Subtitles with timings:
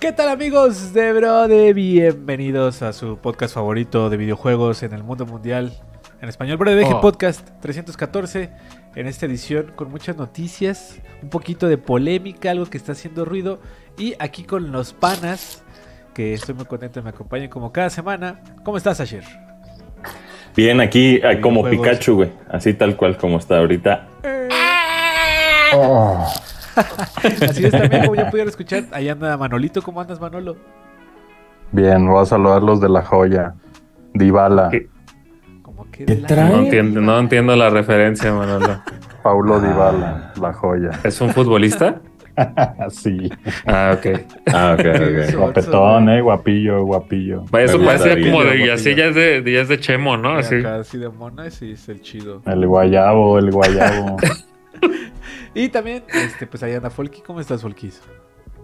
[0.00, 1.74] ¿Qué tal amigos de Brode?
[1.74, 5.74] Bienvenidos a su podcast favorito de videojuegos en el mundo mundial.
[6.22, 7.02] En español, Brode Oh.
[7.02, 8.48] Podcast 314.
[8.94, 13.60] En esta edición con muchas noticias, un poquito de polémica, algo que está haciendo ruido.
[13.98, 15.62] Y aquí con los panas,
[16.14, 18.40] que estoy muy contento de me acompañen como cada semana.
[18.64, 19.24] ¿Cómo estás, Asher?
[20.56, 21.62] Bien, aquí eh, como.
[21.68, 22.32] Pikachu, güey.
[22.48, 24.08] Así tal cual como está ahorita.
[27.48, 28.84] Así es también, como ya pudieron escuchar.
[28.92, 29.82] Ahí anda Manolito.
[29.82, 30.56] ¿Cómo andas, Manolo?
[31.72, 33.54] Bien, voy a saludar los de la joya.
[34.14, 34.88] Dybala, ¿Qué?
[35.62, 36.48] Como que ¿Qué de la- trae?
[36.50, 38.80] No entiendo, no entiendo la referencia, Manolo.
[39.22, 40.90] Paulo Dybala, la joya.
[41.04, 42.00] ¿Es un futbolista?
[42.78, 43.30] Así.
[43.66, 44.20] Ah, ok.
[44.52, 45.36] Ah, ok, ok.
[45.36, 47.44] Guapetón, eh, guapillo, guapillo.
[47.52, 48.72] Eso Me parecía como de, Guapillo.
[48.74, 50.30] así ya es de, ya es de Chemo, ¿no?
[50.36, 50.54] Así.
[50.56, 52.40] acá, así de mona, sí, es el chido.
[52.46, 54.16] El guayabo, el guayabo.
[55.54, 57.22] Y también, este, pues ahí anda Folky.
[57.22, 58.00] ¿Cómo estás, Folkis?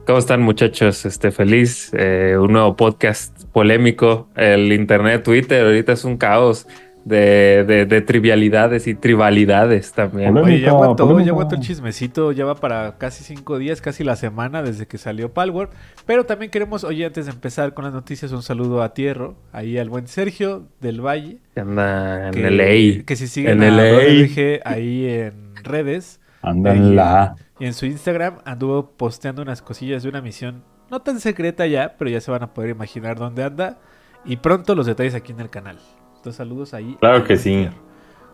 [0.07, 1.05] ¿Cómo están, muchachos?
[1.05, 1.91] Este, feliz.
[1.95, 4.29] eh, un nuevo podcast polémico.
[4.37, 6.69] El internet, Twitter, ahorita es un caos
[7.05, 10.37] de, de, de trivialidades y tribalidades también.
[10.37, 14.15] Oye, ya aguantó, ya aguantó el chismecito, ya va para casi cinco días, casi la
[14.17, 15.73] semana desde que salió Palworld.
[16.05, 19.79] Pero también queremos, oye, antes de empezar con las noticias, un saludo a Tierro, ahí
[19.79, 21.39] al buen Sergio del Valle.
[21.55, 23.05] Que anda en Que, LA.
[23.05, 24.61] Que si siguen En a LA.
[24.65, 27.35] Ahí en redes Anda en la.
[27.59, 31.97] y en su Instagram anduvo posteando unas cosillas de una misión no tan secreta ya,
[31.99, 33.79] pero ya se van a poder imaginar dónde anda.
[34.25, 35.79] Y pronto los detalles aquí en el canal.
[36.17, 36.97] Entonces saludos ahí.
[37.01, 37.69] Claro que sí.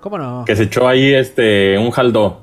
[0.01, 0.45] ¿Cómo no?
[0.47, 2.43] Que se echó ahí este un jaldó.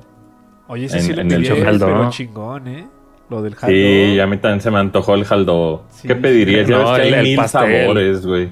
[0.66, 2.88] Oye, ese En- sí lo Jaldo, pero chingón, ¿eh?
[3.28, 3.74] Lo del jaldo.
[3.76, 5.84] Sí, a mí también se me antojó el jaldó.
[5.90, 6.08] Sí.
[6.08, 6.66] ¿Qué pedirías?
[6.68, 7.80] Ya No, ves que el- hay el mil pastel.
[7.82, 8.48] sabores, güey.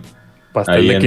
[0.53, 1.03] Pastel ahí de en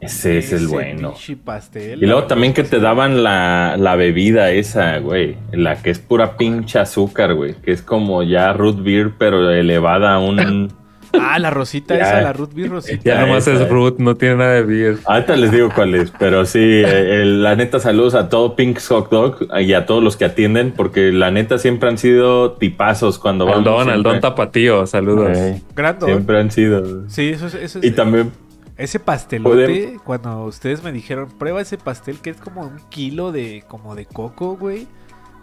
[0.00, 1.14] Ese es el bueno.
[1.44, 5.36] pastel, Y luego también que te daban la, la bebida esa, güey.
[5.52, 7.54] La que es pura pinche azúcar, güey.
[7.54, 10.72] Que es como ya root beer, pero elevada a un...
[11.18, 12.02] Ah, la rosita Ya.
[12.02, 13.00] esa, la Ruth Beer Rosita.
[13.02, 13.62] Ya nomás esa.
[13.64, 14.98] es root, no tiene nada de beer.
[15.06, 18.86] Ahorita les digo cuál es, pero sí, eh, el- la neta saludos a todo Pink's
[18.88, 23.18] Hot Dog y a todos los que atienden, porque la neta siempre han sido tipazos
[23.18, 23.64] cuando Al vamos.
[23.64, 25.36] don, al don tapatío, saludos.
[25.38, 26.10] Ey, Grandón.
[26.10, 27.08] Siempre han sido.
[27.08, 28.30] Sí, eso es, eso es- Y también,
[28.78, 33.32] Ese pastelote, Podemos- cuando ustedes me dijeron, prueba ese pastel que es como un kilo
[33.32, 34.86] de como de coco, güey.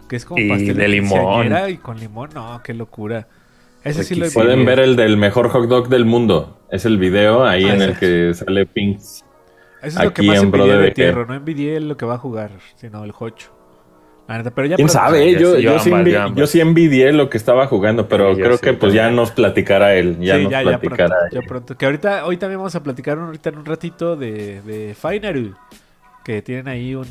[0.08, 1.52] Que es como Y pastel de limón.
[1.68, 3.28] Y con limón, no, qué locura.
[3.84, 6.60] Ese sí lo pueden ver el del mejor hot dog del mundo.
[6.70, 9.24] Es el video ahí Ah, en el que sale Pink's.
[9.82, 10.90] Eso es lo que aquí más en envidié de.
[10.90, 11.24] Tierra.
[11.28, 13.55] No envidié lo que va a jugar, sino el Hocho.
[14.26, 15.32] Pero ya ¿Quién sabe?
[15.32, 18.62] ya Yo, yo sí envi- yo envidié lo que estaba jugando, pero Sí, creo sí
[18.64, 20.18] que pues ya nos platicará él.
[20.20, 21.40] Ya sí, nos ya, ya platicará pronto, él.
[21.42, 21.76] ya pronto.
[21.76, 25.54] Que ahorita, hoy también vamos a platicar un- ahorita en un ratito de, de Fineru.
[26.24, 27.06] Que tienen ahí un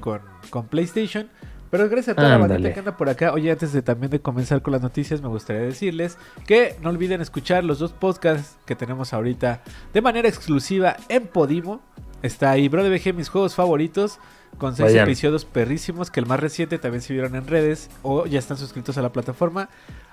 [0.00, 1.28] con, con PlayStation.
[1.70, 3.32] Pero gracias a toda la bandita que anda por acá.
[3.32, 7.20] Oye, antes de también de comenzar con las noticias, me gustaría decirles que no olviden
[7.20, 9.60] escuchar los dos podcasts que tenemos ahorita
[9.92, 11.80] de manera exclusiva en Podimo.
[12.22, 14.18] Está ahí Bro de BG, mis juegos favoritos,
[14.58, 15.08] con seis Vayan.
[15.08, 18.96] episodios perrísimos, que el más reciente también se vieron en redes o ya están suscritos
[18.98, 19.68] a la plataforma.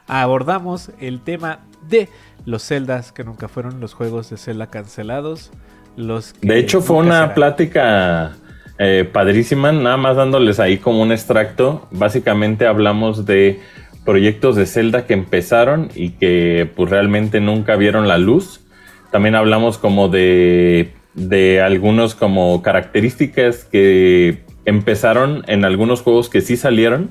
[0.08, 2.10] Abordamos el tema de
[2.46, 5.52] los Zeldas que nunca fueron los juegos de Zelda cancelados.
[5.96, 7.34] Los que De hecho, fue una serán.
[7.34, 8.32] plática
[8.78, 11.88] eh, padrísima, nada más dándoles ahí como un extracto.
[11.92, 13.60] Básicamente hablamos de
[14.06, 18.62] proyectos de Zelda que empezaron y que pues realmente nunca vieron la luz.
[19.12, 26.58] También hablamos como de, de algunos como características que empezaron en algunos juegos que sí
[26.58, 27.10] salieron,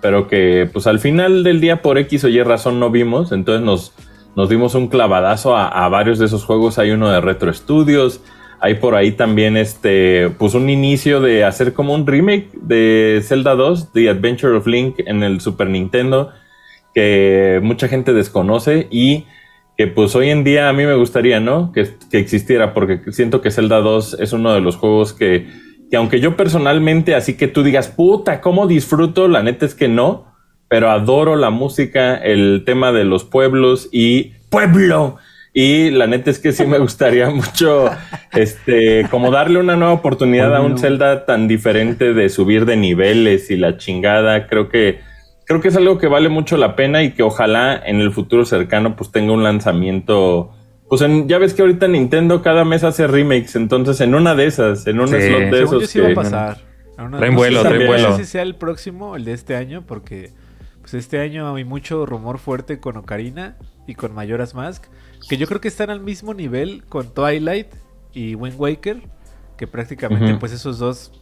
[0.00, 3.32] pero que pues al final del día por X o Y razón no vimos.
[3.32, 3.92] Entonces nos,
[4.36, 6.78] nos dimos un clavadazo a, a varios de esos juegos.
[6.78, 8.20] Hay uno de Retro Studios.
[8.60, 13.54] Hay por ahí también este, pues un inicio de hacer como un remake de Zelda
[13.54, 16.30] 2, The Adventure of Link en el Super Nintendo,
[16.94, 19.26] que mucha gente desconoce y
[19.76, 21.72] que pues hoy en día a mí me gustaría, ¿no?
[21.72, 25.48] Que, que existiera, porque siento que Zelda 2 es uno de los juegos que,
[25.90, 29.28] que aunque yo personalmente, así que tú digas, puta, ¿cómo disfruto?
[29.28, 30.34] La neta es que no,
[30.68, 35.18] pero adoro la música, el tema de los pueblos y pueblo.
[35.52, 37.90] Y la neta es que sí me gustaría mucho,
[38.32, 40.78] este, como darle una nueva oportunidad a un.
[40.78, 44.48] Zelda tan diferente de subir de niveles y la chingada.
[44.48, 45.00] Creo que,
[45.46, 48.44] creo que es algo que vale mucho la pena y que ojalá en el futuro
[48.44, 50.50] cercano pues tenga un lanzamiento.
[50.88, 54.46] Pues en- ya ves que ahorita Nintendo cada mes hace remakes, entonces en una de
[54.46, 55.14] esas, en un Sí.
[55.14, 56.58] slot de Según esos yo sí va a que- pasar.
[56.96, 58.16] Traen no vuelo, traen no vuelo.
[58.16, 60.30] sé si sea el próximo, el de este año, porque
[60.80, 63.56] pues este año hay mucho rumor fuerte con Ocarina
[63.86, 64.84] y con Majora's Mask,
[65.28, 67.66] que yo creo que están al mismo nivel con Twilight
[68.14, 69.02] y Wind Waker,
[69.58, 70.38] que prácticamente Ujú.
[70.38, 71.12] pues esos dos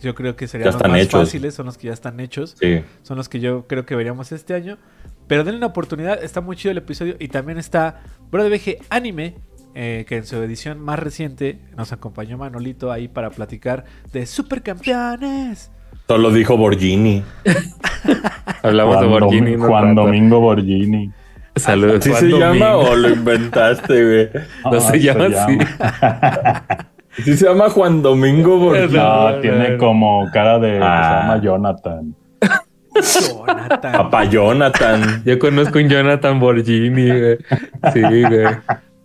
[0.00, 1.20] yo creo que serían los más hechos.
[1.20, 2.82] fáciles, son los que ya están hechos, Sí.
[3.02, 4.78] son los que yo creo que veríamos este año.
[5.26, 7.16] Pero denle una oportunidad, está muy chido el episodio.
[7.18, 9.34] Y también está Bro de VG Anime,
[9.74, 15.70] eh, que en su edición más reciente nos acompañó Manolito ahí para platicar de Supercampeones.
[16.06, 17.22] Solo dijo Borgini.
[18.62, 19.50] Hablamos Juan, de Borgini.
[19.56, 20.00] Dom- Juan rato.
[20.06, 21.12] Domingo Borgini.
[21.56, 21.98] Saludos.
[22.00, 24.44] ¿Así Juan se llama o lo inventaste, güey?
[24.72, 25.58] No se llama así.
[27.24, 28.94] ¿Sí se llama Juan Domingo Borgini?
[28.98, 31.02] No, tiene como cara de que Ah.
[31.02, 32.14] se llama Jonathan.
[32.94, 33.92] Jonathan.
[33.92, 35.22] Papá Jonathan.
[35.24, 37.38] Yo conozco un Jonathan Borgini, güey.
[37.92, 38.46] Sí, güey.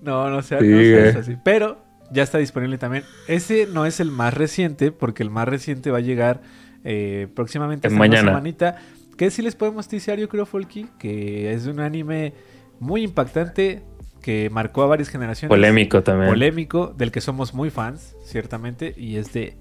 [0.01, 1.07] No, no sea, Sí, no güey.
[1.10, 1.38] así.
[1.44, 1.77] Pero
[2.12, 3.04] ya está disponible también.
[3.27, 6.42] Ese no es el más reciente, porque el más reciente va a llegar
[6.83, 8.31] eh, próximamente En esta misma mañana.
[8.31, 8.75] semanita.
[9.18, 12.33] Que sí les podemos ticiar, yo creo, Folky, que es un anime
[12.80, 13.83] muy impactante
[14.24, 15.50] que marcó a varias generaciones.
[15.50, 16.30] Polémico también.
[16.31, 19.56] Polémico, del que somos muy fans, ciertamente, y es de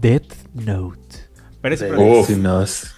[0.00, 0.98] Death Note.
[1.60, 1.88] Pero ese,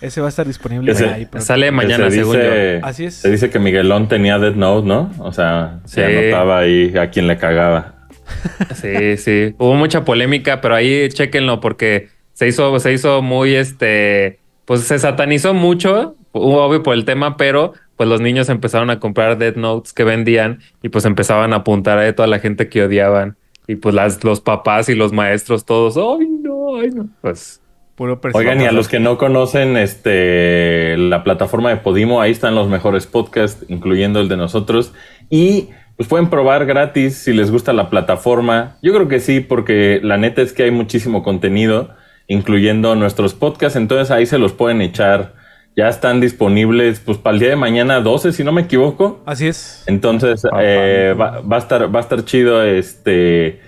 [0.02, 1.26] ese va a estar disponible Ese- ahí.
[1.38, 3.14] Sale mañana, se según dice, Así es.
[3.14, 5.10] Se dice que Miguelón tenía Death Note, ¿no?
[5.20, 6.16] O sea, se Sí.
[6.18, 7.94] anotaba ahí a quien le cagaba.
[8.10, 8.74] yo.
[8.74, 9.54] Sí, sí.
[9.58, 14.38] Hubo mucha polémica, pero ahí chéquenlo porque se hizo, se hizo muy este.
[14.66, 19.36] Pues se satanizó mucho, obvio por el tema, pero pues los niños empezaron a comprar
[19.36, 23.36] Death Notes que vendían y pues empezaban a apuntar a toda la gente que odiaban.
[23.66, 26.76] Y pues las, los papás y los maestros todos, ¡ay no!
[26.76, 27.08] ¡ay no!
[27.20, 27.60] Pues
[27.96, 28.20] Puro.
[28.32, 32.68] Oigan, y a los que no conocen este la plataforma de Podimo, ahí están los
[32.68, 34.94] mejores podcasts, incluyendo el de nosotros.
[35.28, 38.78] Y pues pueden probar gratis si les gusta la plataforma.
[38.82, 41.90] Yo creo que sí, porque la neta es que hay muchísimo contenido,
[42.28, 43.74] incluyendo nuestros podcasts.
[43.74, 45.34] Entonces ahí se los pueden echar.
[45.78, 49.22] Ya están disponibles pues para el día de mañana 12, si no me equivoco.
[49.24, 49.84] Así es.
[49.86, 52.64] Entonces eh, va, va a estar, va a estar chido.
[52.64, 53.60] Este,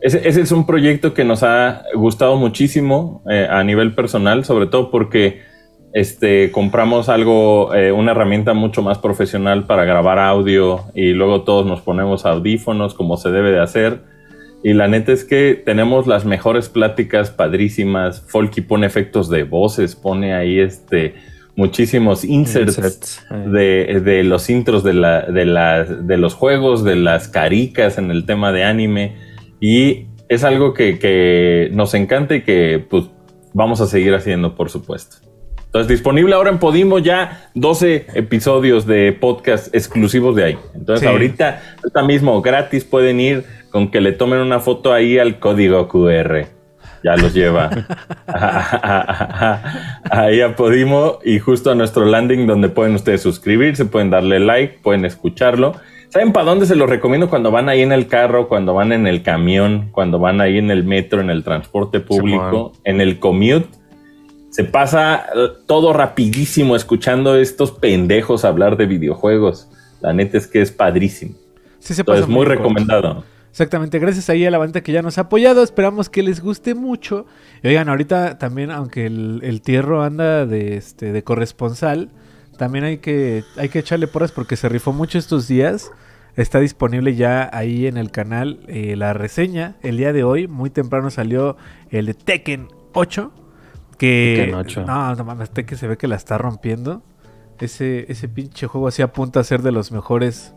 [0.00, 4.68] ese, ese es un proyecto que nos ha gustado muchísimo eh, a nivel personal, sobre
[4.68, 5.42] todo porque
[5.92, 11.66] este, compramos algo, eh, una herramienta mucho más profesional para grabar audio y luego todos
[11.66, 14.04] nos ponemos audífonos como se debe de hacer.
[14.62, 18.20] Y la neta es que tenemos las mejores pláticas padrísimas.
[18.28, 21.16] Folky pone efectos de voces, pone ahí este
[21.56, 26.96] muchísimos inserts Inserts, de, de los intros de, la, de, la- de los juegos, de
[26.96, 29.16] las caricas en el tema de anime.
[29.60, 33.04] Y es algo que, que nos encanta y que pues,
[33.54, 35.16] vamos a seguir haciendo, por supuesto.
[35.66, 40.58] Entonces, disponible ahora en Podimo ya 12 episodios de podcast exclusivos de ahí.
[40.74, 41.06] Entonces, Sí.
[41.12, 45.86] ahorita, ahorita mismo, gratis, pueden ir con que le tomen una foto ahí al código
[45.88, 46.46] QR.
[47.06, 47.70] Ya los lleva
[50.10, 54.80] ahí a Podimo y justo a nuestro landing donde pueden ustedes suscribirse, pueden darle like,
[54.82, 55.76] pueden escucharlo.
[56.08, 59.06] ¿Saben para dónde se los recomiendo cuando van ahí en el carro, cuando van en
[59.06, 63.68] el camión, cuando van ahí en el metro, en el transporte público, en el commute?
[64.50, 69.68] Se pasa eh, todo rapidísimo escuchando estos pendejos hablar de videojuegos.
[70.00, 71.36] La neta es que es padrísimo.
[71.78, 73.24] Sí se pasa Entonces, muy corto.
[73.56, 75.62] Exactamente, gracias ahí a la banda que ya nos ha apoyado.
[75.62, 77.24] Esperamos que les guste mucho.
[77.62, 82.10] Y oigan, ahorita también, aunque el, el tierro anda de este de corresponsal,
[82.58, 85.90] también hay que, hay que echarle porras porque se rifó mucho estos días.
[86.36, 89.76] Está disponible ya ahí en el canal eh, la reseña.
[89.82, 91.56] El día de hoy, muy temprano salió
[91.88, 93.32] el de Tekken 8.
[93.96, 94.34] Que.
[94.36, 94.84] Tekken 8.
[94.84, 97.02] No, no mames, Tekken se ve que la está rompiendo.
[97.58, 100.52] Ese, ese pinche juego así apunta a ser de los mejores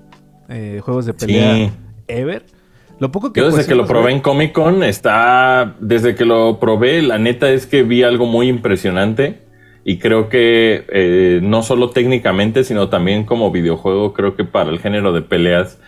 [0.50, 1.72] eh, juegos de pelea Sí.
[2.10, 2.59] ever.
[3.00, 6.60] Lo poco que Yo desde que lo probé en Comic Con está, desde que lo
[6.60, 9.40] probé, la neta es que vi algo muy impresionante
[9.86, 14.80] y creo que eh, no solo técnicamente, sino también como videojuego, creo que para el
[14.80, 15.80] género de peleas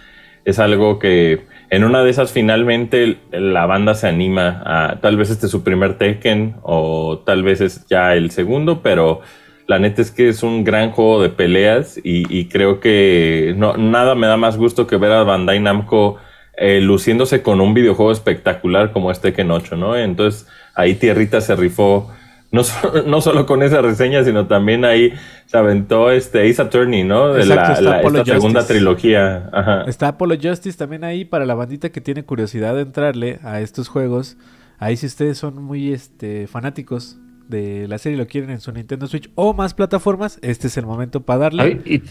[0.46, 5.30] es algo que en una de esas finalmente la banda se anima a, tal vez
[5.30, 9.20] este es su primer Tekken o tal vez es ya el segundo, pero
[9.68, 13.76] la neta es que es un gran juego de peleas y, y creo que no,
[13.76, 16.18] nada me da más gusto que ver a Bandai Namco
[16.62, 19.96] eh, luciéndose con un videojuego espectacular como este Tekken 8, ¿no?
[19.98, 22.10] Entonces ahí Tierrita se rifó
[22.52, 25.14] no, so- no solo con esa reseña, sino también ahí
[25.46, 27.34] se aventó este Ace Attorney, ¿no?
[27.34, 28.74] De Exacto, la, está la- esta segunda Justice.
[28.80, 29.50] trilogía.
[29.54, 29.84] Ajá.
[29.88, 33.88] Está Apollo Justice también ahí para la bandita que tiene curiosidad de entrarle a estos
[33.88, 34.38] juegos.
[34.80, 38.72] Ahí si ustedes son muy este, fanáticos de la serie y lo quieren en su
[38.72, 41.64] Nintendo Switch o más plataformas, este es el momento para darle.
[41.86, 42.04] Ay,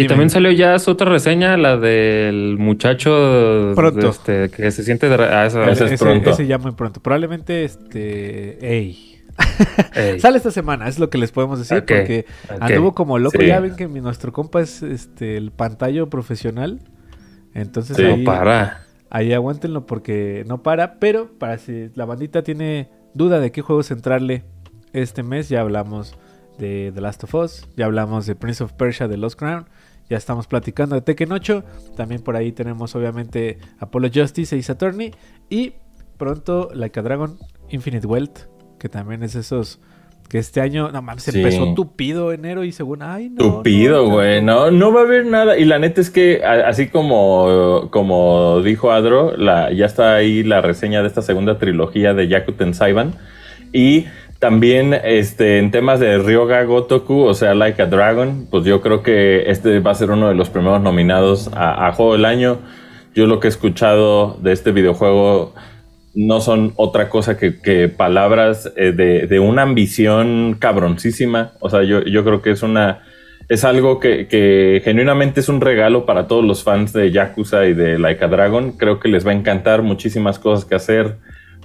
[0.00, 0.08] y, Dime.
[0.08, 4.08] también salió ya su otra reseña, la del muchacho Pronto.
[4.10, 5.08] este, que se siente...
[5.08, 6.30] de- ah, esa- Ese es pronto.
[6.30, 7.00] ese ya muy pronto.
[7.00, 8.58] Probablemente este...
[8.66, 9.16] Ey.
[9.94, 10.20] Ey.
[10.20, 12.26] Sale esta semana, es lo que les podemos decir, porque
[12.60, 13.38] anduvo como loco.
[13.40, 13.46] Sí.
[13.46, 16.80] Ya ven que mi- nuestro compa es este el pantallo profesional.
[17.54, 18.02] Entonces Sí.
[18.02, 18.82] No ahí, para.
[19.08, 20.98] ahí aguántenlo porque no para.
[20.98, 24.44] Pero para si la bandita tiene duda de qué juegos entrarle
[24.92, 26.14] este mes, ya hablamos
[26.58, 27.66] de The Last of Us.
[27.76, 29.66] Ya hablamos de Prince of Persia de Lost Crown.
[30.10, 31.64] Ya estamos platicando de Tekken 8.
[31.96, 35.12] También por ahí tenemos obviamente Apollo Justice Ace Attorney.
[35.48, 35.72] Y
[36.18, 37.38] pronto Like a Dragon
[37.70, 38.40] Infinite Wealth.
[38.78, 39.80] Que también es esos
[40.28, 41.36] que este año, no mames, Sí.
[41.38, 43.36] empezó tupido enero y según, ay, no.
[43.56, 44.40] Tupido, no, güey.
[44.42, 45.58] No, no va a haber nada.
[45.58, 50.44] Y la neta es que, a- así como, como dijo Adro, la, ya está ahí
[50.44, 53.14] la reseña de esta segunda trilogía de Yakuten Saiban.
[53.72, 54.06] Y
[54.40, 59.02] también este, en temas de Ryoga Gotoku, o sea, Like a Dragon, pues yo creo
[59.02, 62.58] que este va a ser uno de los primeros nominados a, a Juego del Año.
[63.14, 65.54] Yo lo que he escuchado de este videojuego
[66.14, 71.52] no son otra cosa que, palabras eh, de, de una ambición cabroncísima.
[71.60, 73.02] O sea, yo, yo creo que es una.
[73.48, 77.74] Es algo que, que genuinamente es un regalo para todos los fans de Yakuza y
[77.74, 78.72] de Like a Dragon.
[78.72, 81.16] Creo que les va a encantar muchísimas cosas que hacer.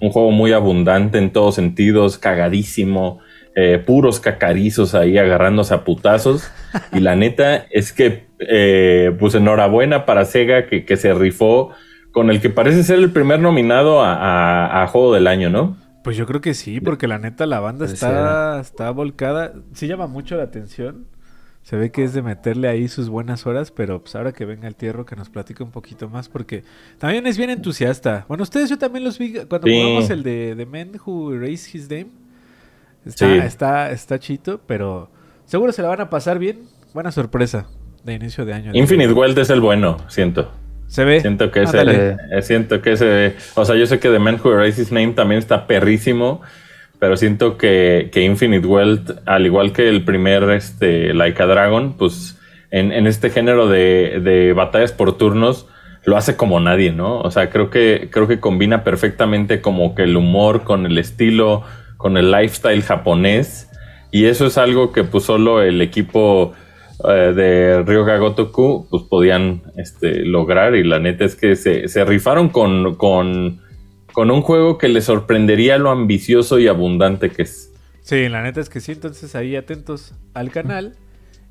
[0.02, 3.20] Un juego muy abundante en todos sentidos, cagadísimo,
[3.56, 6.52] eh, puros cacarizos ahí agarrándose a putazos.
[6.92, 11.72] Y la neta es que, eh, pues enhorabuena para Sega que, que se rifó
[12.12, 15.78] con el que parece ser el primer nominado a, a- a Juego del Año, ¿no?
[16.04, 19.54] Pues yo creo que sí, porque la neta la banda está, está volcada.
[19.74, 21.08] Sí llama mucho la atención.
[21.66, 24.68] Se ve que es de meterle ahí sus buenas horas, pero pues ahora que venga
[24.68, 26.64] el tierro que nos platique un poquito más, porque
[27.00, 28.24] también es bien entusiasta.
[28.28, 29.74] Bueno, ustedes yo también los vi cuando Sí.
[29.82, 32.08] jugamos el de The Man Who Erased His Name.
[33.04, 33.34] Está, Sí.
[33.44, 35.10] está, está chito, pero
[35.46, 36.68] seguro se la van a pasar bien.
[36.94, 37.66] Buena sorpresa
[38.04, 38.72] de inicio de año.
[38.76, 40.52] Infinite Wealth es el bueno, siento.
[40.86, 41.20] Se ve.
[41.20, 42.12] Siento que es Ándale.
[42.12, 44.92] el, eh, siento que ese, o sea, yo sé que The Man Who Erased His
[44.92, 46.42] Name también está perrísimo,
[47.00, 51.94] pero siento que, que Infinite Wealth, al igual que el primer este, Like a Dragon,
[51.98, 52.40] pues
[52.72, 55.68] en, en este género de, de batallas por turnos
[56.06, 57.20] lo hace como nadie, ¿no?
[57.20, 61.64] O sea, creo que, creo que combina perfectamente como que el humor con el estilo,
[61.98, 63.70] con el lifestyle japonés,
[64.12, 66.54] y eso es algo que pues solo el equipo
[67.10, 72.06] eh, de Ryoga Gotoku pues podían este, lograr y la neta es que se, se
[72.06, 73.60] rifaron con, con,
[74.16, 77.74] con un juego que les sorprendería lo ambicioso y abundante que es.
[78.02, 80.96] Sí, la neta es que sí, entonces ahí atentos al canal.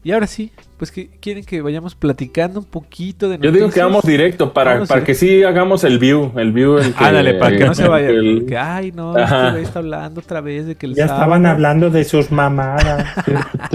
[0.06, 3.60] Y ahora sí, pues que quieren que vayamos platicando un poquito de Yo digo que
[3.62, 3.86] noticias?
[3.86, 6.76] vamos directo para, para que sí hagamos el view, el view.
[6.76, 8.10] El que, Ándale, para que no se vaya.
[8.10, 11.22] el- Que, ay, no, este güey está hablando otra vez de que el Ya sábado-
[11.24, 13.06] estaban hablando de sus mamadas.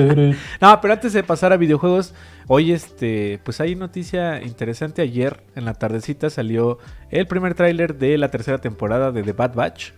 [0.62, 2.14] No, pero antes de pasar a videojuegos,
[2.48, 5.02] hoy este, pues hay noticia interesante.
[5.02, 6.78] Ayer en la tardecita salió
[7.10, 9.92] el primer tráiler de la tercera temporada de The Bad Batch.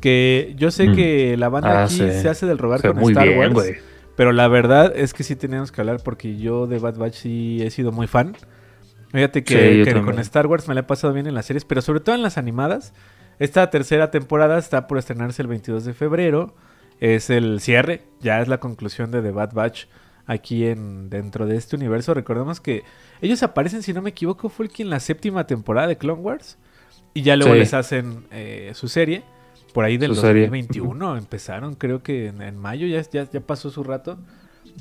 [0.00, 0.94] Que yo sé Mm.
[0.96, 2.10] que la banda Ah, aquí sí.
[2.10, 3.52] se hace del rogar Se ve con muy Star bien, Wars.
[3.52, 3.74] güey.
[4.16, 7.62] Pero la verdad es que sí teníamos que hablar porque yo de Bad Batch sí
[7.62, 8.36] he sido muy fan.
[9.12, 10.18] Fíjate que, Sí, yo que con.
[10.18, 12.38] Star Wars me la he pasado bien en las series, pero sobre todo en las
[12.38, 12.92] animadas.
[13.38, 16.54] Esta tercera temporada está por estrenarse el 22 de febrero.
[17.00, 19.86] Es el cierre, ya es la conclusión de The Bad Batch
[20.26, 22.12] aquí en dentro de este universo.
[22.12, 22.84] Recordemos que
[23.22, 26.20] ellos aparecen, si no me equivoco, fue el que en la séptima temporada de Clone
[26.20, 26.58] Wars.
[27.14, 27.58] Y ya luego Sí.
[27.60, 29.22] les hacen eh, su serie.
[29.72, 30.42] Por ahí del Su serie.
[30.42, 34.18] 2021 empezaron, creo que en, en mayo ya, ya, ya pasó su rato.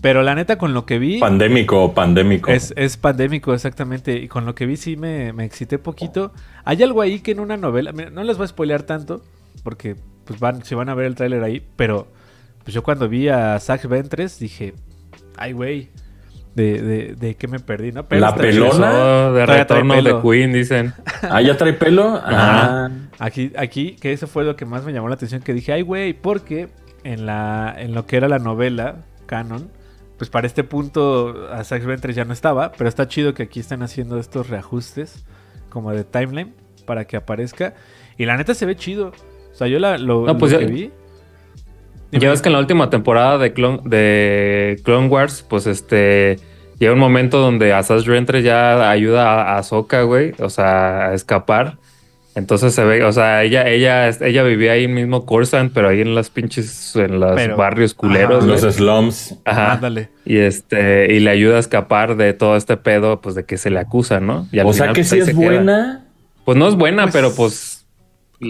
[0.02, 1.20] Pero la neta, con lo que vi.
[1.20, 2.52] Pandémico, pandémico.
[2.52, 4.18] Es, es pandémico, exactamente.
[4.18, 6.32] Y con lo que vi sí me, me excité poquito.
[6.64, 7.92] Hay algo ahí que en una novela.
[7.92, 9.22] mira, no les voy a spoilear tanto.
[9.64, 11.62] Porque pues van, se van a ver el tráiler ahí.
[11.76, 12.08] Pero
[12.64, 14.74] pues yo cuando vi a Zach Ventres dije.
[15.36, 15.90] Ay, güey.
[16.56, 18.06] De, de, de qué me perdí, ¿no?
[18.10, 18.90] La está pelona.
[18.92, 20.94] Eso de retorno de Queen, dicen.
[21.22, 22.16] Ah, ya trae pelo.
[22.16, 22.86] Ajá.
[22.86, 22.90] Ah.
[23.20, 25.84] Aquí, aquí, que eso fue lo que más me llamó la atención, que dije, ay,
[25.84, 26.70] güey, porque
[27.04, 29.70] en la, en lo que era la novela, canon,
[30.18, 33.60] pues para este punto a Zack Ventres ya no estaba, pero está chido que aquí
[33.60, 35.24] están haciendo estos reajustes
[35.70, 36.54] como de timeline
[36.86, 37.76] para que aparezca.
[38.18, 39.14] Y la neta se ve chido.
[39.52, 40.92] O sea, yo la, lo, No, pues lo ya- que vi.
[42.12, 42.24] Dime.
[42.24, 46.40] Ya ves que en la última temporada de Clone, de Clone Wars, pues este.
[46.80, 50.34] Llega un momento donde Asajj Ventress ya ayuda a Ahsoka, güey.
[50.40, 51.78] O sea, a escapar.
[52.36, 56.16] Entonces se ve, o sea, ella, ella, ella vivía ahí mismo Coruscant, pero ahí en
[56.16, 58.48] las pinches, en los Pero- barrios culeros, Ajá.
[58.48, 59.36] Los slums.
[59.44, 59.74] Ajá.
[59.74, 60.10] Ándale.
[60.26, 63.70] Y este, y le ayuda a escapar de todo este pedo, pues de que se
[63.72, 64.48] le acusa, ¿no?
[64.54, 65.44] Y al O sea que pues, sí es se queda.
[65.44, 66.06] buena.
[66.46, 67.79] Pues no es buena, Pues, pero pues.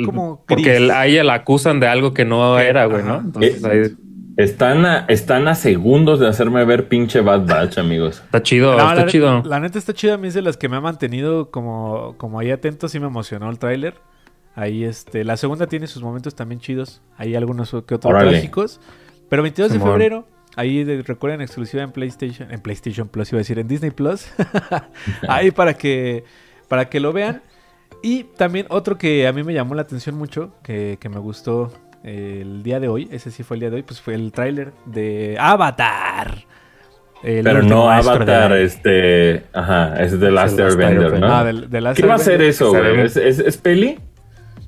[0.05, 3.03] Como Porque el- a ella la acusan de algo que no era, güey.
[3.03, 3.19] ¿no?
[3.19, 3.95] Entonces Eh, ahí
[4.37, 8.21] Están a, están a segundos de hacerme ver pinche Bad Batch, amigos.
[8.23, 9.43] está chido, No, está la, chido.
[9.43, 10.13] La neta está chida.
[10.13, 12.87] A mí es de las que me ha mantenido como, como ahí atento.
[12.87, 13.95] Sí me emocionó el tráiler.
[14.55, 17.01] Ahí este, la segunda tiene sus momentos también chidos.
[17.17, 18.31] Hay algunos que otros Órale.
[18.31, 18.79] trágicos.
[19.29, 20.25] Pero 22 de febrero.
[20.55, 22.49] Ahí de- recuerden exclusiva en PlayStation.
[22.49, 23.59] En PlayStation Plus iba a decir.
[23.59, 24.25] En Disney Plus.
[25.27, 26.23] ahí para que,
[26.69, 27.41] para que lo vean.
[28.01, 30.53] Y también otro que a mí me llamó la atención mucho.
[30.63, 31.71] Que, que me gustó
[32.03, 34.71] el día de hoy, ese sí fue el día de hoy, pues fue el tráiler
[34.85, 36.45] de Avatar.
[37.21, 39.43] El Pero no Avatar, de- este.
[39.51, 41.19] Ajá, es The Last Airbender.
[41.19, 41.27] ¿no?
[41.35, 43.01] Ah, del- de Last ¿Qué va a ser eso, güey?
[43.01, 43.99] ¿Es, es, es peli?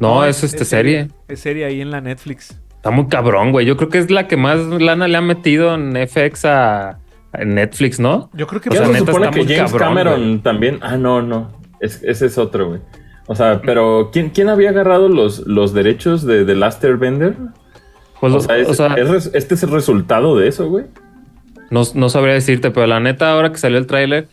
[0.02, 1.08] No, es este serie.
[1.30, 2.60] Es serie ahí en la Netflix.
[2.76, 3.66] Está muy cabrón, güey.
[3.66, 6.90] Yo creo que es la que más lana le ha metido en FX a,
[7.32, 8.30] a Netflix, ¿no?
[8.34, 10.38] Yo creo que O ¿Ya sea, se neta supone está que James cabrón, Cameron güey.
[10.40, 10.80] también?
[10.82, 11.52] Ah, no, no.
[11.80, 12.82] Es- ese es otro, güey.
[13.32, 17.36] O sea, pero ¿quién, quién había agarrado los, los derechos de The Last Airbender?
[18.20, 20.86] Pues, O sea, es- o sea, es este es el resultado de eso, güey.
[21.70, 24.28] no, no sabría decirte, pero la neta, ahora que salió el tráiler,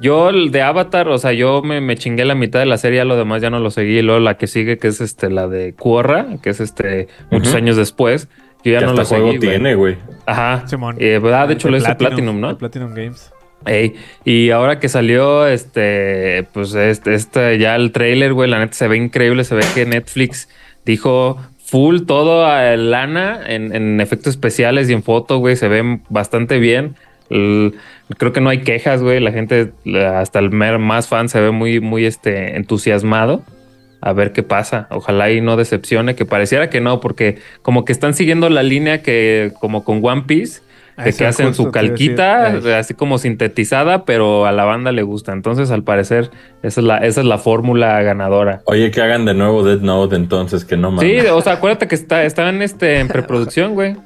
[0.00, 2.96] yo el de Avatar, o sea, yo me, me chingué la mitad de la serie,
[2.98, 3.98] ya lo demás ya no lo seguí.
[3.98, 7.54] Y luego la que sigue, que es este, la de Korra, que es este, muchos
[7.54, 8.28] años después,
[8.64, 9.38] yo ya Que no hasta lo juego seguí.
[9.38, 9.48] güey.
[9.50, 9.96] tiene, güey.
[10.26, 10.66] Ajá.
[10.66, 10.96] Simón.
[10.98, 11.46] Eh, ¿verdad?
[11.48, 12.58] De hecho, De lo hizo Platinum, ¿no?
[12.58, 13.30] Platinum Games.
[14.24, 18.88] Y ahora que salió este, pues este, este ya el trailer, güey, la neta se
[18.88, 20.48] ve increíble, se ve que Netflix
[20.84, 26.58] dijo full todo a lana en, efectos especiales y en foto, güey, se ven bastante
[26.58, 26.96] bien.
[27.28, 29.72] Creo que no hay quejas, güey, la gente,
[30.14, 33.44] hasta el más fan se ve muy, muy este, entusiasmado.
[34.02, 34.88] A ver qué pasa.
[34.90, 39.02] Ojalá y no decepcione, que pareciera que no, porque como que están siguiendo la línea
[39.02, 44.46] que, como con One Piece, Ah, de que hacen su calquita, así como sintetizada, pero
[44.46, 45.32] a la banda le gusta.
[45.32, 46.30] Entonces, al parecer,
[46.62, 48.60] esa es la, esa es la fórmula ganadora.
[48.66, 51.22] Oye, que hagan de nuevo Dead Note entonces, que no mames.
[51.22, 53.96] Sí, o sea, acuérdate que está, está en, este, en preproducción, güey.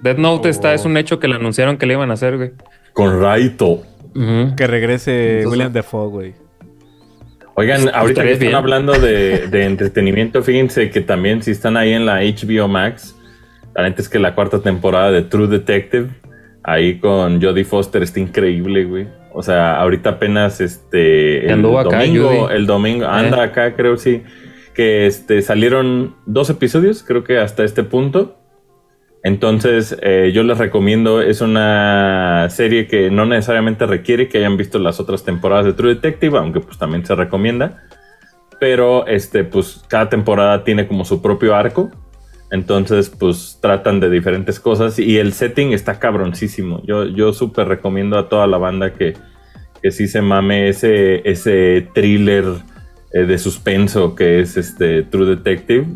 [0.00, 0.74] Death Note está, Oh.
[0.74, 2.50] es un hecho que le anunciaron que le iban a hacer, güey.
[2.92, 3.82] Con Raito.
[4.14, 6.34] Que regrese Entonces- William Defoe, güey.
[7.56, 8.54] Oigan, Pues, ahorita que están bien.
[8.56, 13.14] hablando de, de entretenimiento, fíjense que también si están ahí en la HBO Max,
[13.76, 16.08] la neta es que la cuarta temporada de True Detective,
[16.64, 19.06] ahí con Jodie Foster está increíble, güey.
[19.32, 22.54] O sea, ahorita apenas este el acá, domingo, Judy.
[22.54, 23.46] el domingo anda Eh.
[23.46, 24.22] acá, creo sí,
[24.74, 28.40] que este salieron dos episodios, creo que hasta este punto.
[29.22, 34.78] Entonces, eh, yo les recomiendo, es una serie que no necesariamente requiere que hayan visto
[34.78, 37.82] las otras temporadas de True Detective, aunque pues también se recomienda.
[38.60, 41.90] Pero este, pues cada temporada tiene como su propio arco.
[42.50, 46.82] Entonces, pues tratan de diferentes cosas y el setting está cabroncísimo.
[46.84, 49.14] Yo, yo súper recomiendo a toda la banda que,
[49.82, 52.44] que sí se mame ese, ese thriller
[53.12, 55.86] eh, de suspenso que es este True Detective.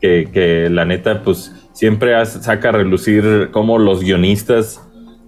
[0.00, 4.80] Que, que la neta, pues siempre saca a relucir cómo los guionistas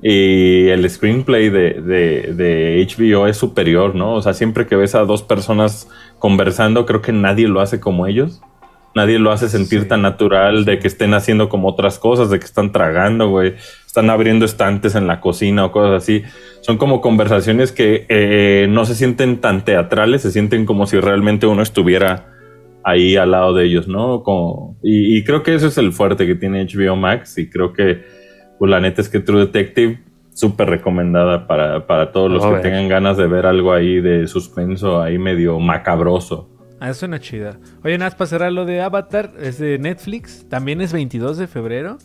[0.02, 4.14] y el screenplay de, de HBO es superior, ¿no?
[4.14, 8.06] O sea, siempre que ves a dos personas conversando, creo que nadie lo hace como
[8.06, 8.42] ellos.
[8.94, 9.88] Nadie lo hace sentir Sí.
[9.88, 13.54] tan natural de que estén haciendo como otras cosas, de que están tragando, güey.
[13.86, 16.22] Están abriendo estantes en la cocina o cosas así.
[16.60, 21.46] Son como conversaciones que eh, no se sienten tan teatrales, se sienten como si realmente
[21.46, 22.30] uno estuviera
[22.84, 24.22] ahí al lado de ellos, ¿no?
[24.22, 27.72] Como, y, y creo que eso es el fuerte que tiene HBO Max y creo
[27.72, 28.02] que
[28.58, 30.00] pues la neta es que True Detective
[30.32, 34.26] súper recomendada para, para todos los A que tengan ganas de ver algo ahí de
[34.26, 36.50] suspenso, ahí medio macabroso.
[36.84, 37.58] Ah, eso suena chida.
[37.82, 40.46] Oye, nada más para cerrar lo de Avatar, es de Netflix.
[40.48, 41.96] También es 22 de febrero.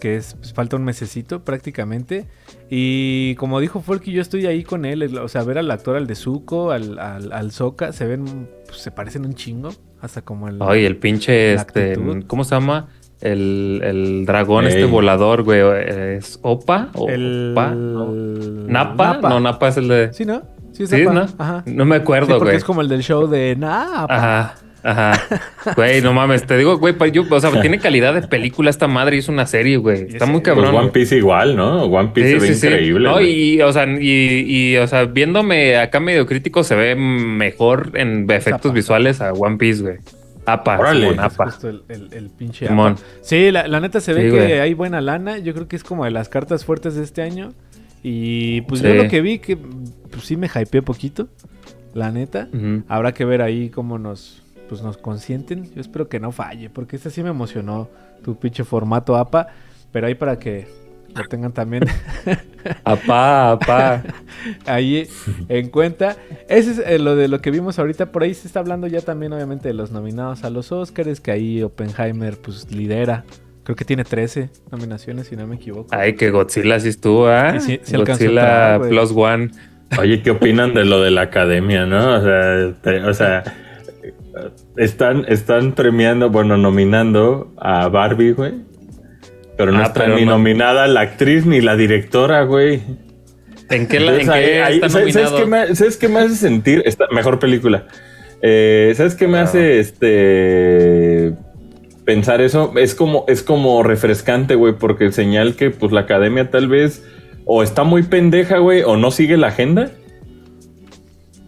[0.00, 2.26] Que es, pues, falta un mesecito prácticamente.
[2.70, 5.16] Y como dijo Folky, yo estoy ahí con él.
[5.18, 9.24] O sea, ver al actor, al de Zuko, al, al, se ven, pues, se parecen
[9.26, 9.70] un chingo.
[10.00, 10.56] Hasta como el.
[10.60, 12.24] Ay, el pinche, este, actitud.
[12.26, 12.88] ¿cómo se llama?
[13.20, 14.70] El, el dragón Ey.
[14.70, 15.60] este volador, güey.
[16.16, 16.88] ¿Es Opa?
[16.94, 17.70] ¿O el- Opa?
[17.74, 18.06] ¿No?
[18.10, 19.18] ¿Napa?
[19.18, 20.12] No, Napa es el de...
[20.14, 20.42] Sí, ¿no?
[20.86, 21.04] Sí, Sí.
[21.04, 21.26] ¿no?
[21.38, 21.62] Ajá.
[21.66, 22.56] No me Sí, acuerdo, porque güey.
[22.56, 24.06] es como el del show de Napa.
[24.08, 25.12] Ajá, ajá.
[25.76, 29.16] Güey, no mames, te digo, güey, yo, o sea, tiene calidad de película esta madre
[29.16, 30.02] y es una serie, güey.
[30.08, 30.74] Está muy Pues cabrón.
[30.74, 31.84] One Piece igual, ¿no?
[31.84, 33.08] One Piece se ve increíble.
[33.08, 37.90] No, y, o sea, y, y, o sea, viéndome acá medio crítico, se ve mejor
[37.94, 38.74] en efectos Apa.
[38.74, 39.96] visuales a One Piece, güey.
[40.46, 41.10] Apa, Órale.
[41.10, 41.44] Simón, Es apa.
[41.44, 42.66] justo el, el- el pinche.
[42.66, 42.96] Apa.
[43.20, 44.52] Sí, la, la neta se ve Sí, que güey.
[44.60, 45.38] hay buena lana.
[45.38, 47.52] Yo creo que es como de las cartas fuertes de este año.
[48.02, 48.88] Y pues Sí.
[48.88, 51.28] yo lo que vi que pues sí me hypeé poquito.
[51.94, 52.48] La neta.
[52.88, 55.72] Habrá que ver ahí cómo nos pues nos consienten.
[55.74, 56.70] Yo espero que no falle.
[56.70, 57.88] Porque este sí me emocionó.
[58.24, 59.48] Tu pinche formato APA.
[59.90, 60.68] Pero ahí para que
[61.16, 61.82] lo tengan también
[62.84, 64.02] Apa, apa.
[64.66, 65.08] ahí
[65.48, 66.16] en cuenta.
[66.48, 68.12] Ese es eh, lo de lo que vimos ahorita.
[68.12, 71.20] Por ahí se está hablando ya también, obviamente, de los nominados a los Oscars.
[71.20, 73.24] Que ahí Oppenheimer, pues, lidera.
[73.70, 75.86] Creo que tiene 13 nominaciones, si no me equivoco.
[75.94, 77.52] Ay, que Godzilla sí estuvo, ¿ah?
[77.56, 78.88] Y sí- sí Godzilla entrar.
[78.88, 79.50] Plus One.
[79.96, 82.16] Oye, ¿qué opinan de lo de la academia, no?
[82.16, 83.44] O sea, te- o sea,
[84.76, 88.54] están, están premiando, bueno, nominando a Barbie, güey.
[89.56, 90.32] Pero no Ah, está pero ni no.
[90.32, 92.82] nominada la actriz ni la directora, güey.
[93.70, 95.60] ¿En qué, la, en Entonces, qué ahí- ahí- está ¿sabes, ¿sabes nominado?
[95.60, 96.82] qué me, ¿Sabes qué me hace sentir?
[96.84, 97.86] Esta, mejor película.
[98.42, 100.89] Eh, ¿Sabes qué me hace este
[102.10, 106.66] pensar eso es como, es como refrescante, güey, porque señal que pues la academia tal
[106.66, 107.04] vez
[107.44, 109.92] o está muy pendeja, güey, o no sigue la agenda.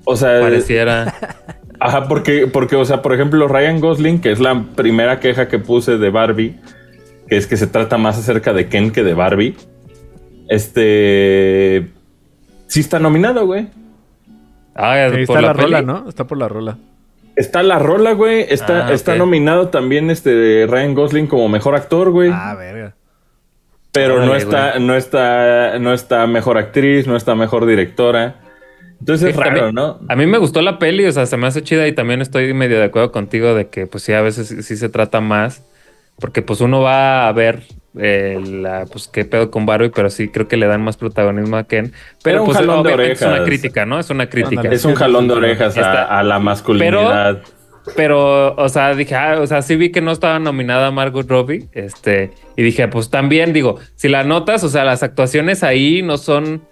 [0.05, 1.12] O sea, Pareciera.
[1.81, 5.59] Ajá, porque, porque, o sea, por ejemplo, Ryan Gosling, que es la primera queja que
[5.59, 6.61] puse de Barbie,
[7.27, 9.57] que es que se trata más acerca de Ken que de Barbie.
[10.48, 11.88] Este.
[12.68, 13.66] Sí está nominado, güey.
[14.77, 15.64] Ah, Ahí por está la, peli.
[15.64, 16.09] rola, ¿no?
[16.09, 16.79] Está por la rola.
[17.37, 18.47] Está la rola, güey.
[18.49, 22.31] Está, Ah, está nominado también este Ryan Gosling como mejor actor, güey.
[22.33, 22.95] Ah, verga.
[23.92, 28.37] pero no está, no está, no está mejor actriz, no está mejor directora.
[29.01, 29.99] Entonces es raro, también- ¿no?
[30.09, 32.55] A mí me gustó la peli, o sea, se me hace chida y también estoy
[32.55, 35.62] medio de acuerdo contigo de que pues sí, a veces sí- sí se trata más,
[36.21, 37.64] porque pues uno va a ver
[37.98, 41.57] eh, la, pues qué pedo con Barbie, pero sí creo que le dan más protagonismo
[41.57, 41.92] a Ken.
[42.22, 43.46] Pero un pues jalón de obviamente es una orejas.
[43.48, 43.98] crítica, ¿no?
[43.98, 44.68] Es una crítica.
[44.70, 47.42] Es un jalón de orejas a, a la masculinidad.
[47.96, 51.68] Pero, o sea, dije, ah, o sea, sí vi que no estaba nominada Margot Robbie,
[51.72, 56.16] este, y dije, pues también, digo, si la notas, o sea, las actuaciones ahí no
[56.16, 56.62] son,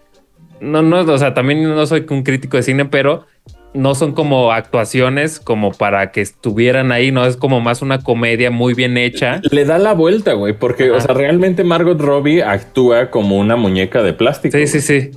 [0.61, 3.27] no, no, o sea, también no soy un crítico de cine, pero
[3.73, 8.51] no son como actuaciones como para que estuvieran ahí, no es como más una comedia
[8.51, 9.41] muy bien hecha.
[9.51, 14.03] Le da la vuelta, güey, porque, o sea, realmente Margot Robbie actúa como una muñeca
[14.03, 14.53] de plástico.
[14.53, 14.67] Sí, güey.
[14.69, 15.11] sí, sí.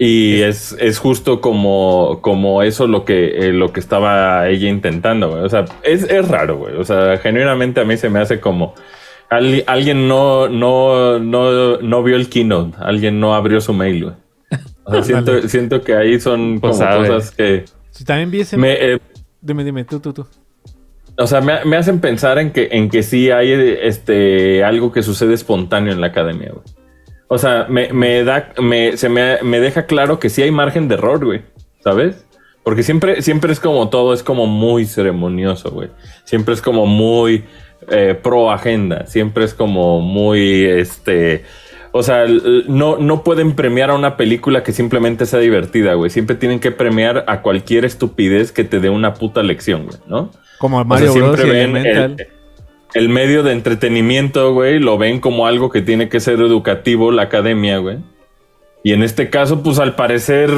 [0.00, 5.30] Y es, es justo como, como eso lo que, eh, lo que estaba ella intentando,
[5.30, 5.42] güey.
[5.42, 6.76] O sea, es, es raro, güey.
[6.76, 8.74] O sea, genuinamente a mí se me hace como
[9.28, 14.14] al- alguien no, no, no, no vio el keynote, alguien no abrió su mail, güey.
[14.84, 17.08] O sea, siento, siento que ahí son Pues como sabe.
[17.08, 17.64] cosas que
[17.98, 18.56] Si también vi ese...
[18.56, 19.00] me, eh,
[19.40, 20.24] Dime, dime, tú, tú, tú.
[21.16, 23.50] o sea, me, me hacen pensar en que, en que sí hay
[23.82, 26.64] este algo que sucede espontáneo en la academia, güey.
[27.26, 30.86] O sea, me, me da, me, se me, me deja claro que sí hay margen
[30.86, 31.42] de error, güey.
[31.80, 32.24] ¿Sabes?
[32.62, 35.88] Porque siempre, siempre es como todo, es como muy ceremonioso, güey.
[36.22, 37.44] Siempre es como muy
[37.88, 39.06] eh, pro agenda.
[39.06, 41.44] Siempre es como muy, este.
[41.92, 42.26] O sea,
[42.68, 46.10] no, no pueden premiar a una película que simplemente sea divertida, güey.
[46.10, 50.30] Siempre tienen que premiar a cualquier estupidez que te dé una puta lección, güey, ¿no?
[50.58, 51.16] Como O sea, Mario Bros.
[51.16, 52.28] y siempre ven el,
[52.94, 57.22] el medio de entretenimiento, güey, lo ven como algo que tiene que ser educativo la
[57.22, 57.98] academia, güey.
[58.82, 60.50] Y en este caso, pues al parecer,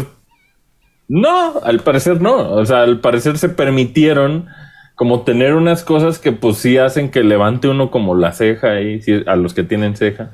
[1.08, 2.52] no, al parecer no.
[2.52, 4.46] O sea, al parecer se permitieron
[4.94, 9.00] como tener unas cosas que pues sí hacen que levante uno como la ceja ahí,
[9.26, 10.30] a los que tienen ceja.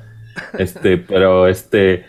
[0.57, 2.05] Este, pero este,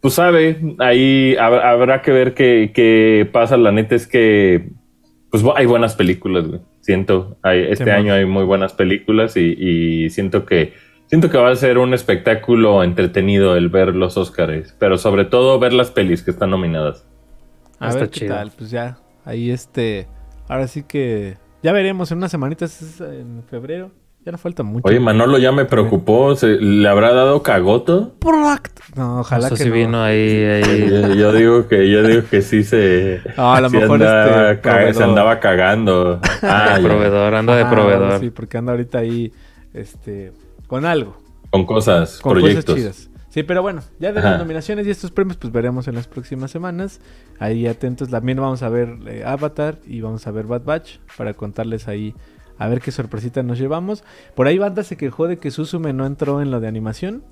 [0.00, 3.56] pues sabe, ahí hab- habrá que ver qué, qué pasa.
[3.56, 4.70] La neta es que,
[5.30, 6.60] pues hay buenas películas, güey.
[6.80, 10.74] Siento, hay, este año hay muy buenas películas y, y siento que,
[11.06, 15.58] siento que va a ser un espectáculo entretenido el ver los Oscars, pero sobre todo
[15.58, 17.06] ver las pelis que están nominadas.
[17.78, 18.98] A Está ver qué tal, pues ya.
[19.24, 20.06] Ahí este.
[20.48, 21.36] Ahora sí que.
[21.62, 23.90] Ya veremos en unas semanitas en febrero.
[24.24, 24.88] Ya no falta mucho.
[24.88, 28.14] Oye, Manolo ya me preocupó, ¿se- ¿le habrá dado cagoto?
[28.96, 29.74] No, ojalá Eso que sí no.
[29.74, 30.88] vino ahí, ahí.
[30.90, 34.52] Yo, yo digo que, yo digo que sí se, Ah, a lo sí mejor anda
[34.52, 36.20] este se andaba cagando.
[36.42, 36.88] Ah, de ya.
[36.88, 38.20] proveedor, anda de Ah, proveedor.
[38.20, 39.30] Sí, porque anda ahorita ahí.
[39.74, 40.32] Este.
[40.68, 41.16] Con algo.
[41.50, 42.64] Con cosas, Con proyectos.
[42.64, 43.10] cosas chidas.
[43.28, 44.30] Sí, pero bueno, ya de Ajá.
[44.30, 47.00] las nominaciones y estos premios, pues veremos en las próximas semanas.
[47.40, 51.34] Ahí atentos, también vamos a ver eh, Avatar y vamos a ver Bad Batch para
[51.34, 52.14] contarles ahí
[52.58, 54.04] a ver qué sorpresita nos llevamos.
[54.34, 57.22] Por ahí Banda se quejó de que Susume no entró en lo de animación.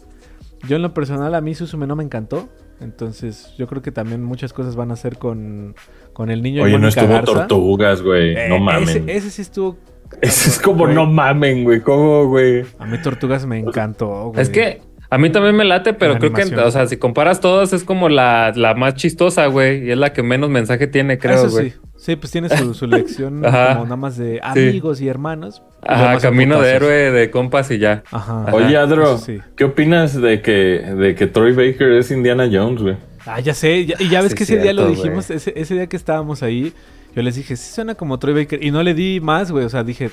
[0.69, 2.49] Yo en lo personal a mí Susume no me encantó.
[2.81, 5.75] Entonces yo creo que también muchas cosas van a hacer con,
[6.13, 7.33] con el niño y Oye, no Mónica estuvo Garza.
[7.47, 8.37] tortugas, güey.
[8.37, 8.89] Eh, no mamen.
[8.89, 9.79] Ese, Ese, ese sí estuvo...
[10.21, 11.81] es como no mamen, güey.
[11.81, 12.65] ¿Cómo, güey?
[12.79, 14.43] A mí Tortugas me encantó, güey.
[14.43, 17.41] Es que a mí también me late, pero La creo que, o sea, si comparas
[17.41, 19.87] todas, es como la, la más chistosa, güey.
[19.87, 21.71] Y es la que menos mensaje tiene, creo, Eso güey.
[21.71, 21.77] sí.
[22.05, 23.75] Sí, pues tiene su, su lección Ajá.
[23.75, 25.63] como nada más de amigos y hermanos.
[25.83, 28.03] Lo Ajá, camino de héroe de compas y ya.
[28.11, 28.43] Ajá.
[28.43, 28.55] Ajá.
[28.57, 29.39] Oye, Adro, sí.
[29.57, 32.97] ¿qué opinas de que, de que Troy Baker es Indiana Jones, güey?
[33.25, 33.87] Ah, ya sé.
[33.87, 36.43] ya- y ya ves Sí, que ese día lo dijimos, ese, ese día que estábamos
[36.43, 36.73] ahí,
[37.15, 38.65] yo les dije, sí suena como Troy Baker.
[38.65, 39.65] Y no le di más, güey.
[39.65, 40.11] O sea, dije,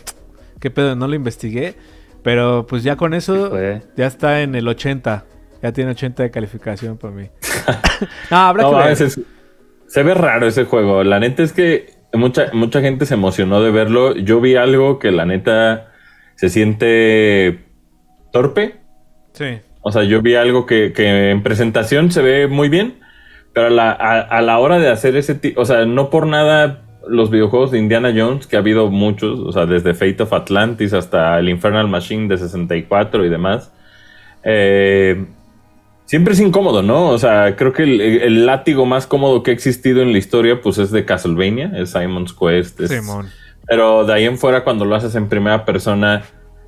[0.60, 1.74] qué pedo, no lo investigué.
[2.22, 3.52] Pero pues ya con eso,
[3.98, 5.26] ya está en el 80.
[5.64, 7.30] Ya tiene 80 de calificación para mí.
[8.30, 9.12] no, habrá No, que ver.
[9.90, 11.04] Se ve raro ese juego.
[11.04, 14.16] La neta es que mucha, mucha gente se emocionó de verlo.
[14.16, 15.92] Yo vi algo que la neta
[16.36, 17.60] se siente
[18.32, 18.76] torpe.
[19.34, 19.60] Sí.
[19.82, 23.00] O sea, yo vi algo que, que en presentación se ve muy bien,
[23.54, 26.28] pero a la, a, a la hora de hacer ese tipo, o sea, no por
[26.28, 30.34] nada los videojuegos de Indiana Jones, que ha habido muchos, o sea, desde Fate of
[30.34, 33.74] Atlantis hasta el Infernal Machine de 64 y demás,
[34.44, 35.26] eh,
[36.10, 37.10] siempre es incómodo, ¿no?
[37.10, 40.60] O sea, creo que el, el látigo más cómodo que ha existido en la historia,
[40.60, 43.28] pues es de Castlevania, es Simon's Quest, es- Simón.
[43.68, 46.24] pero de ahí en fuera, cuando lo haces en primera persona,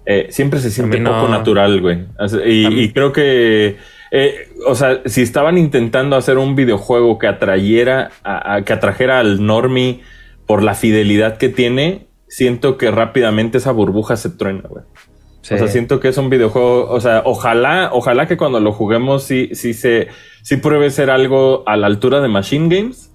[0.05, 1.11] eh, siempre se siente no.
[1.11, 2.05] poco natural, güey.
[2.45, 3.77] Y, creo que,
[4.11, 4.35] eh,
[4.67, 9.43] o sea, si estaban intentando hacer un videojuego que atrayera, a, a- que atrajera al
[9.43, 10.01] normie
[10.45, 14.83] por la fidelidad que tiene, siento que rápidamente esa burbuja se truena, güey.
[15.41, 15.55] Sí.
[15.55, 19.23] O sea, siento que es un videojuego, o sea, ojalá, ojalá que cuando lo juguemos
[19.23, 20.07] sí, sí se,
[20.43, 23.11] sí pruebe ser algo a la altura de Machine Games,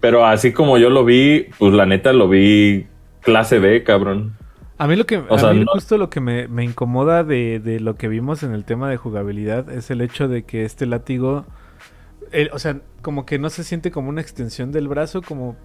[0.00, 2.86] pero así como yo lo vi, pues la neta lo vi
[3.20, 4.34] clase B, cabrón.
[4.78, 7.22] A mí lo que, O a sea, mí no- justo lo que me, me incomoda
[7.24, 10.64] de, de lo que vimos en el tema de jugabilidad es el hecho de que
[10.64, 11.44] este látigo,
[12.32, 15.56] el- o sea, como que no se siente como una extensión del brazo, como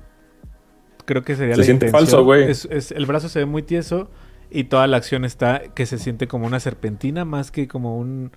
[1.06, 2.08] creo que sería Se la siente intención.
[2.10, 2.50] falso, güey.
[2.50, 4.10] Es- es- el brazo se ve muy tieso
[4.54, 8.32] y toda la acción está que se siente como una serpentina más que como un,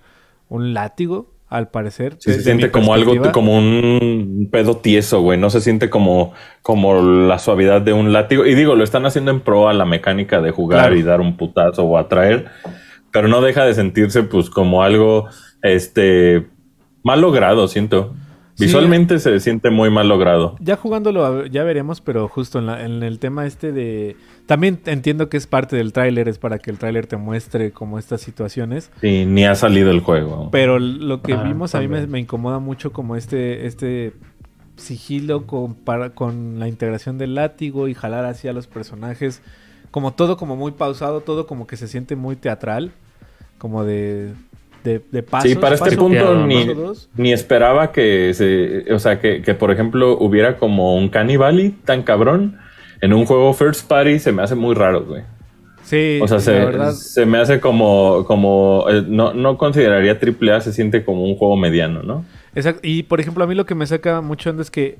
[0.49, 2.17] un látigo, al parecer.
[2.19, 5.39] Sí, se siente como algo, como un pedo tieso, güey.
[5.39, 8.45] No se siente como, como la suavidad de un látigo.
[8.45, 10.95] Y digo, lo están haciendo en pro a la mecánica de jugar Claro.
[10.97, 12.47] y dar un putazo o atraer.
[13.11, 15.27] Pero no deja de sentirse, pues, como algo,
[15.61, 16.47] este,
[17.03, 18.13] mal logrado, siento.
[18.57, 18.65] Sí.
[18.65, 20.55] Visualmente se siente muy mal logrado.
[20.59, 24.15] Ya jugándolo ya veremos, pero justo en, la- en el tema este de...
[24.47, 27.99] También entiendo que es parte del tráiler, es para que el tráiler te muestre como
[27.99, 28.91] estas situaciones.
[29.03, 30.49] Y ni ha salido el juego.
[30.51, 34.13] Pero lo que Ah, vimos a mí me, me incomoda mucho como este, este
[34.75, 39.41] sigilo con, para- con la integración del látigo y jalar así a los personajes.
[39.91, 42.91] Como todo como muy pausado, todo como que se siente muy teatral.
[43.57, 44.33] Como de,
[44.87, 45.49] de, de pasos.
[45.49, 46.65] Sí, para este paso punto uno, ni,
[47.15, 52.03] ni esperaba que se, o sea, que, que, por ejemplo hubiera como un Cannibali tan
[52.03, 52.57] cabrón
[53.01, 55.23] en un juego first party se me hace muy raro, güey.
[55.83, 56.91] Sí, O sea, se, verdad.
[56.93, 61.55] se me hace como, como eh, no, no consideraría AAA, se siente como un juego
[61.55, 62.25] mediano, ¿no?
[62.55, 62.81] Exacto.
[62.83, 64.97] Y por ejemplo, a mí lo que me saca mucho onda es que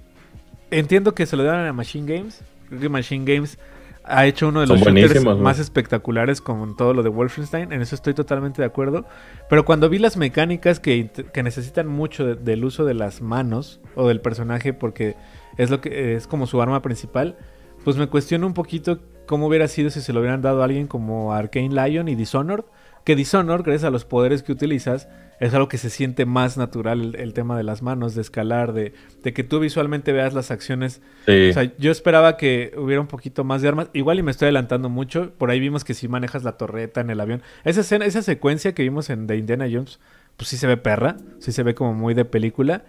[0.71, 2.41] entiendo que se lo dan a Machine Games.
[2.69, 3.58] Creo que Machine Games
[4.07, 7.71] ha hecho uno de los shooters más espectaculares con todo lo de Wolfenstein.
[7.71, 9.05] En eso estoy totalmente de acuerdo.
[9.49, 13.79] Pero cuando vi las mecánicas que, que necesitan mucho de- del uso de las manos
[13.95, 15.15] o del personaje, porque
[15.57, 17.37] es lo que es como su arma principal,
[17.83, 20.87] pues me cuestiono un poquito cómo hubiera sido si se lo hubieran dado a alguien
[20.87, 22.63] como Arcane Lion y Dishonored.
[23.07, 25.07] Que Dishonored, gracias a los poderes que utilizas,
[25.39, 28.73] es algo que se siente más natural el, el tema de las manos, de escalar,
[28.73, 28.91] de,
[29.23, 31.01] de que tú visualmente veas las acciones.
[31.25, 31.51] Sí.
[31.51, 33.89] O sea, yo esperaba que hubiera un poquito más de armas.
[33.93, 35.31] Igual y me estoy adelantando mucho.
[35.37, 37.43] Por ahí vimos que si manejas la torreta en el avión.
[37.63, 40.01] Esa escena, esa secuencia que vimos en de Indiana Jones,
[40.35, 41.15] pues sí se ve perra.
[41.39, 42.83] Sí se ve como muy de película.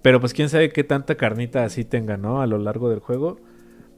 [0.00, 2.40] Pero pues quién sabe qué tanta carnita así tenga, ¿no?
[2.40, 3.38] A lo largo del juego.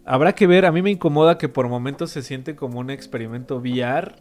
[0.04, 0.66] Habrá que ver.
[0.66, 4.16] A mí me incomoda que por momentos se siente como un experimento VR.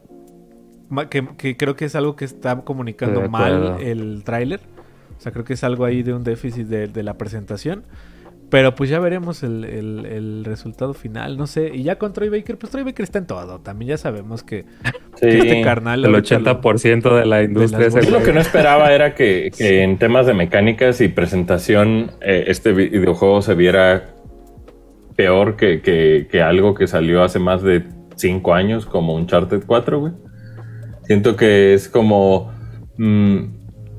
[1.09, 4.59] Que, que creo que es algo que está comunicando De mal el tráiler.
[5.17, 7.83] O sea, creo que es algo ahí de un déficit de, de la presentación.
[8.49, 11.69] Pero pues ya veremos el, el- el resultado final, no sé.
[11.75, 13.59] Y ya con Troy Baker, pues Troy Baker está en todo.
[13.59, 14.65] También ya sabemos que,
[15.21, 16.03] este carnal...
[16.03, 19.83] El ahorita lo- 80% de la industria Yo lo que no esperaba era que, que
[19.83, 24.15] en temas de mecánicas y presentación eh, este vi- videojuego se viera
[25.15, 27.83] peor que, que- que algo que salió hace más de
[28.15, 30.13] cinco años como Uncharted 4, güey.
[31.09, 32.53] Siento que es como...
[32.97, 33.37] mm,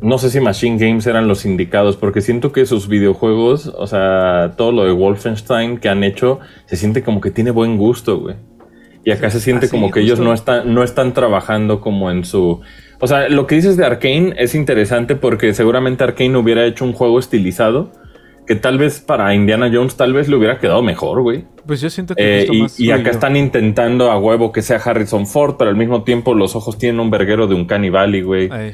[0.01, 4.55] no sé si Machine Games eran los indicados, porque siento que sus videojuegos, o sea,
[4.57, 8.37] todo lo de Wolfenstein que han hecho, se siente como que tiene buen gusto, güey.
[9.05, 12.61] Y acá se siente como que ellos no están, no están trabajando como en su.
[13.01, 16.93] O sea, lo que dices de Arkane es interesante porque seguramente Arkane hubiera hecho un
[16.93, 17.91] juego estilizado
[18.51, 21.45] que tal vez para Indiana Jones tal vez le hubiera quedado mejor, güey.
[21.69, 24.79] Pues yo siento que Eh, y, más y acá están intentando a huevo que sea
[24.79, 28.49] Harrison Ford, pero al mismo tiempo los ojos tienen un verguero de un Cannibali, güey.
[28.51, 28.73] Ay,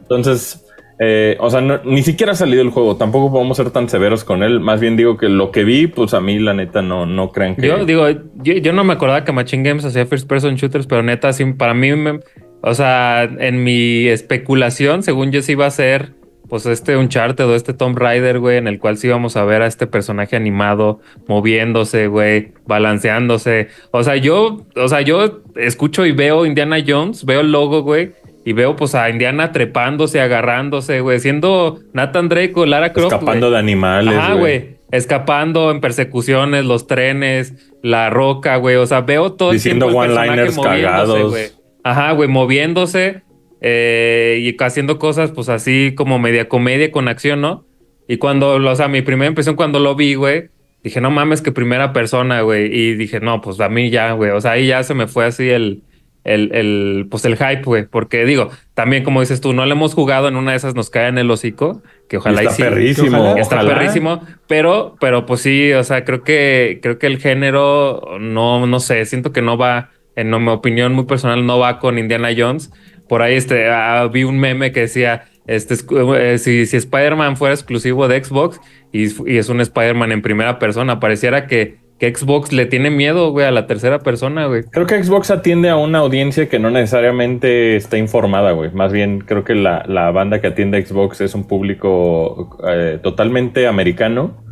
[0.00, 0.64] Entonces,
[0.98, 2.96] eh, o sea, no- ni siquiera ha salido el juego.
[2.96, 4.60] Tampoco podemos ser tan severos con él.
[4.60, 7.54] Más bien digo que lo que vi, pues a mí la neta no, no crean
[7.54, 7.66] que...
[7.66, 11.02] Yo digo, yo, yo no me acordaba que Machine Games hacía first person shooters, pero
[11.02, 12.20] neta, sí, para mí, me-
[12.62, 16.14] o sea, en mi especulación, según yo sí iba a ser,
[16.52, 19.62] pues este Uncharted o este Tomb Raider, güey, en el cual sí íbamos a ver
[19.62, 23.68] a este personaje animado moviéndose, güey, balanceándose.
[23.90, 28.12] O sea, yo, o sea, yo escucho y veo Indiana Jones, veo el logo, güey.
[28.44, 33.14] Y veo pues a Indiana trepándose, agarrándose, güey, siendo Nathan Drake o Lara Croft.
[33.14, 34.14] escapando de animales.
[34.14, 34.76] Ajá, güey.
[34.90, 38.76] Escapando en persecuciones, los trenes, la roca, güey.
[38.76, 41.34] O sea, veo todo Diciendo one-liners cagados.
[41.82, 43.22] Ajá, güey, moviéndose
[43.62, 47.64] eh, y haciendo cosas, pues así como media comedia con acción, ¿no?
[48.08, 50.48] Y cuando, o sea, mi primera impresión cuando lo vi, güey,
[50.82, 52.66] dije, no mames, que primera persona, güey.
[52.74, 54.32] Y dije, no, pues a mí ya, güey.
[54.32, 55.82] O sea, ahí ya se me fue así el,
[56.24, 57.86] el, el pues el hype, güey.
[57.86, 60.90] Porque digo, también como dices tú, no le hemos jugado, en una de esas nos
[60.90, 62.62] cae en el hocico, que ojalá y, está sí.
[62.62, 63.18] perrísimo.
[63.18, 63.40] ojalá.
[63.40, 63.74] Está ojalá.
[63.74, 68.80] perrísimo, pero, pero pues sí, o sea, creo que, creo que el género, no, no
[68.80, 72.72] sé, siento que no va, en mi opinión muy personal, no va con Indiana Jones.
[73.12, 77.52] Por ahí este, ah, vi un meme que decía, este, eh, si, si Spider-Man fuera
[77.52, 78.58] exclusivo de Xbox
[78.90, 83.30] y, y es un Spider-Man en primera persona, pareciera que, que Xbox le tiene miedo,
[83.30, 84.62] güey, a la tercera persona, güey.
[84.62, 88.70] Creo que Xbox atiende a una audiencia que no necesariamente está informada, güey.
[88.70, 92.98] Más bien, creo que la, la banda que atiende a Xbox es un público eh,
[93.02, 94.42] totalmente americano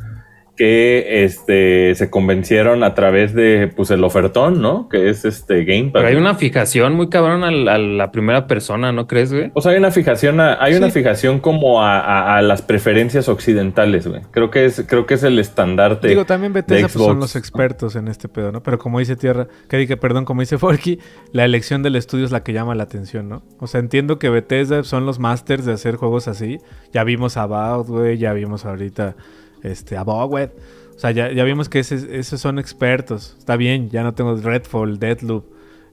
[0.60, 4.90] que este, se convencieron a través de pues el ofertón, ¿no?
[4.90, 5.92] Que es este Game Pass.
[6.02, 9.50] Pero hay una fijación muy cabrón a la, a la primera persona, ¿no crees, güey?
[9.54, 13.30] O sea, hay una fijación, a- hay una fijación como a, a- a las preferencias
[13.30, 14.20] occidentales, güey.
[14.32, 16.08] Creo que es, creo que es el estandarte.
[16.08, 18.62] Digo, también Bethesda pues, son los expertos en este pedo, ¿no?
[18.62, 20.98] Pero como dice Tierra, que diga, perdón, como dice Forky,
[21.32, 23.42] la elección del estudio es la que llama la atención, ¿no?
[23.60, 26.58] O sea, entiendo que Bethesda son los masters de hacer juegos así.
[26.92, 29.16] Ya vimos a About, güey, ya vimos ahorita
[29.62, 30.04] este, a.
[30.04, 33.36] O sea, ya, ya vimos que esos son expertos.
[33.38, 35.44] Está bien, ya no tengo Redfall, Deathloop,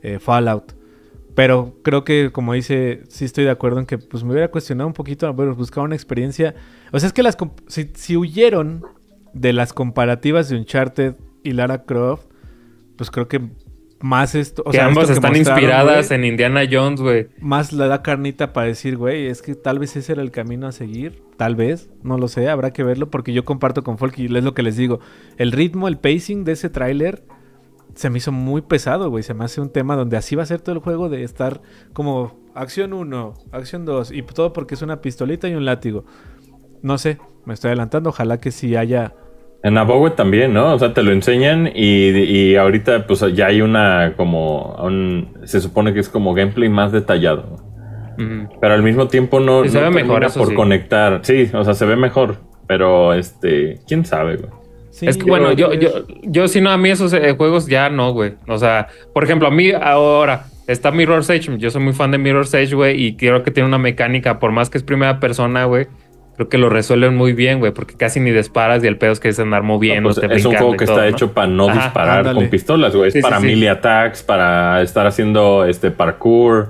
[0.02, 0.74] eh, Fallout.
[1.34, 4.88] Pero creo que, como dice, sí estoy de acuerdo en que pues me hubiera cuestionado
[4.88, 6.56] un poquito, bueno, buscar una experiencia.
[6.92, 8.84] O sea, es que las si, si huyeron
[9.34, 12.26] de las comparativas de Uncharted y Lara Croft,
[12.96, 13.50] pues creo que
[14.00, 14.64] más esto.
[14.66, 17.28] O que sea, ambas esto que están inspiradas en Indiana Jones, güey.
[17.40, 20.68] Más le da carnita para decir, güey, es que tal vez ese era el camino
[20.68, 21.24] a seguir.
[21.38, 24.44] Tal vez, no lo sé, habrá que verlo porque yo comparto con Folk y es
[24.44, 25.00] lo que les digo.
[25.38, 27.24] El ritmo, el pacing de ese tráiler
[27.96, 29.24] se me hizo muy pesado, güey.
[29.24, 31.62] Se me hace un tema donde así va a ser todo el juego de estar
[31.94, 36.06] como acción 1, acción 2 y todo porque es una pistolita y un látigo.
[36.82, 38.10] No sé, me estoy adelantando.
[38.10, 39.16] Ojalá que sí haya.
[39.64, 40.74] En Abowet también, ¿no?
[40.74, 44.76] O sea, te lo enseñan y, y ahorita pues ya hay una como...
[44.84, 47.58] un- se supone que es como gameplay más detallado.
[48.62, 50.56] Pero al mismo tiempo no, Sí, se no ve mejor, eso por sí.
[50.56, 51.20] conectar.
[51.24, 52.38] Sí, o sea, se ve mejor.
[52.66, 54.50] Pero este, quién sabe, güey.
[54.90, 55.90] Sí, es que bueno, yo, yo,
[56.24, 58.34] yo si no, a mí esos eh, juegos ya no, güey.
[58.48, 61.56] O sea, por ejemplo, a mí ahora está Mirror's Edge.
[61.60, 64.52] Yo soy muy fan de Mirror's Edge, güey, y creo que tiene una mecánica, por
[64.52, 65.86] más que es primera persona, güey.
[66.38, 69.20] Creo que lo resuelven muy bien, güey, porque casi ni disparas y el pedo es
[69.20, 70.10] que es andar No, moviendo.
[70.14, 72.40] pues, es un juego que está hecho para no Ajá, disparar ándale.
[72.42, 73.08] con pistolas, güey.
[73.10, 73.46] Es Sí, para sí.
[73.48, 76.70] melee attacks, para estar haciendo este parkour.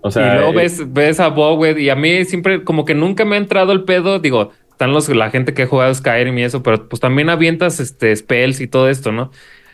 [0.00, 2.84] O sea, y luego eh, ves, ves a Bob, güey, y a mí siempre como
[2.84, 5.92] que nunca me ha entrado el pedo, digo, están los, la gente que ha jugado
[5.92, 9.32] Skyrim y eso, pero pues también avientas este spells y todo esto, ¿no?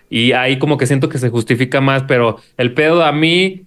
[0.08, 3.64] Y ahí como que siento que se justifica más, pero el pedo a mí,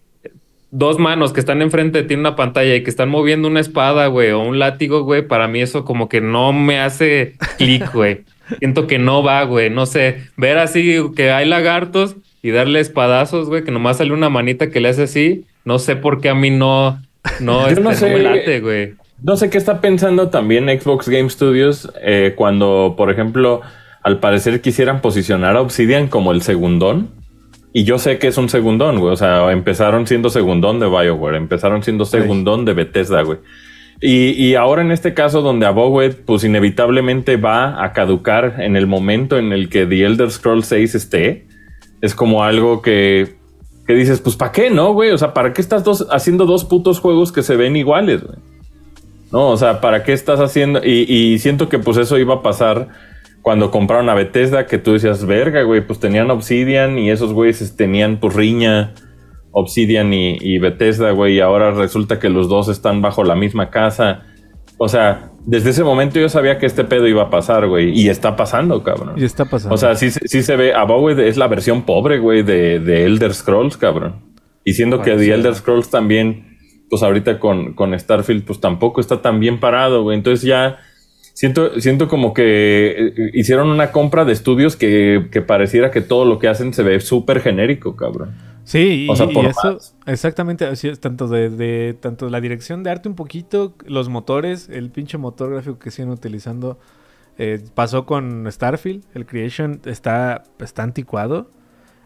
[0.72, 3.60] dos manos que están enfrente de ti en una pantalla y que están moviendo una
[3.60, 7.92] espada, güey, o un látigo, güey, para mí eso como que no me hace clic,
[7.94, 8.24] güey.
[8.60, 13.48] Siento que no va, güey, no sé, ver así que hay lagartos y darle espadazos,
[13.48, 16.36] güey, que nomás sale una manita que le hace así, no sé por qué a
[16.36, 17.02] mí no,
[17.40, 18.10] no, Yo este, no no sé.
[18.14, 18.94] me late, güey.
[19.24, 23.62] No sé qué está pensando también Xbox Game Studios eh, cuando, por ejemplo,
[24.04, 27.10] al parecer quisieran posicionar a Obsidian como el segundón.
[27.78, 29.12] Y yo sé que es un segundón, güey.
[29.12, 33.40] O sea, empezaron siendo segundón de BioWare, empezaron siendo segundón de Bethesda, güey.
[34.00, 38.88] Y, y ahora en este caso donde Abowed, pues inevitablemente va a caducar en el
[38.88, 41.48] momento en el que The Elder Scrolls 6 esté,
[42.00, 43.36] es como algo que,
[43.86, 45.12] que dices, pues ¿para qué, no, güey?
[45.12, 48.38] O sea, ¿para qué estás dos, haciendo dos putos juegos que se ven iguales, güey?
[49.34, 50.80] No, o sea, ¿para qué estás haciendo?
[50.82, 52.88] Y, y siento que pues eso iba a pasar
[53.46, 57.76] cuando compraron a Bethesda, que tú decías, verga, güey, pues tenían Obsidian y esos güeyes
[57.78, 58.96] tenían pues riña,
[59.52, 63.70] Obsidian y, y Bethesda, güey, y ahora resulta que los dos están bajo la misma
[63.70, 64.24] casa.
[64.80, 68.10] O sea, desde ese momento yo sabía que este pedo iba a pasar, güey, y
[68.10, 69.14] está pasando, cabrón.
[69.16, 69.76] Y está pasando.
[69.76, 70.74] O sea, sí, se- sí se ve.
[70.74, 74.24] Abowed es la versión pobre, güey, de, de Elder Scrolls, cabrón.
[74.64, 75.16] Y siendo que.
[75.16, 76.58] The Elder Scrolls también,
[76.90, 80.18] pues ahorita con, con Starfield, pues tampoco está tan bien parado, güey.
[80.18, 80.80] Entonces ya
[81.36, 86.26] siento, siento como que eh, hicieron una compra de estudios que, que pareciera que todo
[86.26, 88.44] lo que hacen se ve súper genérico, cabrón.
[88.64, 89.96] Sí, y, O sea, y eso, más.
[90.08, 94.70] exactamente, así es, tanto de, de- tanto la dirección de arte un poquito, los motores,
[94.70, 96.80] el pinche motor gráfico que siguen utilizando,
[97.38, 101.52] eh, pasó con Starfield, el Creation está, está anticuado.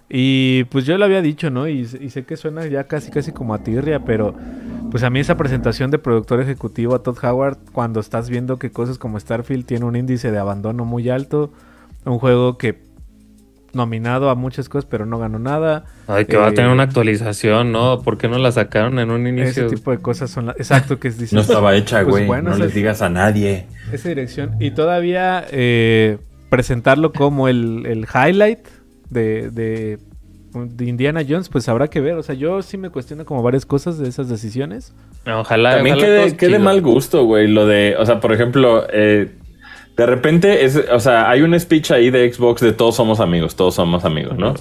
[0.10, 1.68] Y pues yo lo había dicho, ¿no?
[1.68, 4.34] Y, y sé que suena ya casi casi como a tirria, pero
[4.90, 8.72] pues a mí esa presentación de productor ejecutivo a Todd Howard, cuando estás viendo que
[8.72, 11.52] cosas como Starfield tiene un índice de abandono muy alto,
[12.06, 12.90] un juego que
[13.72, 15.86] nominado a muchas cosas pero no ganó nada.
[16.08, 18.02] Ay, que va a Eh, tener una actualización, ¿no?
[18.02, 19.68] ¿Por qué no la sacaron en un Ese inicio?
[19.68, 20.56] tipo de cosas son las...
[20.58, 22.26] Exacto, que es dices, No estaba hecha, pues güey.
[22.26, 23.68] bueno, no les digas a nadie.
[23.94, 24.56] Esa dirección.
[24.60, 26.18] Y todavía eh,
[26.50, 28.68] presentarlo como el, el highlight
[29.10, 30.00] de, de,
[30.54, 32.16] de Indiana Jones, pues habrá que ver.
[32.16, 34.94] O sea, yo sí me cuestiono como varias cosas de esas decisiones.
[35.26, 35.76] Ojalá.
[35.76, 37.48] También ojalá quede, mal gusto, güey.
[37.48, 39.32] Lo de, o sea, por ejemplo, eh,
[39.98, 43.56] de repente es, o sea, hay un speech ahí de Xbox de todos somos amigos,
[43.56, 44.54] todos somos amigos, ¿no?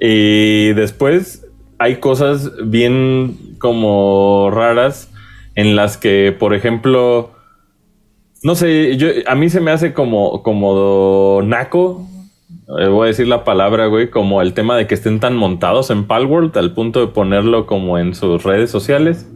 [0.00, 1.46] Y después
[1.78, 5.10] hay cosas bien como raras
[5.54, 7.32] en las que, por ejemplo,
[8.42, 12.06] no sé, yo, a mí se me hace como, como naco,
[12.68, 15.90] eh, voy a decir la palabra, güey, como el tema de que estén tan montados
[15.90, 19.26] en Palworld al punto de ponerlo como en sus redes sociales.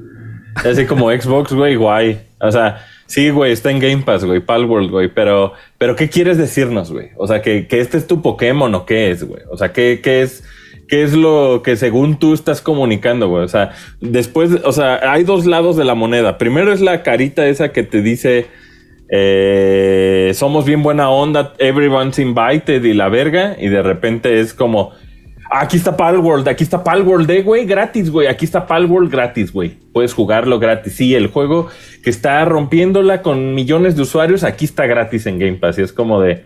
[0.54, 2.20] Así como Xbox, güey, guay.
[2.40, 6.38] O sea, sí, güey, está en Game Pass, güey, Palworld, güey, pero, pero ¿qué quieres
[6.38, 7.10] decirnos, güey?
[7.16, 9.42] O sea, que, que este es tu Pokémon o qué es, güey.
[9.50, 10.44] O sea, ¿qué, qué es?
[10.88, 13.42] ¿Qué es lo que según tú estás comunicando, güey?
[13.42, 16.38] O sea, después, o sea, hay dos lados de la moneda.
[16.38, 18.46] Primero es la carita esa que te dice,
[19.08, 24.92] eh, somos bien buena onda, everyone's invited y la verga, y de repente es como,
[25.50, 29.78] aquí está Palworld, aquí está Palworld, eh, güey, gratis, güey, aquí está Palworld gratis, güey.
[29.92, 30.94] Puedes jugarlo gratis.
[30.94, 31.68] Sí, el juego
[32.02, 35.78] que está rompiéndola con millones de usuarios, aquí está gratis en Game Pass.
[35.78, 36.44] Y es como de,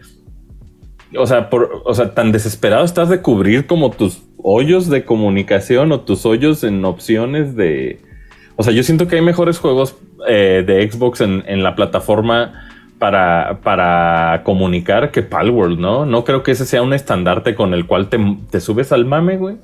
[1.17, 5.93] o sea, por, o sea, tan desesperado estás de cubrir como tus hoyos de comunicación
[5.93, 8.01] o tus hoyos en opciones de...
[8.57, 9.97] O sea, yo siento que hay mejores juegos
[10.29, 12.69] eh, de Xbox en, en, la plataforma
[12.99, 16.07] para, para comunicar que Palworld, ¿no?
[16.07, 18.19] No creo que ese sea un estandarte con el cual te,
[18.51, 19.57] te subes al mame, güey.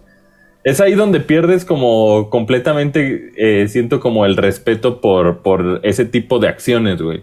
[0.64, 6.40] Es ahí donde pierdes como completamente, eh, siento como el respeto por, por ese tipo
[6.40, 7.22] de acciones, güey.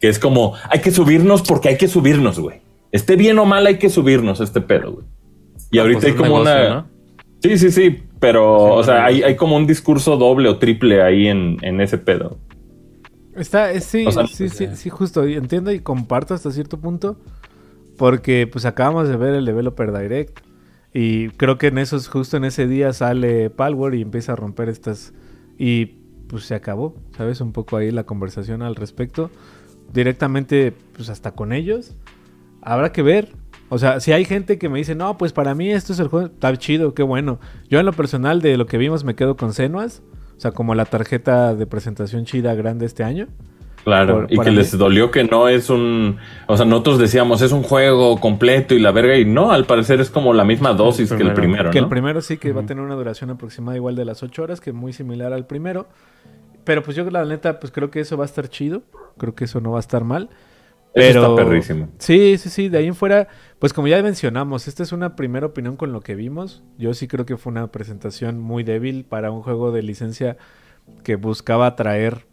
[0.00, 2.60] Que es como, hay que subirnos porque hay que subirnos, güey.
[2.92, 5.06] Esté bien o mal, hay que subirnos este pedo, güey.
[5.70, 6.74] Y ahorita pues hay como negocio, una.
[6.74, 6.86] ¿no?
[7.42, 8.02] Sí, sí, sí.
[8.20, 11.80] Pero, Sí, o sea, hay, hay como un discurso doble o triple ahí en, en
[11.80, 12.38] ese pedo.
[13.36, 15.24] Está, es- sí, O sea, sí, sí, sí, justo.
[15.24, 17.16] Entiendo y comparto hasta cierto punto.
[17.96, 20.40] Porque pues acabamos de ver el Developer Direct.
[20.92, 24.68] Y creo que en esos, justo en ese día sale Palworld y empieza a romper
[24.68, 25.12] estas.
[25.58, 25.86] Y
[26.28, 26.96] pues se acabó.
[27.16, 27.40] ¿Sabes?
[27.40, 29.30] Un poco ahí la conversación al respecto.
[29.92, 31.94] Directamente, pues hasta con ellos.
[32.62, 33.32] Habrá que ver.
[33.68, 36.08] O sea, si hay gente que me dice, no, pues para mí esto es el
[36.08, 37.40] juego, está chido, qué bueno.
[37.68, 40.02] Yo en lo personal de lo que vimos me quedo con Senuas.
[40.36, 43.28] O sea, como la tarjeta de presentación chida grande este año.
[43.84, 44.22] Claro.
[44.22, 46.16] Por- y que mí- les dolió que no es un.
[46.46, 49.16] O sea, nosotros decíamos es un juego completo y la verga.
[49.18, 51.34] Y no, al parecer es como la misma dosis que el primero.
[51.34, 51.84] primero, Que ¿no?
[51.86, 54.60] el primero sí que va a tener una duración aproximada igual de las 8 horas,
[54.60, 55.86] que muy similar al primero.
[56.64, 58.82] Pero pues yo la neta, pues creo que eso va a estar chido.
[59.18, 60.30] Creo que eso no va a estar mal.
[60.94, 61.20] Eso Pero...
[61.22, 61.88] está perrísimo.
[61.98, 62.68] Sí, sí, sí.
[62.68, 63.26] De ahí en fuera,
[63.58, 66.62] pues como ya mencionamos, esta es una primera opinión con lo que vimos.
[66.78, 70.36] Yo sí creo que fue una presentación muy débil para un juego de licencia
[71.02, 72.26] que buscaba atraer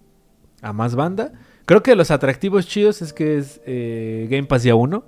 [0.62, 1.32] a más banda.
[1.66, 5.04] Creo que los atractivos chidos es que es eh, Game Pass día 1.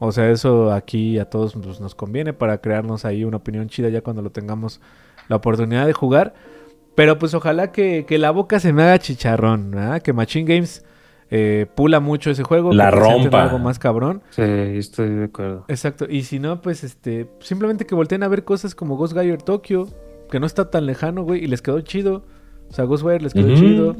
[0.00, 3.88] O sea, eso aquí a todos pues, nos conviene para crearnos ahí una opinión chida
[3.88, 4.80] ya cuando lo tengamos
[5.28, 6.34] la oportunidad de jugar.
[6.96, 10.02] Pero pues ojalá que, que la boca se me haga chicharrón, ¿verdad?
[10.02, 10.84] Que Machine Games
[11.30, 12.72] eh, pula mucho ese juego.
[12.72, 13.44] La rompa.
[13.44, 14.22] Algo más cabrón.
[14.30, 15.64] Sí, estoy de acuerdo.
[15.68, 16.06] Exacto.
[16.08, 19.88] Y si no, pues este, simplemente que volteen a ver cosas como Ghostwire Tokyo,
[20.30, 22.24] que no está tan lejano, güey, y les quedó chido.
[22.68, 23.96] O sea, Ghostwire les quedó chido.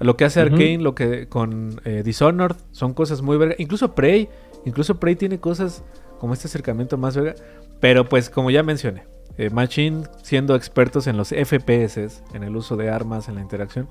[0.00, 0.40] Lo que hace.
[0.40, 3.56] Arkane, lo que con eh, Dishonored, son cosas muy verga.
[3.58, 4.28] Incluso Prey,
[4.64, 5.84] incluso Prey tiene cosas
[6.20, 7.34] como este acercamiento más verga.
[7.80, 9.04] Pero pues, como ya mencioné,
[9.36, 13.88] eh, Machine siendo expertos en los FPS, en el uso de armas, en la interacción,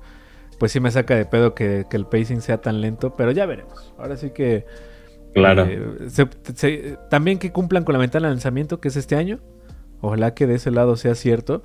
[0.58, 3.46] pues sí me saca de pedo que, que el pacing sea tan lento, pero ya
[3.46, 3.92] veremos.
[3.98, 4.66] Ahora sí que
[5.34, 5.64] Claro.
[5.66, 9.38] eh, se- se- también que cumplan con la ventana de lanzamiento, que es este año.
[10.00, 11.62] Ojalá que de ese lado sea cierto.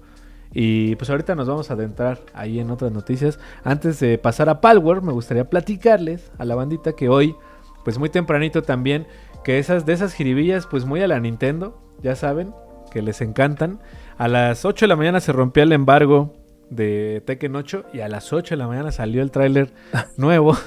[0.56, 3.40] Y pues ahorita nos vamos a adentrar ahí en otras noticias.
[3.64, 7.36] Antes de pasar a Palworld, me gustaría platicarles a la bandita que hoy,
[7.84, 9.08] pues muy tempranito también,
[9.44, 12.54] que esas de esas jiribillas, pues muy a la Nintendo, ya saben,
[12.92, 13.80] que les encantan.
[14.18, 16.34] A las 8 de la mañana se rompió el embargo
[16.76, 19.70] de Tekken 8 y a las 8 de la mañana salió el tráiler
[20.18, 20.58] nuevo.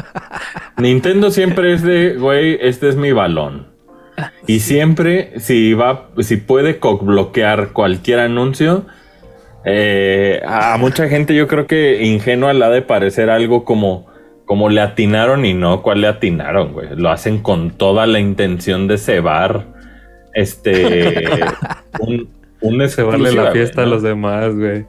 [0.76, 3.68] Nintendo siempre es de, güey, este es mi balón.
[4.46, 8.86] Y siempre, si va, si puede bloquear cualquier anuncio,
[9.64, 14.06] eh, a mucha gente yo creo que ingenua le ha de parecer algo como,
[14.44, 16.88] como le atinaron y no, ¿cuál le atinaron, güey?
[16.96, 19.66] Lo hacen con toda la intención de cebar
[20.34, 21.28] este
[22.00, 22.28] un,
[22.60, 23.92] un la fiesta a ¿no?
[23.92, 24.86] los demás, güey.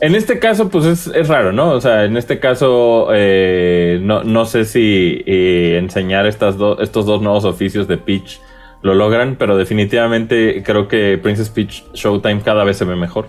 [0.00, 1.70] En este caso, pues es, es raro, ¿no?
[1.72, 7.04] O sea, en este caso, eh, no, no sé si eh, enseñar estas do- estos
[7.04, 8.40] dos nuevos oficios de Peach
[8.82, 13.26] lo logran, pero definitivamente creo que Princess Peach Showtime cada vez se ve mejor.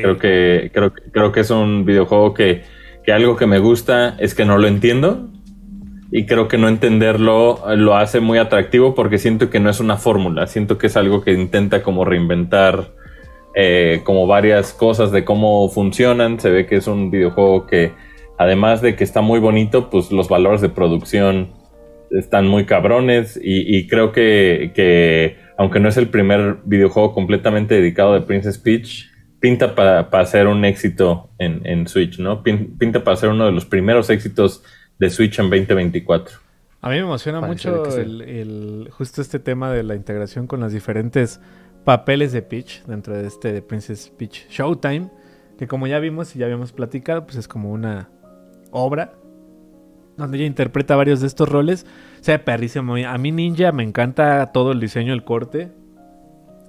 [0.00, 2.62] Creo que, creo, que- creo que es un videojuego que,
[3.04, 5.28] que algo que me gusta es que no lo entiendo.
[6.10, 9.80] Y creo que no entenderlo eh, lo hace muy atractivo porque siento que no es
[9.80, 10.46] una fórmula.
[10.46, 12.92] Siento que es algo que intenta como reinventar
[13.60, 16.38] eh, como varias cosas de cómo funcionan.
[16.38, 17.92] Se ve que es un videojuego que
[18.38, 21.48] además de que está muy bonito, pues los valores de producción
[22.12, 27.74] están muy cabrones y, y creo que, que aunque no es el primer videojuego completamente
[27.74, 29.06] dedicado de Princess Peach,
[29.40, 32.42] pinta para ser un éxito en, en Switch, ¿no?
[32.44, 34.62] Pin- Pinta para ser uno de los primeros éxitos
[35.00, 36.38] de Switch en 2024.
[36.80, 40.60] A mí me emociona Parece mucho el, el- justo este tema de la integración con
[40.60, 41.40] los diferentes
[41.88, 45.08] papeles de Peach dentro de este de Princess Peach Showtime,
[45.56, 48.10] que como ya vimos y ya habíamos platicado, pues es como una
[48.72, 49.14] obra
[50.18, 51.86] donde ella interpreta varios de estos roles.
[52.20, 52.94] O sea, perrísimo.
[52.94, 55.72] A mí Ninja me encanta todo el diseño, el corte,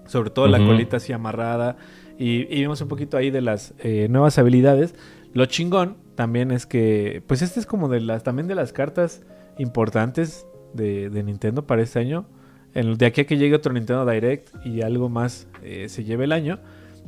[0.05, 1.75] sobre todo la colita así amarrada.
[2.17, 4.95] Y, y vimos un poquito ahí de las eh, nuevas habilidades.
[5.33, 9.25] Lo chingón también es que, pues este es como de las, también de las cartas
[9.57, 12.25] importantes de, de Nintendo para este año.
[12.73, 16.25] En- de aquí a que llegue otro Nintendo Direct y algo más eh, se lleve
[16.25, 16.59] el año.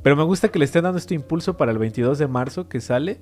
[0.04, 2.80] Pero me gusta que le estén dando este impulso para el 22 de marzo que
[2.82, 3.20] sale.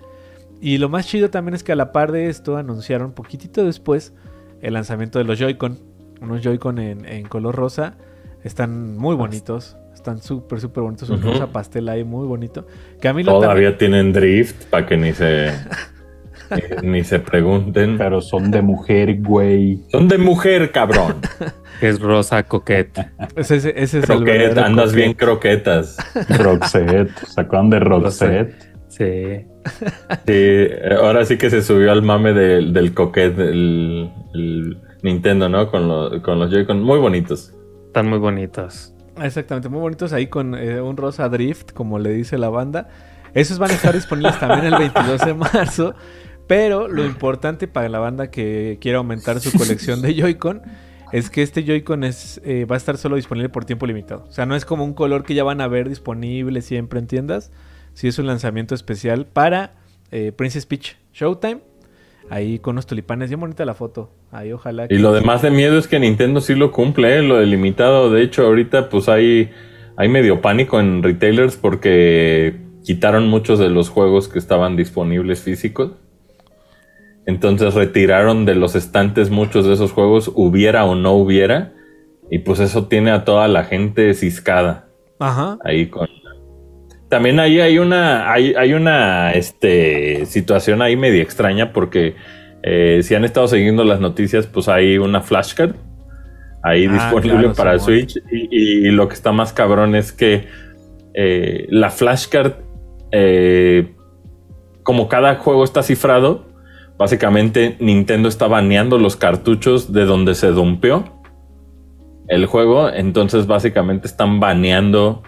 [0.62, 4.14] Y lo más chido también es que a la par de esto anunciaron poquitito después
[4.62, 5.80] el lanzamiento de los Joy-Con.
[6.22, 7.98] Unos Joy-Con en, en color rosa.
[8.44, 9.76] Están muy bonitos.
[9.94, 11.10] Están súper, súper bonitos.
[11.10, 11.32] Un Ujú.
[11.32, 12.66] rosa pastel ahí muy bonito.
[13.02, 15.52] Que a mí lo Todavía tienen drift para que ni se
[16.84, 17.98] ni, ni se pregunten.
[17.98, 19.82] Pero son de mujer, güey.
[19.92, 21.16] Son de mujer, cabrón.
[21.80, 23.10] Que es rosa coquete.
[23.36, 24.96] Ese, ese- ese es el Croquet, andas coquet.
[24.96, 25.98] bien croquetas.
[26.40, 27.10] Roxette.
[27.28, 28.56] ¿Se acuerdan de Roxette?
[28.88, 29.46] Sí.
[30.26, 35.48] Sí, eh, ahora sí que se subió al mame del, del coquet, el, el Nintendo,
[35.48, 35.70] ¿no?
[35.70, 37.54] Con, lo- con los Joy-Con muy bonitos.
[37.88, 38.94] Están muy bonitos.
[39.22, 42.88] Exactamente, muy bonitos ahí con eh, un rosa drift, como le dice la banda.
[43.34, 45.94] Esos van a estar disponibles también el 22 de marzo.
[46.48, 50.64] Pero lo importante para la banda que quiere aumentar su colección de Joy-Con
[51.12, 54.26] es que este Joy-Con es, eh, va a estar solo disponible por tiempo limitado.
[54.28, 57.07] O sea, no es como un color que ya van a ver disponible siempre en
[57.07, 57.51] tiendas.
[57.93, 59.74] Sí es un lanzamiento especial para
[60.12, 61.62] eh, Princess Peach Showtime.
[62.30, 63.30] Ahí con unos tulipanes.
[63.30, 64.12] Bien bonita la foto.
[64.32, 67.22] Ahí ojalá Y lo demás de miedo es que Nintendo sí lo cumple, ¿eh?
[67.24, 68.12] lo delimitado.
[68.12, 69.49] De hecho, ahorita pues hay,
[69.95, 75.93] hay medio pánico en retailers porque quitaron muchos de los juegos que estaban disponibles físicos.
[77.30, 81.74] Entonces retiraron de los estantes muchos de esos juegos, hubiera o no hubiera.
[82.32, 84.88] Y pues eso tiene a toda la gente ciscada
[85.20, 85.60] Ajá.
[85.64, 86.08] ahí con.
[87.08, 92.16] También ahí hay una, hay, hay una este, situación ahí medio extraña porque
[92.64, 95.76] eh, si han estado siguiendo las noticias, pues hay una flashcard
[96.64, 97.80] ahí Ah, disponible claro, para.
[97.80, 100.48] Switch y, y lo que está más cabrón es que
[101.14, 102.54] eh, la flashcard,
[103.12, 103.94] eh,
[104.84, 106.49] como cada juego está cifrado,
[107.00, 111.24] básicamente Nintendo está baneando los cartuchos de donde se dumpeó
[112.28, 115.24] el juego, entonces básicamente están baneando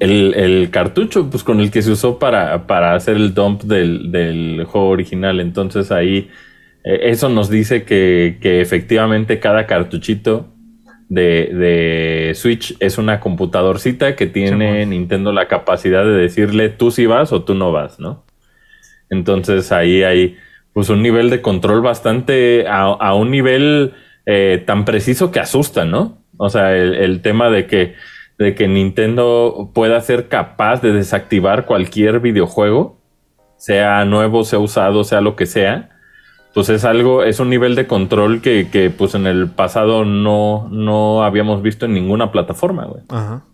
[0.00, 4.10] el, el cartucho pues con el que se usó para, para hacer el dump del,
[4.10, 5.38] del juego original.
[5.38, 6.28] Entonces ahí
[6.84, 10.48] eh, eso nos dice que, que efectivamente cada cartuchito
[11.08, 14.84] de, de Switch es una computadorcita que tiene.
[14.86, 18.24] Nintendo la capacidad de decirle tú sí vas o tú no vas, ¿no?
[19.08, 20.36] Entonces ahí hay
[20.74, 23.94] pues un nivel de control bastante a, a un nivel
[24.26, 26.18] eh, tan preciso que asusta, ¿no?
[26.36, 27.94] O sea, el, tema de que,
[28.38, 32.98] de que Nintendo pueda ser capaz de desactivar cualquier videojuego,
[33.56, 35.90] sea nuevo, sea usado, sea lo que sea,
[36.54, 40.68] pues es algo, es un nivel de control que, que pues en el pasado no,
[40.70, 43.04] no habíamos visto en ninguna plataforma, güey.
[43.10, 43.44] Ajá.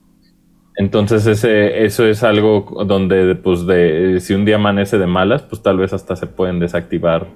[0.81, 5.61] Entonces ese, eso es algo donde pues de si un día amanece de malas, pues
[5.63, 7.27] tal vez hasta se pueden desactivar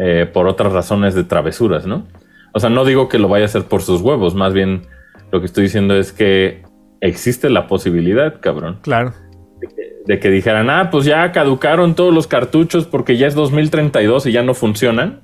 [0.00, 2.06] eh, por otras razones de travesuras, ¿no?
[2.54, 4.86] O sea, no digo que lo vaya a hacer por sus huevos, más bien
[5.30, 6.62] lo que estoy diciendo es que
[7.02, 9.12] existe la posibilidad, cabrón, Claro.
[10.06, 14.32] de que dijeran, ah, pues ya caducaron todos los cartuchos porque ya es 2032 y
[14.32, 15.20] ya no funcionan.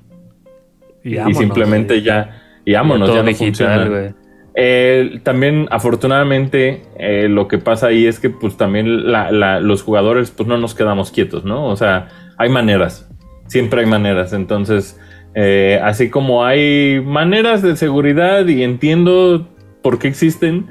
[1.03, 3.89] Y, simplemente ya, y vámonos, Todo ya no digital, funcionan.
[3.89, 4.24] güey.
[4.57, 9.83] Eh, también, afortunadamente, eh, lo que pasa ahí es que, pues, también la- la- los
[9.83, 11.65] jugadores, pues, no nos quedamos quietos, ¿no?
[11.67, 13.09] O sea, hay maneras.
[13.47, 14.31] Siempre hay maneras.
[14.33, 14.99] Entonces,
[15.35, 19.49] eh, así como hay maneras de seguridad y entiendo
[19.83, 20.67] por qué existen,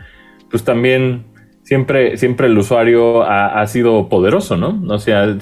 [0.50, 1.26] pues también
[1.62, 4.82] siempre, siempre el usuario ha, ha sido poderoso, ¿no?
[4.88, 5.36] O sea,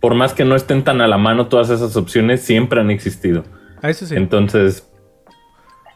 [0.00, 3.42] por más que no estén tan a la mano, todas esas opciones siempre han existido.
[3.82, 4.14] Ah, eso sí.
[4.16, 4.88] Entonces,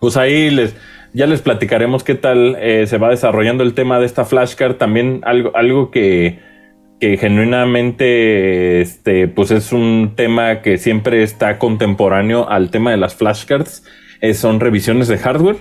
[0.00, 0.76] pues ahí les,
[1.14, 4.74] ya les platicaremos qué tal eh, se va desarrollando el tema de esta flashcard.
[4.74, 6.40] También algo, algo que,
[7.00, 13.14] que genuinamente este, pues es un tema que siempre está contemporáneo al tema de las
[13.14, 13.84] flashcards.
[14.20, 15.58] eh, son revisiones de hardware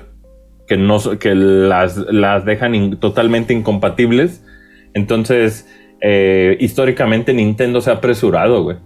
[0.67, 4.43] que, no, que las, las dejan totalmente incompatibles.
[4.95, 5.69] Entonces,
[6.01, 8.77] eh, históricamente Nintendo se ha apresurado, güey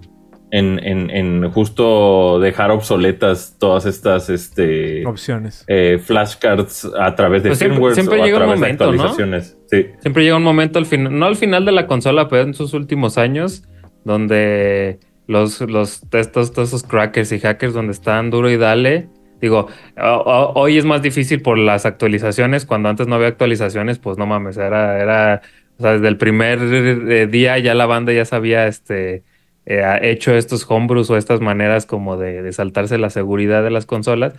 [0.51, 5.65] en, en, en justo dejar obsoletas todas estas este, Opciones.
[5.67, 8.83] eh, flashcards a través de Pues siempre- firmwares siempre o a llega un través momento,
[8.85, 9.03] de ¿no?
[9.03, 9.57] actualizaciones.
[9.69, 9.85] Sí.
[9.99, 12.73] Siempre llega un momento al final, no al final de la consola, pero en sus
[12.73, 13.63] últimos años,
[14.05, 19.09] donde los, los estos, todos esos crackers y hackers donde están duro y dale.
[19.41, 19.67] Digo,
[20.01, 22.65] o- o- hoy es más difícil por las actualizaciones.
[22.65, 25.41] Cuando antes no había actualizaciones, pues no mames, era, era,
[25.77, 29.23] o sea, desde el primer eh, día ya la banda ya sabía este
[29.67, 33.71] eh, ha hecho estos homebrews o estas maneras como de, de saltarse la seguridad de
[33.71, 34.33] las consolas.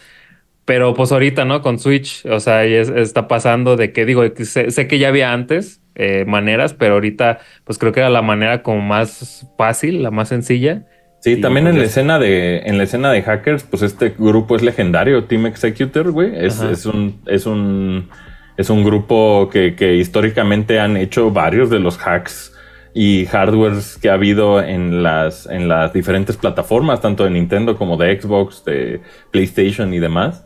[0.65, 1.63] Pero pues ahorita, ¿no?
[1.63, 5.33] Con Switch, o sea, es- está pasando de que, digo, sé, sé que ya había
[5.33, 10.11] antes eh, maneras, pero ahorita pues creo que era la manera como más fácil, la
[10.11, 10.87] más sencilla.
[11.21, 14.11] Sí, Y, también pues, en la escena de en la escena de hackers, pues este
[14.11, 16.33] grupo es legendario, Team Executor, güey.
[16.45, 18.09] Es, es un es un
[18.57, 22.53] es un grupo que, que históricamente han hecho varios de los hacks
[23.01, 27.97] y hardwares que ha habido en las en las diferentes plataformas, tanto de Nintendo como
[27.97, 30.45] de Xbox, de PlayStation y demás.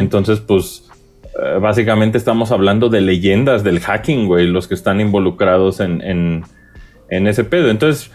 [0.00, 0.88] Entonces, pues
[1.42, 6.44] eh, básicamente estamos hablando de leyendas del hacking, güey, los que están involucrados en, en,
[7.10, 7.70] en ese pedo.
[7.70, 8.10] Entonces,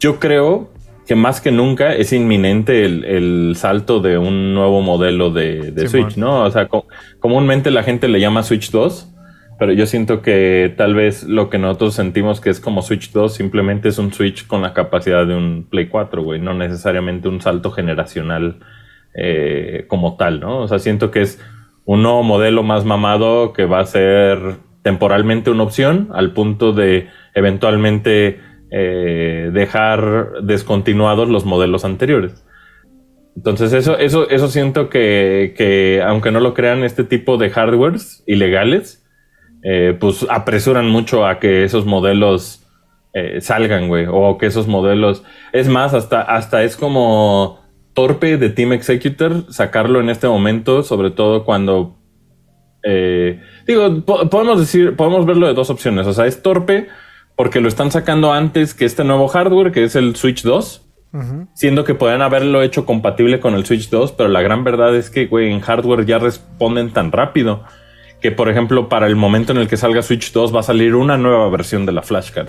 [0.00, 0.70] yo creo
[1.06, 5.72] que más que nunca es inminente el, el salto de un nuevo modelo de.
[5.88, 6.44] Switch, ¿no?
[6.44, 6.86] O sea, co-
[7.18, 9.08] comúnmente la gente le llama Switch 2,
[9.58, 13.34] pero yo siento que tal vez lo que nosotros sentimos que es como Switch 2
[13.34, 17.40] simplemente es un Switch con la capacidad de un Play 4, güey, no necesariamente un
[17.40, 18.60] salto generacional
[19.14, 20.60] eh, como tal, ¿no?
[20.60, 21.44] O sea, siento que es
[21.84, 24.38] un nuevo modelo más mamado que va a ser
[24.82, 28.40] temporalmente una opción al punto de eventualmente
[28.70, 32.44] eh, dejar descontinuados los modelos anteriores.
[33.34, 38.22] Entonces eso, eso, eso siento que, que aunque no lo crean este tipo de hardwares
[38.26, 38.97] ilegales,
[39.70, 42.64] eh, pues apresuran mucho a que esos modelos
[43.12, 45.22] eh, salgan, güey, o que esos modelos...
[45.52, 47.58] Es más, hasta, hasta es como
[47.92, 51.96] torpe de Team Executor sacarlo en este momento, sobre todo cuando...
[52.82, 56.86] eh, digo, po- podemos decir, podemos verlo de dos opciones, o sea, es torpe
[57.36, 61.48] porque lo están sacando antes que este nuevo hardware, que es el Switch 2 Ujú.
[61.54, 65.08] siendo que podrían haberlo hecho compatible con el Switch 2, pero la gran verdad es
[65.10, 67.64] que, güey, en hardware ya responden tan rápido
[68.20, 70.94] que, por ejemplo, para el momento en el que salga Switch 2 va a salir
[70.94, 72.48] una nueva versión de la flashcard.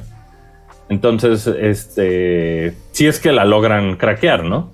[0.90, 4.72] Entonces, este, sí es que la logran craquear, ¿no?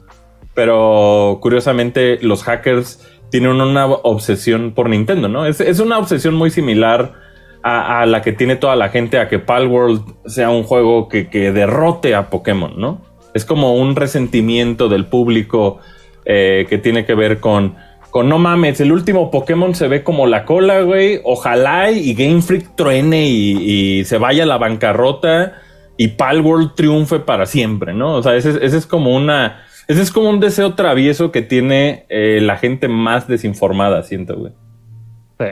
[0.54, 5.46] Pero curiosamente los hackers tienen una obsesión por Nintendo, ¿no?
[5.46, 7.14] Es, es una obsesión muy similar
[7.64, 11.28] a, a la que tiene toda la gente a que Palworld sea un juego que,
[11.30, 13.02] que derrote a Pokémon, ¿no?
[13.34, 15.80] Es como un resentimiento del público
[16.24, 17.76] eh, que tiene que ver con,
[18.16, 21.20] con no mames, el último Pokémon se ve como la cola, güey.
[21.26, 23.57] Ojalá y Game Freak truene y,
[23.99, 25.55] y se vaya a la bancarrota
[25.97, 28.13] y Palworld triunfe para siempre, ¿no?
[28.16, 29.66] O sea, ese, ese es como una.
[29.89, 34.53] Ese es como un deseo travieso que tiene eh, la gente más desinformada, siento, güey.
[35.38, 35.45] Sí.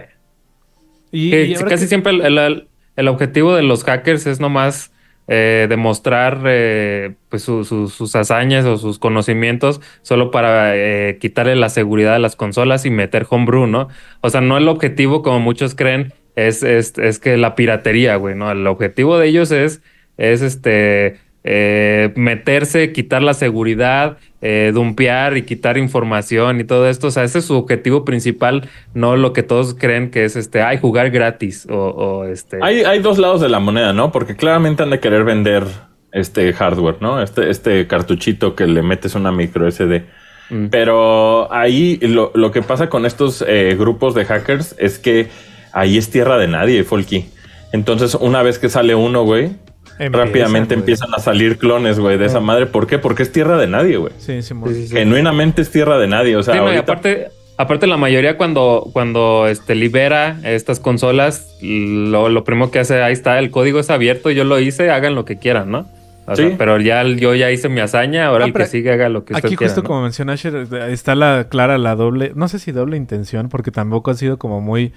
[1.12, 4.93] Y, casi que- siempre el, el- el objetivo de los hackers es nomás
[5.28, 11.56] eh, demostrar eh, pues su- su- sus hazañas o sus conocimientos solo para eh, quitarle
[11.56, 13.88] la seguridad a las consolas y meter homebrew, ¿no?
[14.22, 18.36] O sea, no el objetivo, como muchos creen, es, es, es que la piratería, güey,
[18.36, 18.52] ¿no?
[18.52, 19.82] El objetivo de ellos es,
[20.18, 27.08] es este eh, meterse, quitar la seguridad, eh, dumpear y quitar información y todo esto.
[27.08, 30.62] O sea, ese es su objetivo principal, no lo que todos creen que es este,
[30.62, 32.60] ay, jugar gratis o, o este.
[32.62, 34.12] Hay, hay dos lados de la moneda, ¿no?
[34.12, 35.64] Porque claramente han de querer vender
[36.12, 37.22] este hardware, ¿no?
[37.22, 40.04] Este, este cartuchito que le metes una micro SD.
[40.50, 40.68] Mm.
[40.68, 45.30] Pero ahí lo, lo que pasa con estos eh, grupos de hackers es que
[45.72, 47.30] ahí es tierra de nadie, Folky.
[47.72, 49.52] Entonces, una vez que sale uno, güey,
[50.00, 50.80] Empiezan, rápidamente güey.
[50.82, 52.42] empiezan a salir clones, güey, de esa Ah.
[52.42, 52.66] madre.
[52.66, 53.00] ¿Por qué?
[53.00, 54.14] Porque es tierra de nadie, güey.
[54.18, 54.42] Sí.
[54.42, 54.96] Sí, sí, sí.
[54.96, 56.36] Genuinamente es tierra de nadie.
[56.36, 57.28] O sea, Sí, no, y ahorita- aparte,
[57.58, 63.14] aparte la mayoría cuando, cuando este, libera estas consolas, lo, lo primero que hace, ahí
[63.14, 65.88] está, el código es abierto, yo lo hice, hagan lo que quieran, ¿no?
[66.26, 66.56] O sea, Sí.
[66.58, 69.34] pero ya yo ya hice mi hazaña, ahora Ah, el que sigue haga lo que
[69.34, 69.70] usted Aquí quiera.
[69.70, 69.88] justo ¿no?
[69.90, 74.10] como menciona Asher, está la clara la doble, no sé si doble intención, porque tampoco
[74.10, 74.94] ha sido como muy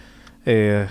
[0.46, 0.86] eh,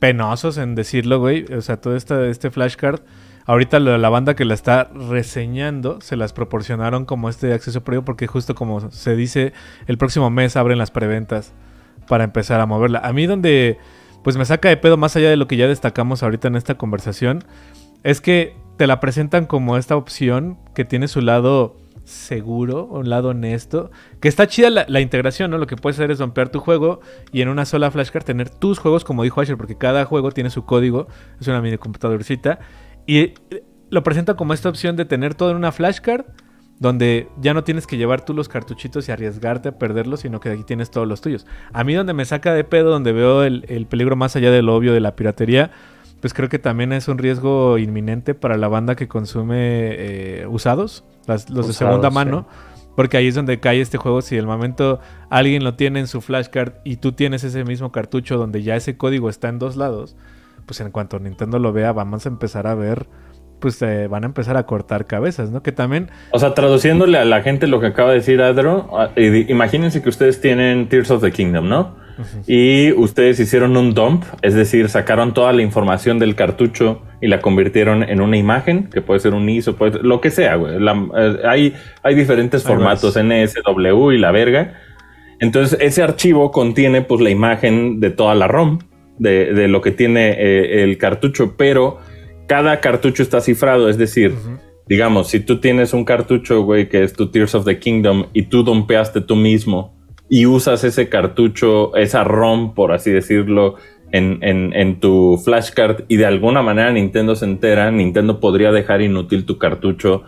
[0.00, 1.44] penosos en decirlo, güey.
[1.52, 3.00] O sea, todo esta, este flashcard,
[3.46, 8.04] ahorita la, la banda que la está reseñando, se las proporcionaron como este acceso previo,
[8.04, 9.52] porque justo como se dice,
[9.86, 11.52] el próximo mes abren las preventas
[12.08, 12.98] para empezar a moverla.
[13.04, 13.78] A mí donde,
[14.24, 16.74] pues me saca de pedo más allá de lo que ya destacamos ahorita en esta
[16.74, 17.44] conversación,
[18.02, 21.76] es que te la presentan como esta opción que tiene su lado
[22.10, 23.90] seguro, un lado honesto,
[24.20, 25.58] que está chida la, integración, ¿no?
[25.58, 27.00] Lo que puedes hacer es romper tu juego
[27.32, 30.50] y en una sola flashcard tener tus juegos, como dijo Asher, porque cada juego tiene
[30.50, 31.06] su código,
[31.40, 32.58] es una mini computadorcita,
[33.06, 33.34] y
[33.90, 36.26] lo presenta como esta opción de tener todo en una flashcard,
[36.78, 40.48] donde ya no tienes que llevar tú los cartuchitos y arriesgarte a perderlos, sino que
[40.48, 41.46] aquí tienes todos los tuyos.
[41.72, 44.68] A mí donde me saca de pedo, donde veo el, el peligro más allá del
[44.70, 45.72] obvio de la piratería,
[46.20, 51.04] pues creo que también es un riesgo inminente para la banda que consume eh, usados,
[51.26, 52.14] las- los de segunda sí.
[52.14, 52.46] mano.
[52.96, 54.20] Porque ahí es donde cae este juego.
[54.20, 55.00] Si el momento
[55.30, 58.96] alguien lo tiene en su flashcard y tú tienes ese mismo cartucho donde ya ese
[58.98, 60.16] código está en dos lados,
[60.66, 63.06] pues en cuanto Nintendo lo vea, vamos a empezar a ver,
[63.60, 65.62] pues eh, van a empezar a cortar cabezas, ¿no?
[65.62, 69.10] Que también, O sea, traduciéndole a la gente lo que acaba de decir Adro, ah,
[69.16, 71.96] imagínense que ustedes tienen Tears of the Kingdom, ¿no?
[72.46, 77.40] Y ustedes hicieron un dump, es decir, sacaron toda la información del cartucho y la
[77.40, 80.78] convirtieron en una imagen, que puede ser un ISO, puede ser- lo que sea, güey.
[80.80, 83.16] La- eh, hay, hay diferentes formatos.
[83.16, 84.74] NSW y la verga.
[85.38, 88.78] Entonces, ese archivo contiene pues la imagen de toda la ROM,
[89.18, 91.98] de, de lo que tiene eh, el cartucho, pero
[92.46, 94.34] cada cartucho está cifrado, es decir,
[94.88, 98.42] digamos, si tú tienes un cartucho, güey, que es tu Tears of the Kingdom y
[98.44, 99.94] tú dompeaste tú mismo
[100.30, 103.74] y usas ese cartucho, esa ROM, por así decirlo,
[104.12, 109.02] en, en, en tu flashcard y de alguna manera Nintendo se entera, Nintendo podría dejar
[109.02, 110.22] inútil tu cartucho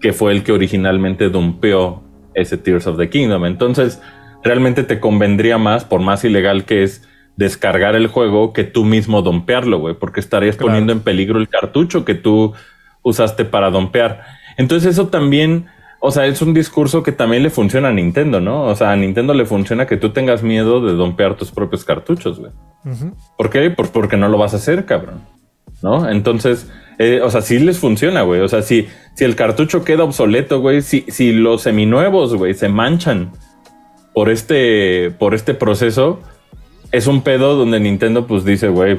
[0.00, 2.02] que fue el que originalmente dumpeó
[2.34, 3.44] ese Tears of the Kingdom.
[3.46, 4.00] Entonces,
[4.44, 7.06] realmente te convendría más, por más ilegal que es,
[7.36, 10.68] descargar el juego que tú mismo dompearlo, güey, porque estarías Claro.
[10.70, 12.52] poniendo en peligro el cartucho que tú
[13.02, 14.22] usaste para dompear.
[14.56, 15.66] Entonces, eso también,
[16.00, 18.64] o sea, es un discurso que también le funciona a Nintendo, ¿no?
[18.64, 22.38] O sea, a Nintendo le funciona que tú tengas miedo de dompear tus propios cartuchos,
[22.38, 22.52] güey.
[23.36, 23.70] ¿Por qué?
[23.70, 25.22] Pues porque no lo vas a hacer, cabrón.
[25.82, 26.08] ¿No?
[26.08, 28.40] Entonces, eh, o sea, sí les funciona, güey.
[28.40, 32.68] O sea, si, si el cartucho queda obsoleto, güey, si, si los seminuevos, güey, se
[32.68, 33.32] manchan
[34.14, 36.20] por este, por este proceso,
[36.92, 38.98] es un pedo donde Nintendo, pues dice, güey,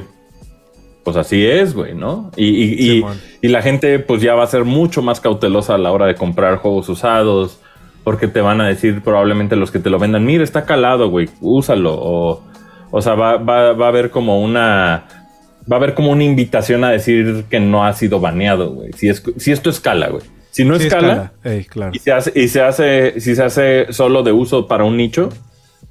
[1.04, 2.30] pues así es, güey, ¿no?
[2.36, 3.04] Y, y, y-
[3.42, 6.14] y la gente, pues ya va a ser mucho más cautelosa a la hora de
[6.14, 7.58] comprar juegos usados,
[8.04, 11.28] porque te van a decir probablemente los que te lo vendan, mira, está calado, güey,
[11.40, 11.94] úsalo.
[11.94, 12.42] O,
[12.90, 15.04] o sea, va, va, va a haber como una.
[15.70, 18.92] Va a haber como una invitación a decir que no ha sido baneado, güey.
[18.94, 20.22] Si, es, si esto escala, güey.
[20.50, 21.92] Si no sí, escala, Ey, claro.
[21.94, 25.28] y se hace, y se hace, si se hace solo de uso para un nicho,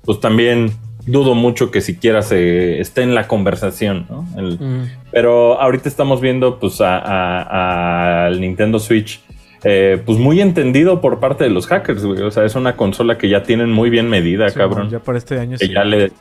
[0.04, 0.72] pues también
[1.12, 4.26] dudo mucho que siquiera se esté en la conversación, ¿no?
[4.38, 4.88] El- Mm.
[5.12, 9.22] pero ahorita estamos viendo pues a- a- al Nintendo Switch
[9.64, 12.22] eh, pues muy entendido por parte de los hackers, güey.
[12.22, 14.90] O sea, es una consola que ya tienen muy bien medida, cabrón.
[14.90, 15.74] Ya para este año que sí.
[15.74, 16.12] ya le,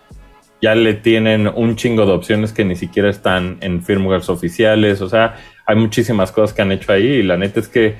[0.60, 5.00] ya le tienen un chingo de opciones que ni siquiera están en firmwares oficiales.
[5.02, 5.36] O sea,
[5.66, 7.94] hay muchísimas cosas que han hecho ahí y la neta es que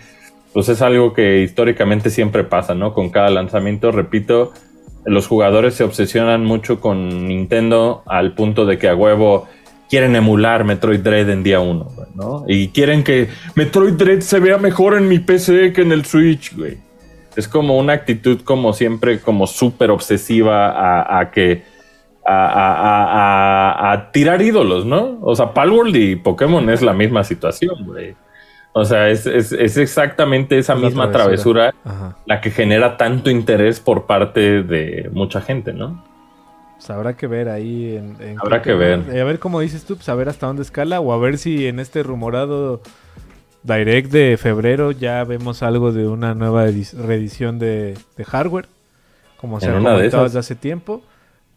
[0.53, 2.93] pues es algo que históricamente siempre pasa, ¿no?
[2.93, 4.53] Con cada lanzamiento, repito,
[5.09, 9.49] los jugadores se obsesionan mucho con Nintendo al punto de que a huevo
[9.91, 12.45] quieren emular Metroid Dread en día uno, güey, ¿no?
[12.47, 16.55] Y quieren que Metroid Dread se vea mejor en mi PC que en el Switch,
[16.57, 16.77] güey.
[17.37, 21.63] Es como una actitud como siempre, como súper obsesiva a, que...
[22.27, 25.19] A- a tirar ídolos, ¿no?
[25.23, 28.15] O sea, Palworld y Pokémon es la misma situación, güey.
[28.73, 31.75] O sea, es, es- es exactamente esa Es misma travesura.
[32.27, 36.05] la que genera tanto interés por parte de mucha gente, ¿no?
[36.77, 37.97] Pues habrá que ver ahí.
[37.97, 39.03] En, en Habrá que ver.
[39.11, 41.39] eh, A ver cómo dices tú, pues a ver hasta dónde escala o a ver
[41.39, 42.81] si en este rumorado
[43.65, 48.67] Direct de febrero ya vemos algo de una nueva reedición de, de hardware,
[49.39, 51.03] como se ha comentado desde hace tiempo.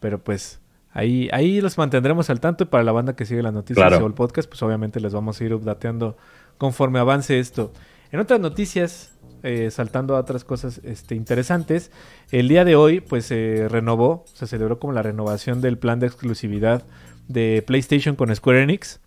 [0.00, 0.58] Pero pues
[0.92, 4.04] ahí, ahí los mantendremos al tanto y para la banda que sigue las noticias Claro.
[4.04, 6.16] o el podcast, pues obviamente les vamos a ir updateando
[6.58, 7.72] conforme avance esto.
[8.10, 11.90] En otras noticias, eh, saltando a otras cosas este, interesantes,
[12.30, 16.06] el día de hoy pues se renovó, se celebró como la renovación del plan de
[16.06, 16.84] exclusividad
[17.26, 19.00] de PlayStation con Square Enix.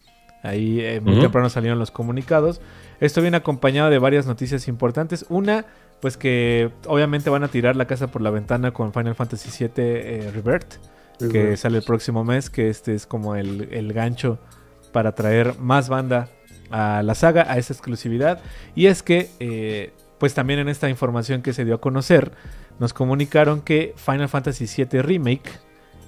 [0.43, 2.61] Ahí eh, muy temprano salieron los comunicados.
[2.99, 5.25] Esto viene acompañado de varias noticias importantes.
[5.29, 5.65] Una,
[6.01, 9.71] pues que obviamente van a tirar la casa por la ventana con Final Fantasy VII
[9.77, 10.75] eh, Rebirth,
[11.31, 14.37] que sale el próximo mes, que este es como el, el gancho
[14.91, 16.29] para traer más banda
[16.69, 18.41] a la saga, a esa exclusividad.
[18.75, 22.31] Y es que, eh, pues también en esta información que se dio a conocer,
[22.79, 25.49] nos comunicaron que Final Fantasy VII Remake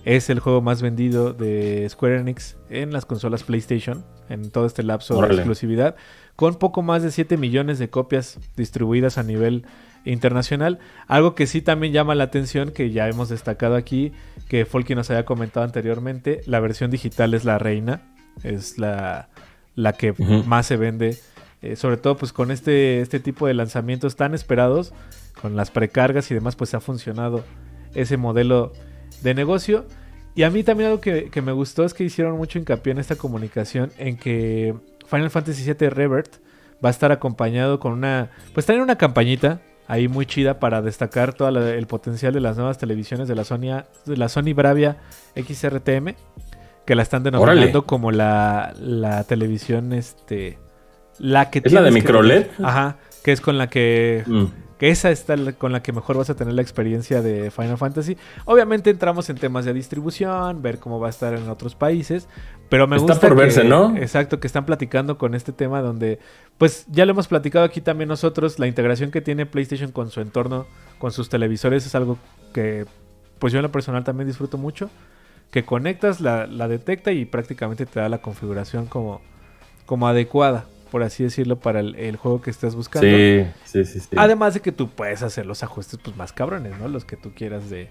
[0.05, 4.83] es el juego más vendido de Square Enix en las consolas PlayStation, en todo este
[4.83, 5.95] lapso de exclusividad,
[6.37, 9.65] con poco más de 7 millones de copias distribuidas a nivel
[10.05, 10.79] internacional.
[11.07, 14.13] Algo que sí también llama la atención, que ya hemos destacado aquí,
[14.47, 18.01] que Folky nos había comentado anteriormente, la versión digital es la reina,
[18.43, 19.27] es la,
[19.77, 20.13] la que
[20.45, 21.17] más se vende,
[21.61, 24.91] eh, sobre todo pues con este, este tipo de lanzamientos tan esperados,
[25.39, 27.45] con las precargas y demás, pues ha funcionado
[27.93, 28.73] ese modelo
[29.21, 29.85] de negocio.
[30.35, 32.97] Y a mí también algo que, que me gustó es que hicieron mucho hincapié en
[32.97, 34.75] esta comunicación, en que
[35.07, 36.37] Final Fantasy VII Rebirth
[36.83, 41.33] va a estar acompañado con una, pues traen una campañita ahí muy chida para destacar
[41.33, 44.97] todo el potencial de las nuevas televisiones de la Sony, de la Sony Bravia
[45.35, 46.15] XRTM,
[46.87, 47.85] que la están denominando Órale.
[47.85, 50.57] como la, la televisión, este,
[51.19, 52.23] la que ¿Es la de micro.
[52.23, 52.47] LED?
[52.63, 54.45] Ajá, que es con la que Mm.
[54.79, 57.77] que esa está la- con la que mejor vas a tener la experiencia de Final
[57.79, 58.15] Fantasy.
[58.45, 62.27] Obviamente entramos en temas de distribución, ver cómo va a estar en otros países,
[62.69, 63.97] pero me Está gusta por que- verse, ¿no?
[63.97, 66.19] Exacto, que están platicando con este tema donde
[66.59, 70.21] pues ya lo hemos platicado aquí también nosotros, la integración que tiene PlayStation con su
[70.21, 70.67] entorno,
[70.99, 72.17] con sus televisores es algo
[72.53, 72.85] que
[73.39, 74.89] pues yo en lo personal también disfruto mucho,
[75.51, 79.21] que conectas, la, la detecta y prácticamente te da la configuración como
[79.85, 83.07] como adecuada, por así decirlo, para el, el juego que estés buscando.
[83.07, 84.09] Sí, sí, sí, sí.
[84.17, 86.89] Además de que tú puedes hacer los ajustes pues más cabrones, ¿no?
[86.89, 87.87] Los que tú quieras de,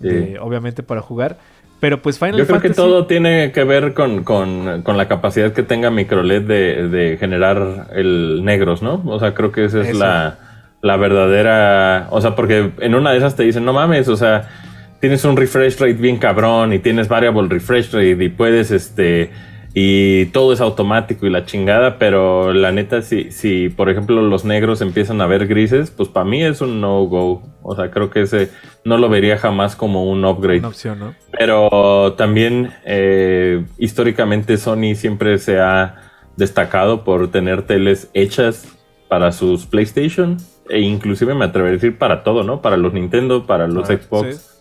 [0.00, 0.08] Sí.
[0.08, 1.38] de- obviamente para jugar.
[1.78, 5.52] Pero pues Final Yo creo que todo tiene que ver con, con- con la capacidad
[5.52, 9.00] que tenga MicroLED de, de generar el negros, ¿no?
[9.06, 9.98] O sea, creo que esa es Eso.
[9.98, 10.38] la,
[10.82, 12.08] la verdadera.
[12.10, 14.48] O sea, porque en una de esas te dicen, no mames, o sea,
[15.00, 19.30] tienes un refresh rate bien cabrón y tienes variable refresh rate y puedes este.
[19.76, 24.44] Y todo es automático y la chingada, pero la neta, si, si por ejemplo los
[24.44, 27.42] negros empiezan a ver grises, pues para mí es un no-go.
[27.60, 28.50] O sea, creo que ese
[28.84, 30.60] no lo vería jamás como un upgrade.
[30.60, 31.14] una opción, ¿no?
[31.36, 35.96] Pero también eh, históricamente Sony siempre se ha
[36.36, 38.68] destacado por tener teles hechas
[39.08, 40.36] para sus PlayStation
[40.68, 42.62] e inclusive me atrevería a decir para todo, ¿no?
[42.62, 44.53] Para los Nintendo, para los Ah, Xbox.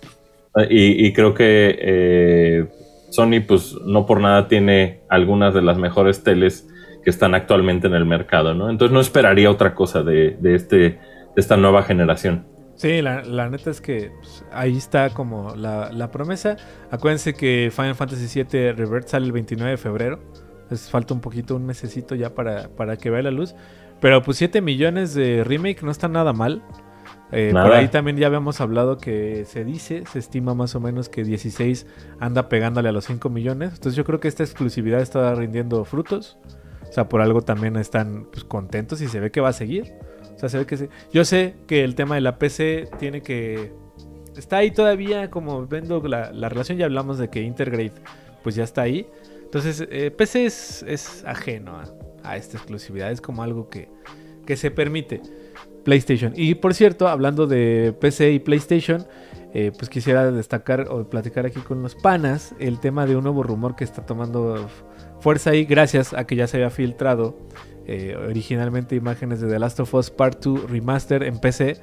[0.69, 2.67] Y, creo que eh,
[3.09, 6.67] Sony pues no por nada tiene algunas de las mejores teles
[7.03, 8.69] que están actualmente en el mercado, ¿no?
[8.69, 10.99] Entonces no esperaría otra cosa de, de este, de
[11.35, 12.45] esta nueva generación.
[12.75, 16.57] Sí, la, la neta es que pues, ahí está como la, la promesa.
[16.91, 20.19] Acuérdense que Final Fantasy VII Revert sale el 29 de febrero.
[20.63, 23.55] Entonces falta un poquito, un mesecito ya para, para que vea la luz.
[23.99, 26.63] Pero pues 7 millones de remake no está nada mal.
[27.35, 31.09] Eh, por ahí también ya habíamos hablado que se dice, se estima más o menos
[31.09, 31.87] que 16
[32.19, 33.71] anda pegándole a los 5 millones.
[33.73, 36.37] Entonces yo creo que esta exclusividad está rindiendo frutos.
[36.87, 39.93] O sea, por algo también están pues, contentos y se ve que va a seguir.
[40.35, 40.89] O sea, se ve que sí.
[41.11, 43.73] Yo sé que el tema de la PC tiene que...
[44.37, 46.77] Está ahí todavía como viendo la, la relación.
[46.77, 47.93] Ya hablamos de que Intergrade
[48.43, 49.07] pues ya está ahí.
[49.43, 51.85] Entonces, eh, PC es, es ajeno a,
[52.23, 53.11] a esta exclusividad.
[53.11, 53.89] Es como algo que,
[54.45, 55.21] que se permite.
[55.83, 56.33] PlayStation.
[56.35, 59.05] Y por cierto, hablando de PC y PlayStation,
[59.55, 63.43] eh, pues quisiera destacar o platicar aquí con los panas el tema de un nuevo
[63.43, 64.67] rumor que está tomando
[65.19, 67.37] fuerza ahí gracias a que ya se había filtrado
[67.85, 71.79] eh, originalmente imágenes de The Last of Us Part 2 Remaster en PC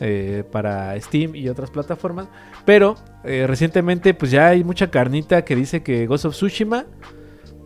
[0.00, 2.28] eh, para Steam y otras plataformas.
[2.66, 6.84] Pero recientemente pues ya hay mucha carnita que dice que Ghost of Tsushima,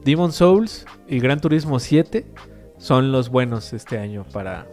[0.05, 2.25] Demon Souls y Gran Turismo 7
[2.79, 4.69] son los buenos este año para,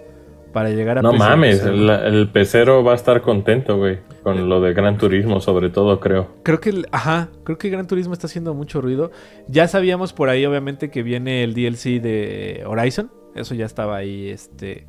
[0.51, 1.19] para llegar a No PC.
[1.23, 5.69] mames, el, el pecero va a estar contento, güey, con lo de Gran Turismo, sobre
[5.69, 6.27] todo, creo.
[6.43, 9.11] Creo que, ajá, creo que Gran Turismo está haciendo mucho ruido.
[9.47, 13.11] Ya sabíamos por ahí, obviamente, que viene el DLC de Horizon.
[13.35, 14.85] Eso ya estaba ahí, este,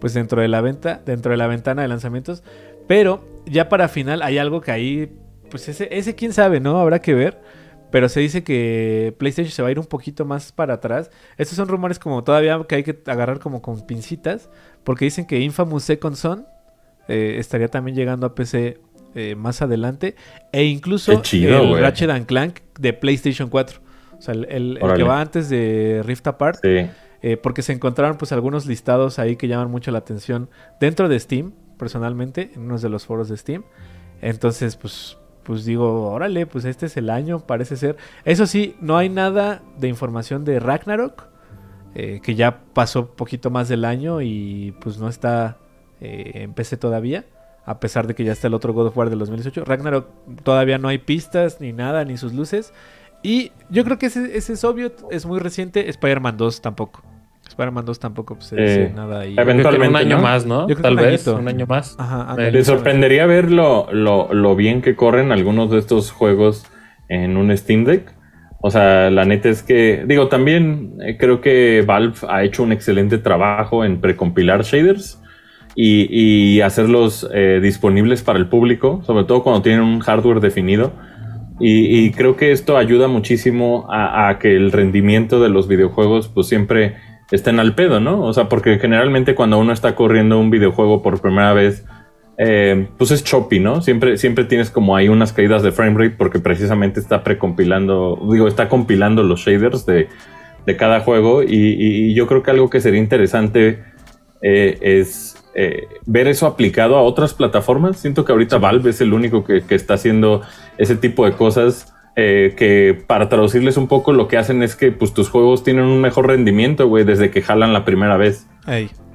[0.00, 2.42] pues dentro de la venta, dentro de la ventana de lanzamientos.
[2.88, 5.16] Pero ya para final hay algo que ahí,
[5.50, 6.78] pues ese, ese quién sabe, ¿no?
[6.80, 7.40] Habrá que ver.
[7.92, 11.10] Pero se dice que PlayStation se va a ir un poquito más para atrás.
[11.38, 14.50] Estos son rumores como todavía que hay que agarrar como con pincitas.
[14.86, 16.46] Porque dicen que Infamous Second Son
[17.08, 18.80] eh, estaría también llegando a PC
[19.14, 20.14] eh, más adelante.
[20.52, 21.80] E incluso chido, el.
[21.82, 23.80] Ratchet and Clank de PlayStation 4.
[24.18, 26.60] O sea, el, el- el que va antes de Rift Apart.
[26.62, 26.88] Sí.
[27.22, 30.48] eh, porque se encontraron pues algunos listados ahí que llaman mucho la atención
[30.80, 33.64] dentro de Steam, personalmente, en unos de los foros de Steam.
[34.22, 37.96] Entonces, pues, pues digo, órale, pues este es el año, parece ser.
[38.24, 41.24] Eso sí, no hay nada de información de Ragnarok,
[41.98, 45.56] eh, que ya pasó poquito más del año y pues no está
[46.00, 47.24] eh, en PC todavía.
[47.64, 49.64] A pesar de que ya está el otro God of War del 2018.
[49.64, 50.06] Ragnarok
[50.44, 52.72] todavía no hay pistas, ni nada, ni sus luces.
[53.22, 55.88] Y yo creo que ese, ese es obvio, es muy reciente.
[55.88, 57.02] Spider-Man 2 tampoco.
[57.48, 59.34] Spider-Man 2 tampoco pues, se dice Eh, nada ahí.
[59.34, 60.22] que un Eventualmente, año ¿no?
[60.22, 60.60] más, ¿no?
[60.68, 61.36] Yo creo que Tal un vez, añito.
[61.40, 61.96] un año más.
[61.98, 62.36] Ajá.
[62.36, 66.66] ¿Te sorprendería ver lo, lo, lo bien que corren algunos de estos juegos
[67.08, 68.12] en un Steam Deck?
[68.60, 72.72] O sea, la neta es que, digo, también eh, creo que Valve ha hecho un
[72.72, 75.20] excelente trabajo en precompilar shaders
[75.74, 80.92] y, hacerlos eh, disponibles para el público, sobre todo cuando tienen un hardware definido.
[81.60, 86.28] Y, y creo que esto ayuda muchísimo a, a que el rendimiento de los videojuegos
[86.28, 86.96] pues siempre
[87.30, 88.22] estén al pedo, ¿no?
[88.22, 91.84] O sea, porque generalmente cuando uno está corriendo un videojuego por primera vez,
[92.38, 93.80] eh, pues es choppy, ¿no?
[93.80, 98.46] Siempre, siempre tienes como ahí unas caídas de frame rate porque precisamente está precompilando, digo,
[98.46, 100.08] está compilando los shaders de,
[100.66, 101.42] de cada juego.
[101.42, 103.82] Y, yo creo que algo que sería interesante
[104.42, 107.98] eh, es eh, ver eso aplicado a otras plataformas.
[107.98, 110.42] Siento que ahorita Valve es el único que, que está haciendo
[110.76, 111.94] ese tipo de cosas.
[112.14, 116.00] que para traducirles un poco lo que hacen es que pues tus juegos tienen un
[116.00, 118.46] mejor rendimiento, güey, desde que jalan la primera vez.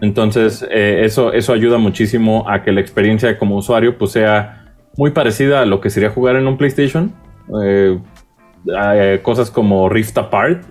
[0.02, 5.12] Entonces, eh, eso, eso ayuda muchísimo a que la experiencia como usuario pues, sea muy
[5.12, 7.14] parecida a lo que sería jugar en un PlayStation.
[7.64, 8.00] Eh,
[8.96, 10.64] eh, cosas como Rift Apart.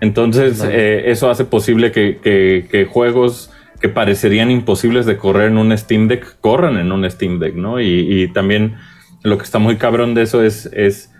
[0.00, 0.62] Entonces,
[1.10, 6.08] eso hace posible que, que- que juegos que parecerían imposibles de correr en un Steam
[6.08, 7.80] Deck corran en un Steam Deck, ¿no?
[7.80, 7.86] Y,
[8.22, 8.76] y también
[9.22, 11.12] lo que está muy cabrón de eso es, es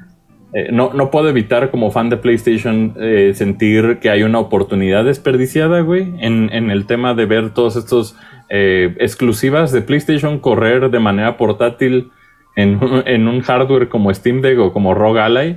[0.53, 5.05] eh, no, no puedo evitar como fan de PlayStation eh, sentir que hay una oportunidad
[5.05, 8.17] desperdiciada, güey, en, en el tema de ver todos estos
[8.49, 12.11] eh, exclusivas de PlayStation correr de manera portátil
[12.57, 15.57] en, un- en un hardware como Steam Deck o como ROG Ally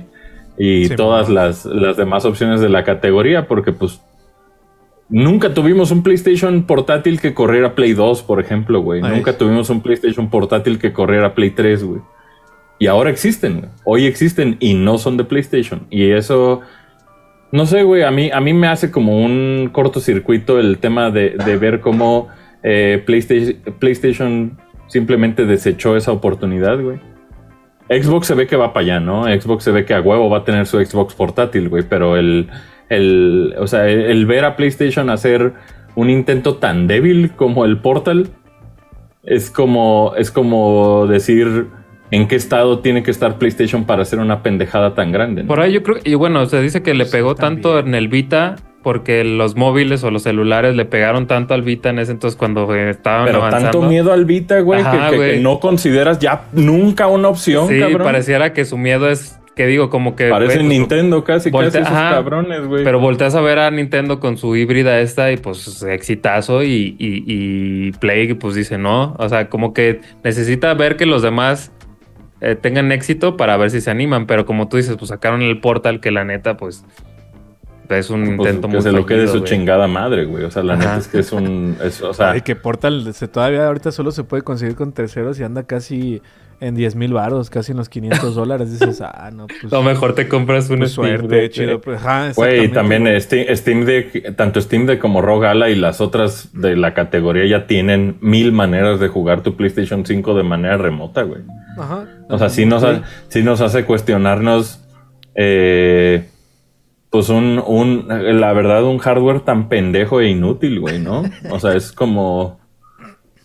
[0.56, 4.00] y Sí, todas las, las demás opciones de la categoría, porque pues
[5.08, 9.00] nunca tuvimos un PlayStation portátil que corriera Play 2, por ejemplo, güey.
[9.16, 12.00] Nunca tuvimos un PlayStation portátil que corriera Play 3, güey.
[12.78, 13.70] Y ahora existen, güey.
[13.84, 15.86] Hoy existen y no son de PlayStation.
[15.90, 16.60] Y eso,
[17.52, 21.30] no sé, güey, a mí, a mí me hace como un cortocircuito el tema de,
[21.30, 22.28] de ver cómo
[22.62, 24.58] eh, PlayStation, PlayStation
[24.88, 26.98] simplemente desechó esa oportunidad, güey.
[27.88, 29.24] Xbox se ve que va para allá, ¿no?
[29.24, 31.84] Xbox se ve que a huevo va a tener su Xbox portátil, güey.
[31.88, 32.48] Pero el,
[32.88, 35.52] el, o sea, el, el ver a PlayStation hacer
[35.94, 38.28] un intento tan débil como el Portal
[39.22, 41.68] es como, es como decir
[42.14, 45.42] en qué estado tiene que estar PlayStation para hacer una pendejada tan grande.
[45.42, 45.48] ¿no?
[45.48, 47.62] Por ahí yo creo, y bueno, se dice que le Sí, pegó también.
[47.62, 51.88] tanto en el Vita porque los móviles o los celulares le pegaron tanto al Vita
[51.90, 53.70] en ese entonces cuando eh, estaban Pero avanzando.
[53.70, 55.40] tanto miedo al Vita, güey, que- Ajá, que, que güey.
[55.42, 58.02] no consideras ya nunca una opción, Sí, cabrón.
[58.02, 61.82] pareciera que su miedo es que digo como que Parece pues, Nintendo casi, voltea- casi
[61.84, 62.82] esos ajá, cabrones, güey.
[62.82, 67.22] Pero volteas a ver a Nintendo con su híbrida esta y pues exitazo y, y,
[67.24, 69.14] y Play pues dice no.
[69.16, 71.70] O sea, como que necesita ver que los demás
[72.44, 74.26] eh, tengan éxito para ver si se animan.
[74.26, 76.84] Pero como tú dices, pues sacaron el portal que la neta pues
[77.88, 79.44] es un Pues, intento que muy se lo quede su güey.
[79.44, 80.44] chingada madre, güey.
[80.44, 80.82] O sea, la Ajá.
[80.82, 81.76] neta es que es un.
[81.82, 85.38] es- o sea, Ay, que Portal se, todavía ahorita solo se puede conseguir con terceros
[85.38, 86.22] y anda casi
[86.60, 88.72] en 10 mil baros, casi en los 500 dólares.
[88.72, 91.66] Dices, ah, no, pues, Lo mejor te compras un pues Steam suerte, Deck, chido.
[91.66, 91.80] güey.
[91.80, 93.16] Pues, ajá, Güey, y también güey.
[93.16, 96.94] eh, Steam, Steam Deck, tanto Steam Deck como ROG Ally y las otras de la
[96.94, 101.42] categoría ya tienen mil maneras de jugar tu PlayStation 5 de manera remota, güey.
[101.78, 102.04] Ajá.
[102.28, 104.80] O sea, sí nos, ha- sí nos hace cuestionarnos,
[105.34, 106.28] eh,
[107.10, 111.22] pues un, un, la verdad, un hardware tan pendejo e inútil, güey, ¿no?
[111.50, 112.58] O sea, es como,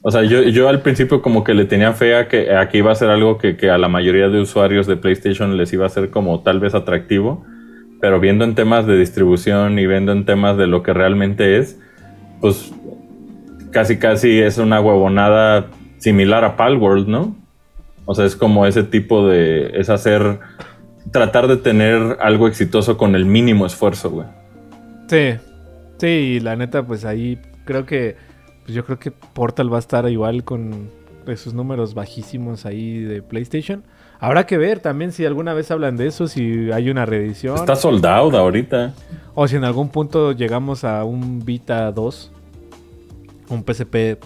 [0.01, 2.79] o sea, yo, yo al principio como que le tenía fe a que, a que
[2.79, 5.85] iba a ser algo que, que a la mayoría de usuarios de PlayStation les iba
[5.85, 7.45] a ser como tal vez atractivo,
[8.01, 11.77] pero viendo en temas de distribución y viendo en temas de lo que realmente es,
[12.41, 12.71] pues
[13.71, 15.67] casi casi es una huevonada
[15.99, 17.35] similar a Palworld, ¿no?
[18.11, 19.69] O sea, es como ese tipo de.
[19.79, 20.39] Es hacer.
[21.11, 24.25] Tratar de tener algo exitoso con el mínimo esfuerzo, güey.
[25.07, 25.35] Sí,
[25.99, 28.15] sí, y la neta, pues ahí creo que,
[28.63, 30.89] pues yo creo que Portal va a estar igual con
[31.27, 33.83] esos números bajísimos ahí de PlayStation.
[34.19, 37.57] Habrá que ver también si alguna vez hablan de eso, si hay una reedición.
[37.57, 38.95] Está soldado ahorita.
[39.35, 42.31] O si en algún punto llegamos a un Vita 2.
[43.49, 44.17] Un PSP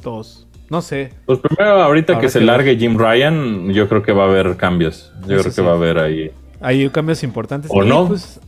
[0.00, 0.46] 2.
[0.70, 1.12] No sé.
[1.26, 4.56] Pues primero, ahorita que se que largue Jim Ryan, yo creo que va a haber
[4.56, 5.12] cambios.
[5.26, 5.60] Yo Eso creo que sí.
[5.62, 6.30] va a haber ahí.
[6.60, 7.70] Hay cambios importantes.
[7.74, 8.06] ¿O Y, no?
[8.06, 8.40] Pues,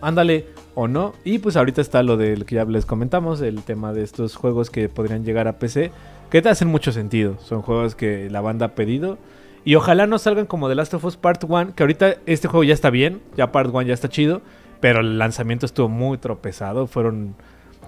[0.00, 1.14] ándale, o no.
[1.24, 4.68] Y pues ahorita está lo del que ya les comentamos, el tema de estos juegos
[4.68, 5.92] que podrían llegar a PC,
[6.28, 7.36] que te hacen mucho sentido.
[7.40, 9.16] Son juegos que la banda ha pedido.
[9.64, 12.64] Y ojalá no salgan como The Last of Us Part 1, que ahorita este juego
[12.64, 14.42] ya está bien, ya Part 1 ya está chido,
[14.80, 17.34] pero el lanzamiento estuvo muy tropezado, fueron,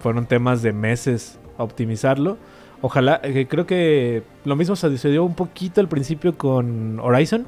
[0.00, 2.38] fueron temas de meses a optimizarlo.
[2.82, 7.46] Ojalá, eh, creo que lo mismo se sucedió un poquito al principio con Horizon.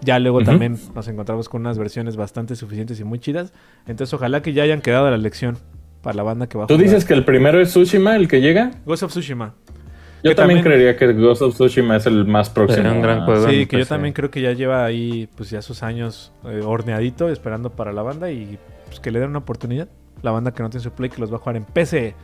[0.00, 3.52] Ya luego también nos encontramos con unas versiones bastante suficientes y muy chidas.
[3.86, 5.58] Entonces ojalá que ya hayan quedado la lección
[6.02, 6.84] para la banda que va a ¿Tú jugar.
[6.88, 8.70] dices que el primero es Tsushima, el que llega?
[8.86, 9.54] Ghost of Tsushima.
[10.22, 12.90] Yo Que también, también- creería que Ghost of Tsushima es el más próximo.
[12.92, 13.48] Un gran juego.
[13.48, 13.88] Sí, que yo PC.
[13.88, 18.02] también creo que ya lleva ahí pues ya sus años eh, horneadito esperando para la
[18.02, 18.56] banda y
[18.86, 19.88] pues que le den una oportunidad.
[20.22, 22.14] La banda que no tiene su play que los va a jugar en PC.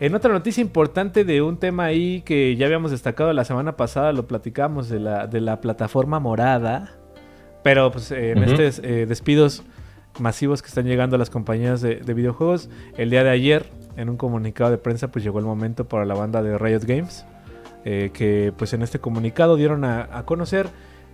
[0.00, 4.12] En otra noticia importante de un tema ahí que ya habíamos destacado la semana pasada,
[4.12, 6.94] lo platicamos de la, de la plataforma morada.
[7.62, 9.62] Pero pues eh, en estos eh, despidos
[10.18, 13.66] masivos que están llegando a las compañías de, de videojuegos, el día de ayer,
[13.96, 17.24] en un comunicado de prensa, pues llegó el momento para la banda de Riot Games.
[17.84, 20.68] eh, que pues en este comunicado dieron a, a conocer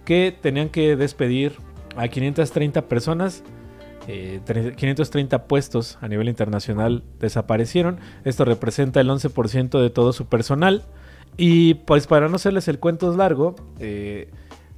[0.05, 1.53] que tenían que despedir
[1.97, 3.43] a 530 personas
[4.09, 7.99] eh, tre- 530 puestos a nivel internacional desaparecieron.
[8.25, 10.85] Esto representa el 11% de todo su personal.
[11.37, 14.29] Y pues para no hacerles el cuento largo, eh,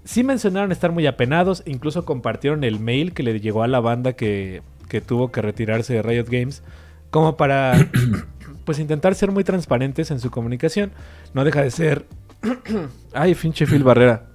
[0.04, 1.62] sí mencionaron estar muy apenados.
[1.64, 5.94] Incluso compartieron el mail que le llegó a la banda que, que tuvo que retirarse
[5.94, 6.62] de Riot Games.
[7.10, 7.88] Como para
[8.64, 10.90] pues intentar ser muy transparentes en su comunicación.
[11.34, 12.04] No deja de ser...
[13.12, 14.26] Ay, finche Phil Barrera.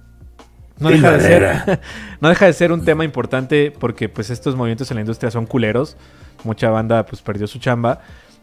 [0.78, 1.80] No deja, de ser,
[2.20, 5.46] no deja de ser un tema importante porque pues estos movimientos en la industria son
[5.46, 5.96] culeros.
[6.44, 8.00] Mucha banda pues perdió su chamba.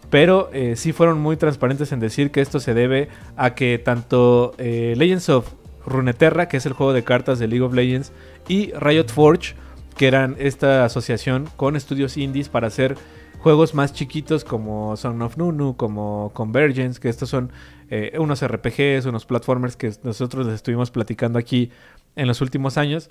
[0.10, 4.54] Pero eh, sí fueron muy transparentes en decir que esto se debe a que tanto
[4.58, 5.52] eh, Legends of
[5.86, 8.12] Runeterra, que es el juego de cartas de League of Legends,
[8.48, 9.56] y Riot Forge,
[9.98, 12.96] que eran esta asociación con estudios indies para hacer
[13.40, 17.52] juegos más chiquitos como Son of Nunu, como Convergence, que estos son
[17.90, 21.70] eh, unos RPGs, unos platformers que nosotros les estuvimos platicando aquí
[22.16, 23.10] en los últimos años.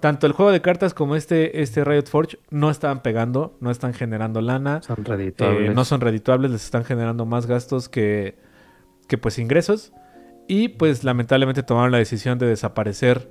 [0.00, 3.94] Tanto el juego de cartas como este, este Riot Forge no estaban pegando, no están
[3.94, 4.82] generando lana.
[4.82, 5.74] Son Eh, redituables.
[5.74, 8.36] no son redituables, les están generando más gastos que,
[9.08, 9.92] que pues ingresos.
[10.48, 13.30] Y pues lamentablemente tomaron la decisión de desaparecer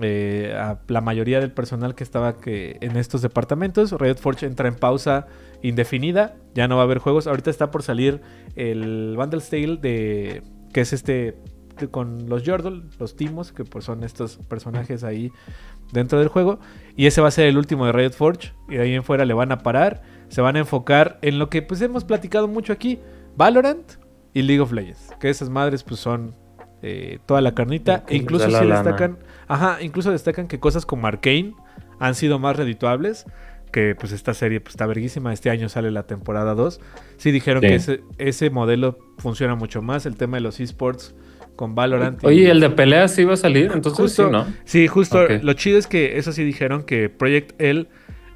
[0.00, 3.92] eh, a la mayoría del personal que estaba que, en estos departamentos.
[3.92, 5.26] Riot Forge entra en pausa
[5.62, 7.26] indefinida, ya no va a haber juegos.
[7.26, 8.20] Ahorita está por salir
[8.54, 10.42] el Bundle Tale de
[10.72, 11.36] que es este
[11.90, 15.30] con los Yordle, los Timos, que pues son estos personajes ahí
[15.92, 16.58] dentro del juego.
[16.96, 18.52] Y ese va a ser el último de Riot Forge.
[18.68, 20.02] Y de ahí en fuera le van a parar.
[20.28, 22.98] Se van a enfocar en lo que pues hemos platicado mucho aquí.
[23.36, 23.92] Valorant
[24.32, 25.10] y League of Legends.
[25.20, 26.34] Que esas madres pues son
[26.82, 28.04] eh, toda la carnita.
[28.08, 29.18] E incluso sí destacan.
[29.46, 31.54] Ajá, incluso destacan que cosas como Arcane
[31.98, 33.26] han sido más redituables.
[33.72, 35.32] Que pues esta serie pues, está verguísima.
[35.32, 36.80] Este año sale la temporada 2.
[37.16, 37.68] Sí dijeron Sí.
[37.68, 40.06] que ese, ese modelo funciona mucho más.
[40.06, 41.14] El tema de los esports
[41.56, 42.22] con Valorant.
[42.22, 43.70] y- Oye, ¿el de peleas sí va a salir?
[43.74, 44.46] Entonces Justo, sí, ¿no?
[44.64, 45.26] Sí, justo.
[45.42, 47.86] Lo chido es que eso sí dijeron que Project L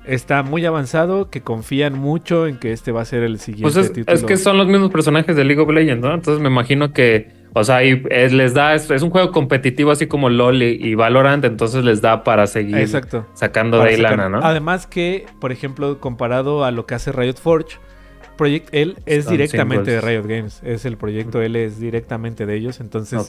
[0.06, 3.76] está muy avanzado, que confían mucho en que este va a ser el siguiente Pues
[3.76, 4.14] es, título.
[4.16, 6.14] es que son los mismos personajes de League of Legends, ¿no?
[6.14, 10.06] Entonces me imagino que, o sea, es- les da, es, es un juego competitivo así
[10.06, 13.26] como LOL y, y Valorant, entonces les da para seguir Exacto.
[13.34, 14.38] sacando Para de ahí lana, ¿no?
[14.42, 17.76] Además que, por ejemplo, comparado a lo que hace Riot Forge,
[18.38, 20.00] Project L es directamente de.
[20.00, 20.60] Riot Games.
[20.62, 22.80] Es el proyecto L es directamente de ellos.
[22.80, 23.28] Entonces,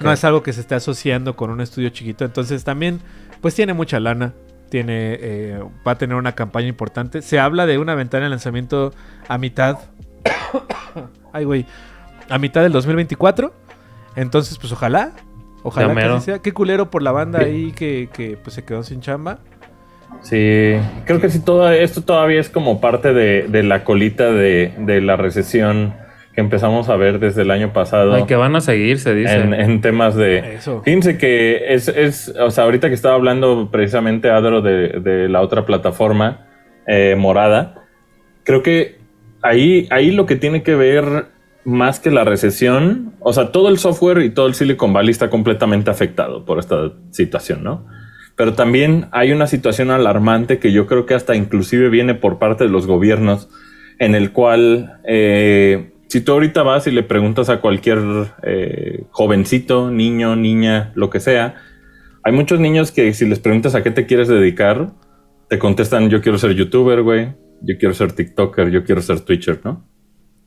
[0.00, 2.26] no es algo que se esté asociando con un estudio chiquito.
[2.26, 3.00] Entonces, también,
[3.40, 4.34] pues tiene mucha lana.
[4.68, 7.22] Tiene, eh, va a tener una campaña importante.
[7.22, 8.92] Se habla de una ventana de lanzamiento
[9.26, 9.78] a mitad.
[11.32, 11.64] Ay, güey.
[12.28, 13.54] A mitad del 2024.
[14.16, 15.12] Entonces, pues ojalá.
[15.62, 16.38] Ojalá que sea.
[16.40, 19.38] Qué culero por la banda ahí que, que, pues, se quedó sin chamba.
[20.22, 24.72] Sí, creo que sí, todo esto todavía es como parte de, de la colita de,
[24.78, 25.94] de la recesión
[26.34, 29.34] que empezamos a ver desde el año pasado Ay, que van a seguir, se dice.
[29.34, 30.54] en, en temas de...
[30.54, 30.82] Eso.
[30.84, 35.40] Fíjense que es, es, o sea, ahorita que estaba hablando precisamente Adro de, de la
[35.40, 36.46] otra plataforma
[36.86, 37.86] eh, morada,
[38.44, 38.98] creo que
[39.42, 41.26] ahí, ahí lo que tiene que ver
[41.64, 45.28] más que la recesión, o sea, todo el software y todo el Silicon Valley está
[45.30, 47.86] completamente afectado por esta situación, ¿no?
[48.38, 52.62] Pero también hay una situación alarmante que yo creo que hasta inclusive viene por parte
[52.64, 53.50] de los gobiernos,
[53.98, 57.98] en el cual eh, si tú ahorita vas y le preguntas a cualquier
[58.44, 61.56] eh, jovencito, niño, niña, lo que sea,
[62.22, 64.92] hay muchos niños que si les preguntas a qué te quieres dedicar,
[65.48, 69.58] te contestan yo quiero ser youtuber, güey, yo quiero ser TikToker, yo quiero ser Twitcher,
[69.64, 69.84] ¿no?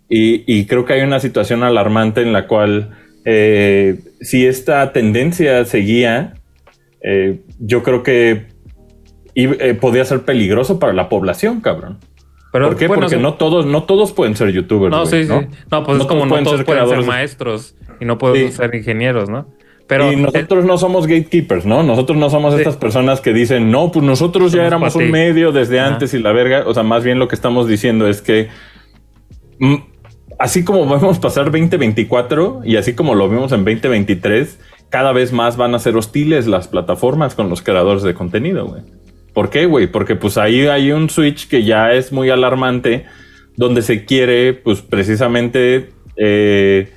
[0.08, 2.92] Y, y creo que hay una situación alarmante en la cual
[3.26, 6.36] eh, si esta tendencia seguía,
[7.04, 8.48] eh, yo creo que
[9.36, 12.00] eh, podía ser peligroso para la población, cabrón.
[12.52, 12.88] Pero, ¿Por qué?
[12.88, 13.22] bueno, Porque sí.
[13.22, 14.92] no todos, no todos pueden ser youtubers.
[14.92, 15.48] No, güey, sí, sí.
[15.72, 18.18] No, pues No es como todos no pueden todos ser pueden ser maestros y no
[18.18, 18.58] pueden Sí.
[18.58, 19.48] ser ingenieros, ¿no?
[19.88, 21.82] Pero y nosotros no somos gatekeepers, ¿no?
[21.84, 22.60] Nosotros no somos Sí.
[22.62, 25.12] estas personas que dicen, no, pues nosotros ya éramos un ti".
[25.12, 25.94] medio desde Ajá.
[25.94, 26.64] antes y la verga.
[26.68, 28.50] O sea, más bien lo que estamos diciendo es que
[29.60, 29.76] mm,
[30.40, 34.60] así como vamos a pasar 2024 y así como lo vimos en 2023,
[34.92, 38.82] cada vez más van a ser hostiles las plataformas con los creadores de contenido, güey.
[39.34, 39.88] ¿Por qué, güey?
[39.88, 43.06] Porque pues ahí hay un switch que ya es muy alarmante,
[43.56, 46.92] donde se quiere, pues precisamente, eh,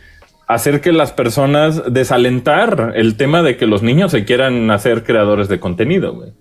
[0.48, 5.48] hacer que las personas desalentar el tema de que los niños se quieran hacer creadores
[5.48, 6.32] de contenido, güey.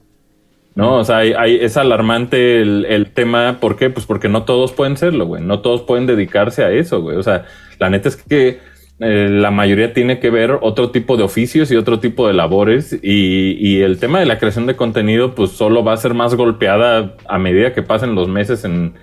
[0.73, 0.95] ¿No?
[0.95, 3.59] O sea, es alarmante el, el tema.
[3.59, 3.91] ¿Por qué?
[3.91, 5.43] Pues porque no todos pueden serlo, güey.
[5.43, 7.15] No todos pueden dedicarse a eso, güey.
[7.15, 7.45] O sea,
[7.77, 8.59] la neta es que
[8.99, 12.97] eh, la mayoría tiene que ver otro tipo de oficios y otro tipo de labores.
[13.01, 16.35] Y, y el tema de la creación de contenido, pues solo va a ser más
[16.35, 18.93] golpeada a medida que pasen los meses en,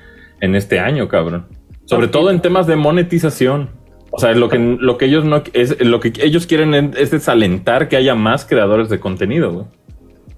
[0.41, 1.47] en este año, cabrón.
[1.85, 3.71] Sobre todo en temas de monetización.
[4.13, 7.89] O sea, lo que, lo que ellos no es lo que ellos quieren es desalentar
[7.89, 9.67] que haya más creadores de contenido, güey.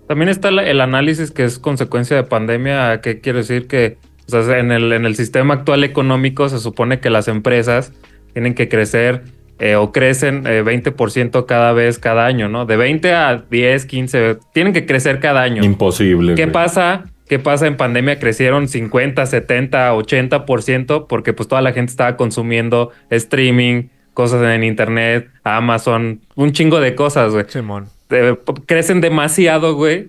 [0.07, 3.01] También está el análisis que es consecuencia de pandemia.
[3.01, 3.67] ¿Qué quiere decir?
[3.67, 3.97] Que
[4.27, 7.93] o sea, en, el, en el sistema actual económico se supone que las empresas
[8.33, 9.25] tienen que crecer
[9.63, 12.67] eh, o crecen eh, 20% cada vez, cada año, ¿no?
[12.67, 15.63] De 20 a 10, 15, tienen que crecer cada año.
[15.65, 16.35] Imposible.
[16.35, 16.53] ¿Qué güey.
[16.53, 17.05] pasa?
[17.29, 18.19] ¿Qué pasa en pandemia?
[18.19, 23.85] Crecieron 50, 70, 80% porque pues toda la gente estaba consumiendo streaming,
[24.15, 27.45] cosas en internet, Amazon, un chingo de cosas, güey.
[27.47, 27.87] Simón.
[28.11, 28.35] Eh,
[28.67, 30.09] crecen demasiado, güey.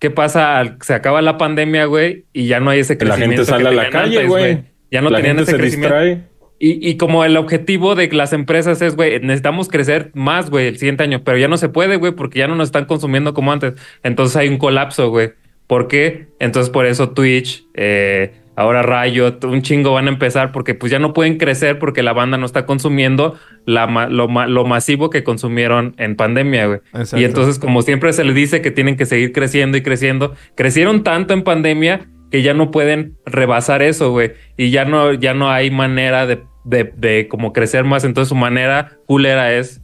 [0.00, 0.76] ¿Qué pasa?
[0.82, 3.42] Se acaba la pandemia, güey, y ya no hay ese Que la crecimiento.
[3.46, 4.58] gente sale que a la calle, antes, güey.
[4.90, 5.96] Ya no la tenían gente ese se crecimiento.
[5.96, 6.31] distrae.
[6.64, 10.78] Y, y como el objetivo de las empresas es, güey, necesitamos crecer más, güey, el
[10.78, 13.50] siguiente año, pero ya no se puede, güey, porque ya no nos están consumiendo como
[13.50, 13.74] antes.
[14.04, 15.32] Entonces hay un colapso, güey.
[15.66, 16.28] ¿Por qué?
[16.38, 21.00] Entonces por eso Twitch, eh, ahora Riot, un chingo van a empezar porque pues ya
[21.00, 23.34] no pueden crecer porque la banda no está consumiendo
[23.66, 26.78] la, lo, ma- lo masivo que consumieron en pandemia, güey.
[26.94, 27.18] Exacto.
[27.18, 31.02] Y entonces como siempre se les dice que tienen que seguir creciendo y creciendo, crecieron
[31.02, 34.32] tanto en pandemia que ya no pueden rebasar eso, güey.
[34.56, 38.04] Y ya no, ya no hay manera de, de, de como crecer más.
[38.04, 39.80] Entonces su manera culera es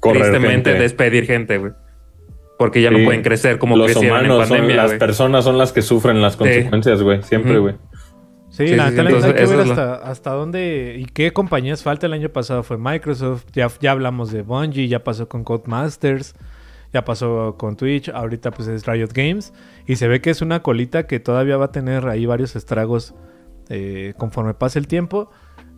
[0.00, 0.82] Correr tristemente gente.
[0.82, 1.72] despedir gente, güey.
[2.58, 5.72] Porque ya no pueden crecer como Los crecieron en humanos son las personas son las
[5.72, 7.22] que sufren las consecuencias, güey.
[7.22, 7.74] Siempre, güey.
[8.50, 11.82] Sí, Sí, la sí, entonces hay que ver lo- hasta, hasta dónde y qué compañías
[11.82, 12.06] falta.
[12.06, 16.34] El año pasado fue Microsoft, ya, ya hablamos de Bungie, ya pasó con Codemasters,
[16.92, 19.54] ya pasó con Twitch, ahorita pues es Riot Games.
[19.86, 23.14] Y se ve que es una colita que todavía va a tener ahí varios estragos
[23.70, 25.30] eh, conforme pase el tiempo.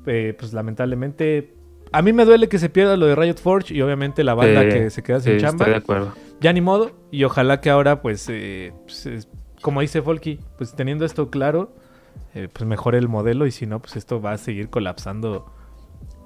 [0.07, 1.55] Eh, pues lamentablemente,
[1.93, 4.63] a mí me duele que se pierda lo de Riot Forge y obviamente la banda
[4.63, 5.65] Sí, que se queda sin sí, chamba.
[5.65, 6.13] Estoy de acuerdo.
[6.41, 6.91] Ya ni modo.
[7.11, 9.29] Y ojalá que ahora, pues, eh, pues, es-
[9.63, 11.73] como dice Folky, pues teniendo esto claro,
[12.35, 13.47] eh, pues mejore el modelo.
[13.47, 15.47] Y si no, pues esto va a seguir colapsando,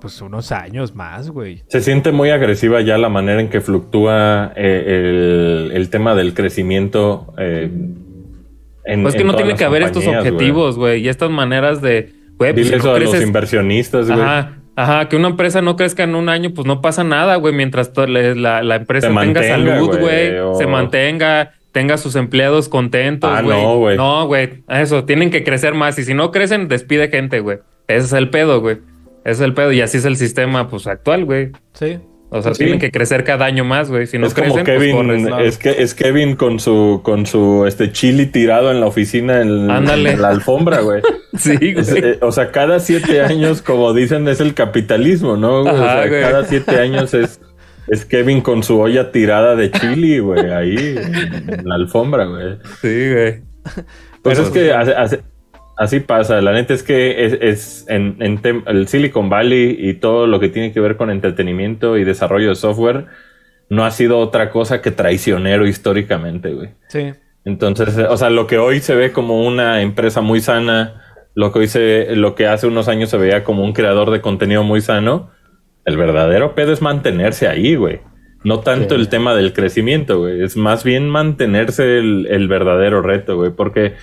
[0.01, 1.63] pues unos años más, güey.
[1.69, 4.85] Se siente muy agresiva ya la manera en que fluctúa eh,
[5.69, 7.33] el, el tema del crecimiento.
[7.39, 7.71] eh,
[8.85, 11.03] en, Pues es que en no tiene que haber estos objetivos, güey.
[11.03, 14.21] Y estas maneras de, güey, pues Dile si eso no a los inversionistas, güey.
[14.21, 17.55] Ajá, ajá, que una empresa no crezca en un año, pues no pasa nada, güey,
[17.55, 22.17] mientras la, la empresa Se tenga mantenga, salud, güey, güey, o- se mantenga, tenga sus
[22.17, 23.63] empleados contentos, Ah, güey.
[23.63, 23.97] no, güey.
[23.97, 27.59] No, güey, eso, tienen que crecer más y si no crecen, despide gente, güey.
[27.89, 28.79] Ese es el pedo, güey.
[29.25, 31.51] Ese es el pedo y así es el sistema, pues, actual, güey.
[31.75, 31.99] Sí.
[32.31, 32.59] O sea, Sí.
[32.65, 34.07] tienen que crecer cada año más, güey.
[34.07, 35.27] Si no es como crecen, Kevin, pues corres.
[35.27, 35.45] claro.
[35.45, 39.67] es que es Kevin con su con su este chili tirado en la oficina en,
[39.67, 41.01] la alfombra, güey.
[41.39, 42.05] Sí, Es, güey.
[42.05, 45.63] eh, o sea, cada siete años, como dicen, es el capitalismo, ¿no?
[45.63, 45.75] güey?
[45.75, 46.21] o sea, güey.
[46.21, 47.41] cada siete años es,
[47.87, 50.97] es Kevin con su olla tirada de chili, güey, ahí
[51.49, 52.57] en la alfombra, güey.
[52.83, 53.43] Sí, güey.
[54.23, 55.17] Pues Pero- es que así, así-
[55.79, 56.41] así pasa.
[56.43, 60.49] La neta es que es, es en, en el Silicon Valley y todo lo que
[60.49, 63.07] tiene que ver con entretenimiento y desarrollo de software
[63.71, 66.71] no ha sido otra cosa que traicionero históricamente, güey.
[66.89, 67.13] Sí.
[67.45, 71.03] Entonces, o sea, lo que hoy se ve como una empresa muy sana,
[71.35, 74.21] lo que hoy se, lo que hace unos años se veía como un creador de
[74.21, 75.31] contenido muy sano,
[75.85, 78.01] el verdadero pedo es mantenerse ahí, güey.
[78.45, 80.43] No tanto el tema del crecimiento, güey.
[80.43, 83.51] Es más bien mantenerse el, el verdadero reto, güey.
[83.51, 83.95] Porque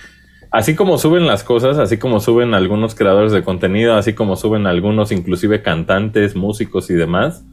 [0.56, 4.66] así como suben las cosas, así como suben algunos creadores de contenido, así como suben
[4.66, 7.44] algunos, inclusive cantantes, músicos y demás,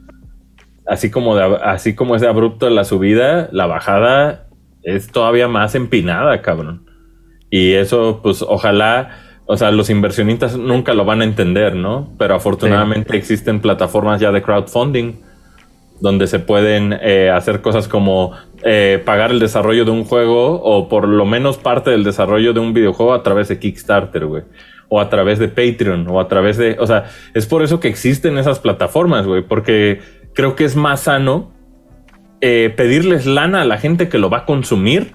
[0.86, 4.46] así como, de- así como es de abrupto la subida, la bajada
[4.82, 6.86] es todavía más empinada, cabrón.
[7.50, 9.10] Y eso, pues, ojalá,
[9.46, 12.08] o sea, los inversionistas nunca lo van a entender, ¿no?
[12.18, 15.14] Pero afortunadamente existen plataformas ya de crowdfunding
[16.00, 20.88] donde se pueden eh, hacer cosas como eh, pagar el desarrollo de un juego o
[20.88, 24.42] por lo menos parte del desarrollo de un videojuego a través de Kickstarter, güey.
[24.88, 26.76] O a través de Patreon, o a través de...
[26.78, 30.00] O sea, es por eso que existen esas plataformas, güey, porque
[30.34, 31.52] creo que es más sano
[32.40, 35.14] eh, pedirles lana a la gente que lo va a consumir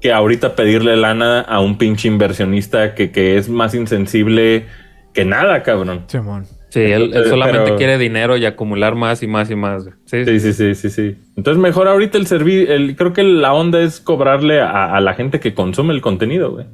[0.00, 4.66] que ahorita pedirle lana a un pinche inversionista que, que es más insensible
[5.12, 6.04] que nada, cabrón.
[6.08, 6.46] Simón.
[6.80, 9.84] Él, él Pero- solamente pero- quiere dinero y acumular más y más y más.
[9.84, 9.94] güey.
[10.06, 11.16] Sí, Sí, sí, sí, sí, sí.
[11.36, 15.14] Entonces mejor ahorita el servicio, el, creo que la onda es cobrarle a, a la
[15.14, 16.66] gente que consume el contenido, güey.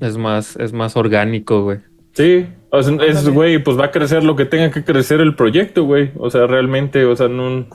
[0.00, 1.78] Es más, es más orgánico, güey.
[2.12, 5.34] Sí, o sea, es, güey, pues va a crecer lo que tenga que crecer el
[5.34, 6.10] proyecto, güey.
[6.16, 7.66] O sea, realmente, o sea, no,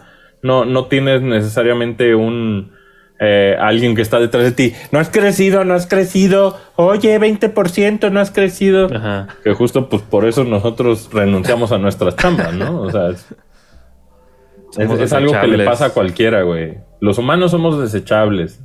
[0.42, 2.72] no, no tienes necesariamente un
[3.20, 4.74] eh, alguien que está detrás de ti.
[4.92, 6.58] No has crecido, no has crecido.
[6.76, 8.88] Oye, 20% no has crecido.
[8.94, 9.28] Ajá.
[9.44, 12.82] Que justo, pues por eso nosotros renunciamos a nuestras chambas, ¿no?
[12.82, 13.26] O sea, es,
[14.78, 16.78] es- es algo que le pasa a cualquiera, güey.
[17.00, 18.62] Los humanos somos desechables.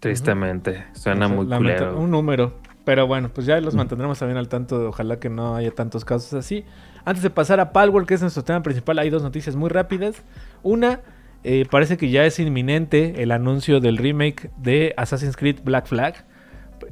[0.00, 0.84] Tristemente.
[0.94, 1.98] Suena muy Lamento- culero.
[1.98, 2.54] Un número.
[2.84, 4.88] Pero bueno, pues ya los mantendremos también al tanto.
[4.88, 6.64] Ojalá que no haya tantos casos así.
[7.04, 10.22] Antes de pasar a Palworld, que es nuestro tema principal, hay dos noticias muy rápidas.
[10.62, 11.00] Una
[11.42, 16.26] eh, parece que ya es inminente el anuncio del remake de Assassin's Creed Black Flag.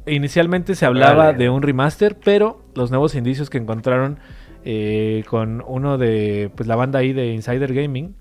[0.06, 1.38] Inicialmente se hablaba Vale.
[1.38, 4.18] de un remaster, pero los nuevos indicios que encontraron
[4.64, 8.14] eh, con uno de pues, la banda ahí de Insider Gaming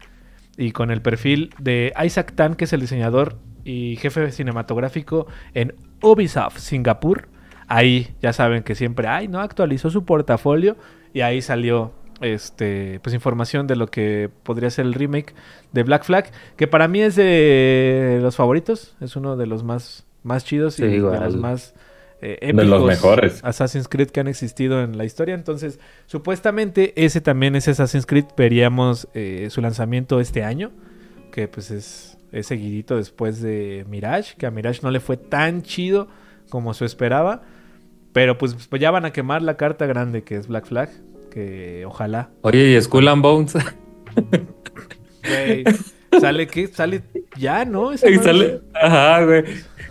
[0.58, 5.76] y con el perfil de Isaac Tan, que es el diseñador y jefe cinematográfico en
[6.02, 7.30] Ubisoft Singapur.
[7.68, 10.78] Ahí ya saben que siempre, ay, no actualizó su portafolio
[11.14, 15.34] y ahí salió este pues información de lo que podría ser el remake
[15.72, 20.06] de Black Flag, que para mí es de los favoritos, es uno de los más
[20.24, 21.24] más chidos Sí, y de igual.
[21.24, 21.74] los más
[22.22, 23.44] eh, De los épicos mejores.
[23.44, 25.36] Assassin's Creed que han existido en la historia.
[25.36, 28.26] Entonces, supuestamente ese también es Assassin's Creed.
[28.36, 30.72] Veríamos eh, su lanzamiento este año,
[31.32, 35.62] que pues es, es seguidito después de Mirage, que a Mirage no le fue tan
[35.62, 36.08] chido
[36.50, 37.44] como se esperaba.
[38.14, 40.90] Pero pues, pues ya van a quemar la carta grande que es Black Flag,
[41.30, 42.30] que ojalá.
[42.42, 43.54] Oye, ¿y Skull and Bones?
[45.28, 45.64] Güey,
[46.20, 47.04] sale que sale
[47.38, 47.94] ya, ¿no?
[47.94, 48.62] Y sale...
[48.74, 49.44] Ajá, güey.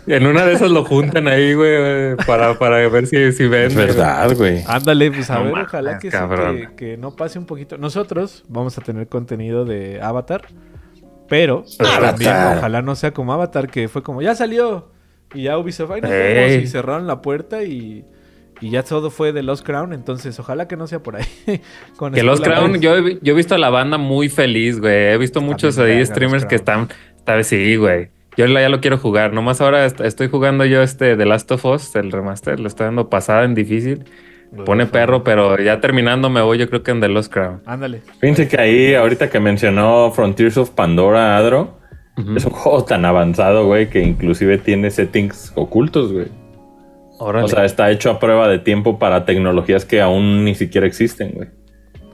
[0.07, 3.67] En una de esas lo juntan ahí, güey, para, para ver si, si ven.
[3.67, 4.63] Es verdad, güey.
[4.65, 7.77] Ándale, pues a No ver, ojalá que, sí, que, que no pase un poquito.
[7.77, 10.43] Nosotros vamos a tener contenido de Avatar,
[11.27, 12.11] pero pues, Avatar.
[12.11, 14.91] también ojalá no sea como Avatar, que fue como, ya salió,
[15.33, 16.33] y ya Ubisoft, ay, nos Ey.
[16.33, 18.05] vemos", y cerraron la puerta y,
[18.61, 21.25] y ya todo fue de Lost Crown, entonces ojalá que no sea por ahí.
[21.97, 23.97] Con Que Los Skull and Crown, yo, he vi- yo he visto a la banda
[23.97, 25.13] muy feliz, güey.
[25.13, 28.09] He visto muchos ahí streamers que están, esta vez sí, güey.
[28.35, 29.33] Yo ya lo quiero jugar.
[29.33, 32.59] Nomás ahora est- estoy jugando yo este The Last of Us, el remaster.
[32.59, 34.05] Lo estoy dando pasada en difícil.
[34.65, 37.61] Pone perro, pero ya terminando me voy yo creo que en The Lost Crown.
[37.65, 38.01] Ándale.
[38.21, 41.79] Fíjense que ahí, ahorita que mencionó Frontiers of Pandora, Adro,
[42.35, 46.27] es un juego tan avanzado, güey, que inclusive tiene settings ocultos, güey.
[47.19, 47.45] Órale.
[47.45, 51.31] O sea, está hecho a prueba de tiempo para tecnologías que aún ni siquiera existen,
[51.33, 51.47] güey.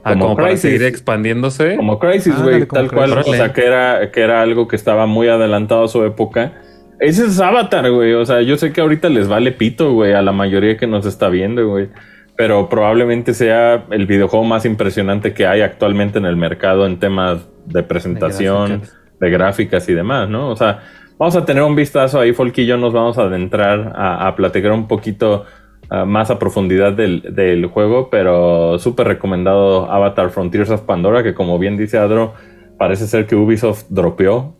[0.03, 1.77] Ah, como como para seguir expandiéndose.
[1.77, 3.17] Como Crisis, güey, tal cual.
[3.17, 6.61] O sea, que era, que era algo que estaba muy adelantado a su época.
[6.99, 8.13] Ese es Avatar, güey.
[8.13, 11.05] O sea, yo sé que ahorita les vale pito, güey, a la mayoría que nos
[11.05, 11.89] está viendo, güey.
[12.35, 17.47] Pero probablemente sea el videojuego más impresionante que hay actualmente en el mercado en temas
[17.65, 18.81] de presentación,
[19.19, 19.31] de gráficas.
[19.31, 20.49] gráficas, y demás, ¿no?
[20.49, 20.81] O sea,
[21.23, 24.35] vamos a tener un vistazo ahí, Folk y yo nos vamos a adentrar a, a
[24.35, 25.45] platicar un poquito
[25.89, 31.33] ah, más a profundidad del, del juego, pero súper recomendado Avatar Frontiers of Pandora, que
[31.33, 32.33] como bien dice Adro,
[32.77, 34.57] parece ser que Ubisoft dropeó.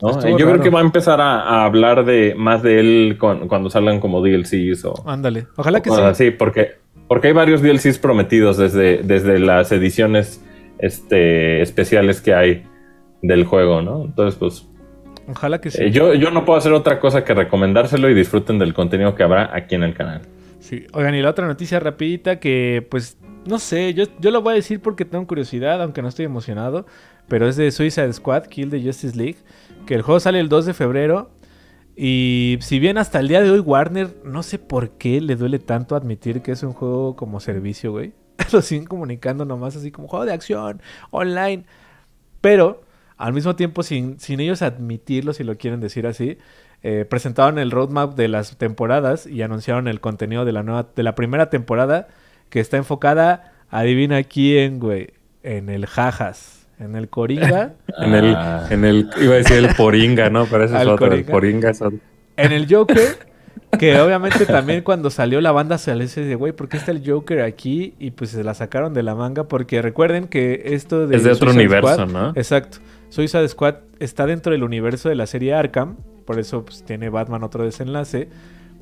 [0.00, 0.36] Yo raro.
[0.36, 3.98] creo que va a empezar a, a hablar de más de él con- cuando salgan
[3.98, 5.48] como DLCs o, Ándale.
[5.56, 6.00] Ojalá que sí.
[6.00, 6.74] así, porque,
[7.08, 10.40] porque hay varios DLCs prometidos desde, desde las ediciones
[10.78, 12.62] este, especiales que hay
[13.22, 14.04] del juego, ¿no?
[14.04, 14.68] Entonces, pues
[15.28, 15.82] Ojalá que sí.
[15.82, 19.22] eh, yo, yo no puedo hacer otra cosa que recomendárselo y disfruten del contenido que
[19.22, 20.22] habrá aquí en el canal.
[20.60, 20.86] Sí.
[20.92, 24.56] Oigan, y la otra noticia rapidita que, pues, no sé, yo, yo lo voy a
[24.56, 26.86] decir porque tengo curiosidad, aunque no estoy emocionado,
[27.28, 29.36] pero es de Suicide Squad, Kill the Justice League,
[29.86, 31.30] que el juego sale el 2 de febrero
[31.96, 35.58] y si bien hasta el día de hoy Warner, no sé por qué le duele
[35.58, 38.12] tanto admitir que es un juego como servicio, güey.
[38.52, 41.64] Lo siguen comunicando nomás así como juego de acción, online,
[42.42, 42.82] pero
[43.16, 46.38] al mismo tiempo sin, sin ellos admitirlo, si lo quieren decir así,
[46.82, 51.02] eh, presentaron el roadmap de las temporadas y anunciaron el contenido de la nueva, de
[51.02, 52.08] la primera temporada
[52.50, 55.08] que está enfocada, adivina quién, güey,
[55.42, 58.66] en el jajas, en el coringa, En el, Ah.
[58.70, 60.44] en el, iba a decir el Poringa, ¿no?
[60.46, 61.06] Pero ese es otro.
[61.06, 61.32] El Coringa.
[61.32, 61.98] Poringa es otro.
[62.36, 63.00] en el Joker,
[63.78, 67.02] que obviamente también cuando salió la banda se les dice, güey, ¿por qué está el
[67.08, 67.94] Joker aquí?
[67.98, 71.30] Y pues se la sacaron de la manga porque recuerden que esto de Es de
[71.32, 72.28] otro Suicide universo, Squad- ¿no?
[72.36, 72.78] Exacto.
[73.08, 77.42] Suicide Squad está dentro del universo de la serie Arkham, por eso pues, tiene Batman
[77.44, 78.28] otro desenlace,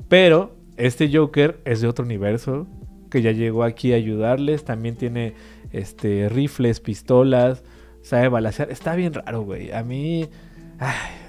[0.09, 2.67] pero este Joker es de otro universo
[3.09, 5.35] que ya llegó aquí a ayudarles, también tiene
[5.71, 7.63] este rifles, pistolas,
[8.01, 9.71] sabe balasear, está bien raro, güey.
[9.71, 10.29] A mí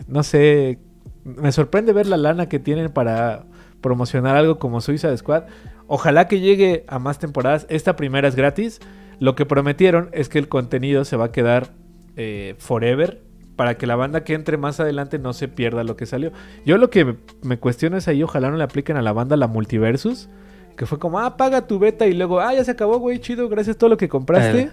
[0.07, 0.79] no sé,
[1.25, 3.45] me sorprende ver la lana que tienen para
[3.81, 5.45] promocionar algo como Suicide Squad.
[5.87, 7.67] Ojalá que llegue a más temporadas.
[7.69, 8.81] Esta primera es gratis.
[9.19, 11.71] Lo que prometieron es que el contenido se va a quedar
[12.17, 13.21] eh, forever
[13.57, 16.31] para que la banda que entre más adelante no se pierda lo que salió.
[16.67, 19.47] Yo lo que me- cuestiono es ahí, ojalá no le apliquen a la banda la
[19.49, 20.29] multiversus,
[20.77, 23.49] que fue como, ah, paga tu beta y luego, ah, ya se acabó, güey, chido,
[23.49, 24.61] gracias a todo lo que compraste.
[24.61, 24.71] Eh.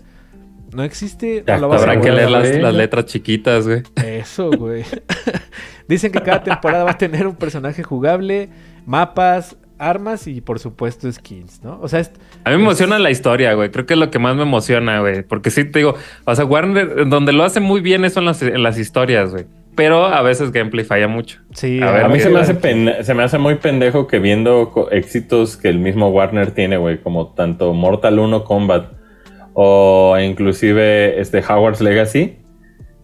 [0.76, 1.44] No existe.
[1.46, 3.84] Ya no lo vas a Habrá que leer las, las letras chiquitas, güey.
[4.04, 4.84] eso, güey.
[5.88, 8.50] Dicen que cada temporada va a tener un personaje jugable,
[8.86, 9.56] mapas,
[9.90, 11.80] armas y por supuesto skins, ¿no?
[11.82, 12.12] O sea, es-
[12.44, 13.70] A mí me emociona la historia, güey.
[13.72, 15.24] Creo que es lo que más me emociona, güey.
[15.24, 15.96] Porque sí te digo,
[16.26, 19.46] o sea, Warner, donde lo hace muy bien es en las, en las historias, güey.
[19.76, 21.40] Pero a veces gameplay falla mucho.
[21.54, 24.20] sí, A A, ver, mí se me, hace pen- se me hace muy pendejo que
[24.20, 28.92] viendo éxitos que el mismo Warner tiene, güey, como tanto Mortal 1 Combat
[29.54, 32.38] o inclusive este Howard's Legacy,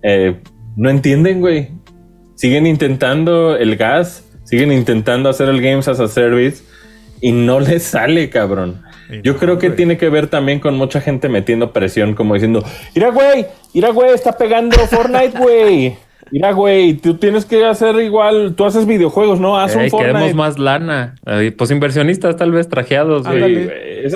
[0.04, 0.40] eh,
[0.76, 1.70] No entienden, güey.
[2.36, 6.64] Siguen intentando el gas, siguen intentando hacer el Games as a Service
[7.22, 8.82] y no les sale, cabrón.
[9.10, 9.78] Y Yo no, creo que güey.
[9.78, 12.64] tiene que ver también con mucha gente metiendo presión, como diciendo,
[12.96, 15.96] mira, güey, mira, güey, está pegando Fortnite, güey.
[16.32, 19.58] Mira, güey, tú tienes que hacer igual, tú haces videojuegos, ¿no?
[19.60, 20.34] Haz un Ey, queremos Fortnite.
[20.36, 21.16] más lana.
[21.26, 23.68] Ay, pues inversionistas tal vez trajeados, güey.
[24.04, 24.14] Es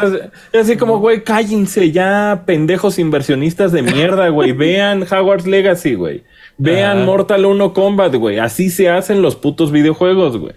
[0.54, 4.52] así- como, güey, cállense ya, pendejos inversionistas de mierda, güey.
[4.54, 6.24] Vean Howard's Legacy, güey.
[6.60, 7.04] Vean.
[7.04, 8.38] Mortal 1 Combat, güey.
[8.38, 10.54] Así se hacen los putos videojuegos, güey.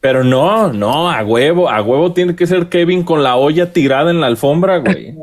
[0.00, 4.10] Pero no, no, a huevo, a huevo tiene que ser Kevin con la olla tirada
[4.10, 5.14] en la alfombra, güey.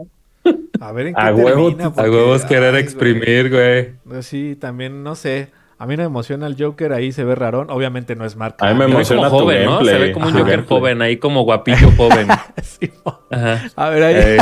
[0.79, 3.95] A ver en qué A huevo, termina, a porque- huevos querer ay, exprimir, güey.
[4.05, 4.23] güey.
[4.23, 5.49] Sí, también, no sé.
[5.79, 7.69] A mí no me emociona el Joker, ahí se ve rarón.
[7.69, 8.55] Obviamente no es Mark.
[8.59, 9.05] A mí me Hamill.
[9.05, 9.83] Se ve emociona como joven, ¿no?
[9.85, 10.33] Se ve como un.
[10.33, 12.27] Joker joven, ahí como guapillo joven.
[12.63, 12.91] Sí,
[13.31, 13.61] Ajá.
[13.75, 14.37] a ver, ahí,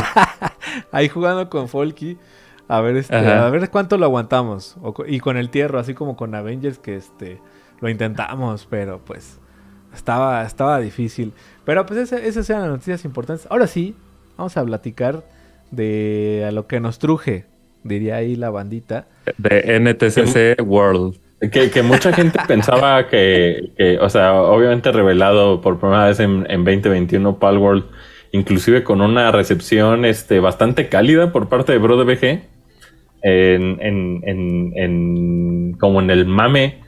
[0.91, 2.17] ahí jugando con Folky.
[2.67, 4.75] A ver, este, a ver cuánto lo aguantamos.
[4.81, 7.39] O y con el tierro, así como con Avengers, que este
[7.79, 9.39] lo intentamos, pero pues
[9.95, 11.33] estaba, estaba difícil.
[11.65, 13.47] Pero pues ese- esas eran las noticias importantes.
[13.49, 13.95] Ahora sí,
[14.37, 15.23] vamos a platicar
[15.71, 17.45] de a lo que nos truje,
[17.83, 19.07] diría ahí la bandita.
[19.37, 21.17] De NTCC World.
[21.51, 26.45] Que, que mucha gente pensaba que, que, o sea, obviamente revelado por primera vez en,
[26.49, 27.83] en 2021 Palworld,
[28.31, 32.41] inclusive con una recepción este, bastante cálida por parte de Bro de BG,
[33.21, 36.81] en, en, en, en- como en el mame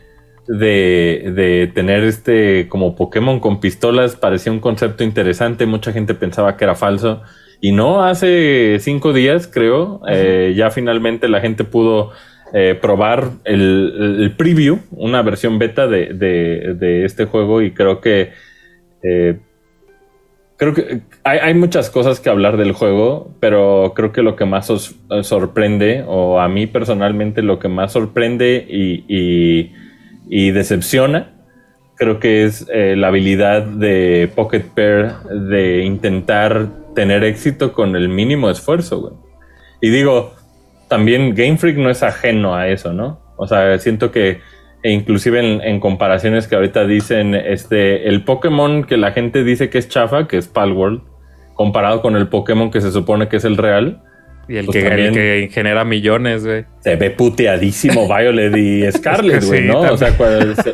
[0.48, 6.58] de, de tener este como Pokémon con pistolas, parecía un concepto interesante, mucha gente pensaba
[6.58, 7.22] que era falso.
[7.60, 12.12] Y no, hace cinco días, creo, eh, ya finalmente la gente pudo
[12.54, 18.00] eh, probar el, el preview, una versión beta de, de- de este juego y creo
[18.00, 18.32] que
[19.04, 19.40] eh,
[20.58, 24.46] creo que hay, hay muchas cosas que hablar del juego, pero creo que lo que
[24.46, 29.72] más os sorprende, o a mí personalmente lo que más sorprende y, y-
[30.30, 31.34] y decepciona,
[31.96, 35.14] creo que es eh, la habilidad de Pocket Pair
[35.50, 39.24] de intentar tener éxito con el mínimo esfuerzo.
[39.82, 40.34] Y digo,
[40.88, 43.20] también Game Freak no es ajeno a eso, ¿no?
[43.36, 44.42] O sea, siento que
[44.84, 49.70] e inclusive en, en comparaciones que ahorita dicen, este, el Pokémon que la gente dice
[49.70, 51.02] que es chafa, que es Palworld,
[51.56, 54.04] comparado con el Pokémon que se supone que es el real,
[54.50, 56.66] Y el, Pues que, el que genera millones, güey.
[56.80, 59.74] se ve puteadísimo Violet y Scarlet, Es que güey, sí, ¿no?
[59.74, 59.94] también.
[59.94, 60.64] O sea, cuando se-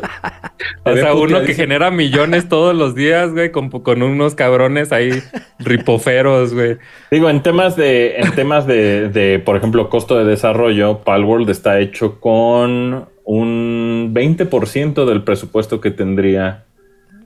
[0.84, 5.10] O sea, uno que genera millones todos los días, güey, con, con unos cabrones ahí
[5.58, 6.76] ripoferos, güey.
[7.10, 11.80] Digo, en temas de, en temas de, de, por ejemplo, costo de desarrollo, Palworld está
[11.80, 16.64] hecho con un 20% del presupuesto que tendría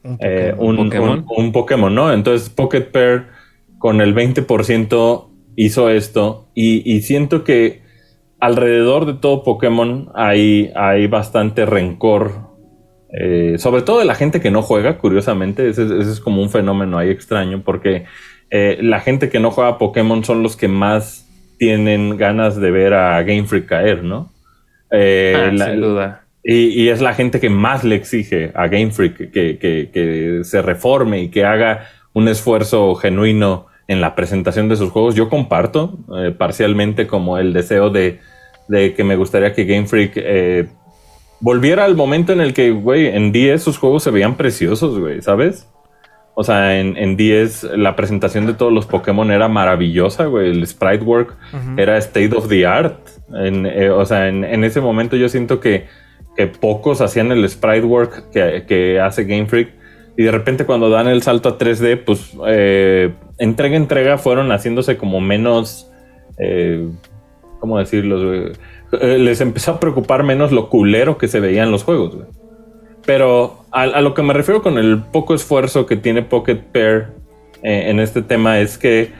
[0.04, 0.78] Un eh, Pokémon.
[0.78, 1.24] un, Pokémon.
[1.28, 2.12] un- un Pokémon, ¿no?
[2.12, 3.24] Entonces Pocket Pair
[3.78, 5.27] con el 20%
[5.60, 7.82] hizo esto y, y siento que
[8.40, 12.30] alrededor de todo Pokémon hay, hay bastante rencor,
[13.18, 16.42] eh, sobre todo de la gente que no juega, curiosamente, ese, es- ese es como
[16.42, 18.04] un fenómeno ahí extraño porque
[18.50, 21.26] eh, la gente que no juega Pokémon son los que más
[21.58, 24.30] tienen ganas de ver a Game Freak caer, ¿no?
[24.92, 26.24] Eh, Ah, la- sin duda.
[26.44, 30.40] y, y es la gente que más le exige a Game Freak que, que- que
[30.44, 35.14] se reforme y que haga un esfuerzo genuino en la presentación de sus juegos.
[35.14, 38.20] Yo comparto eh, parcialmente como el deseo de,
[38.68, 40.68] de que me gustaría que Game Freak eh,
[41.40, 45.22] volviera al momento en el que, güey, en 10 sus juegos se veían preciosos, güey,
[45.22, 45.66] ¿sabes?
[46.34, 50.50] O sea, en, en 10 la presentación de todos los Pokémon era maravillosa, güey.
[50.50, 51.36] El sprite work
[51.76, 52.96] era state of the art.
[53.34, 55.86] En, eh, o sea, en, en ese momento yo siento que,
[56.36, 59.77] que pocos hacían el sprite work que, que hace Game Freak.
[60.18, 64.96] Y de repente cuando dan el salto a 3D, pues eh, entrega entrega fueron haciéndose
[64.96, 65.88] como menos...
[66.38, 66.88] eh,
[67.60, 68.48] ¿Cómo decirlo?
[69.00, 72.16] Eh, les empezó a preocupar menos lo culero que se veían los juegos.
[73.06, 77.10] Pero a, lo que me refiero con el poco esfuerzo que tiene Pocket Pair
[77.62, 79.12] eh, en este tema es que,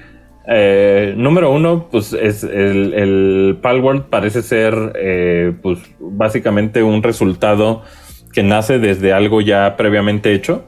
[1.14, 7.82] número uno, pues es el, el Palworld parece ser, pues básicamente un resultado
[8.32, 10.64] que nace desde algo ya previamente hecho,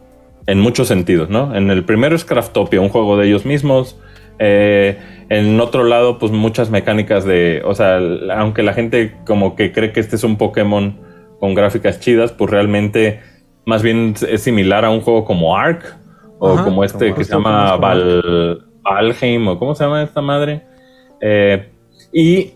[0.50, 1.54] en muchos sentidos, ¿no?
[1.54, 3.96] En el primero es Craftopia, un juego de ellos mismos.
[4.40, 4.98] Eh,
[5.28, 8.00] en otro lado, pues muchas mecánicas de, o sea,
[8.34, 10.98] aunque la gente como que cree que este es un Pokémon
[11.38, 13.20] con gráficas chidas, pues realmente
[13.64, 15.96] más bien es similar a un juego como Ark
[16.40, 20.02] o Ajá, como este como que se llama conozco Val, Valheim o cómo se llama
[20.02, 20.62] esta madre.
[21.20, 21.70] Eh,
[22.12, 22.54] y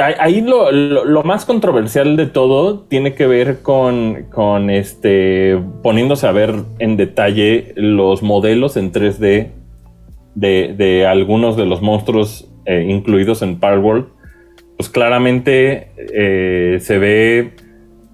[0.00, 6.32] ahí- lo, lo- más controversial de todo tiene que ver con, con este poniéndose a
[6.32, 9.48] ver en detalle los modelos en 3D
[10.34, 14.06] de, algunos de los monstruos eh, incluidos en Palworld.
[14.76, 17.50] pues claramente eh, se ve.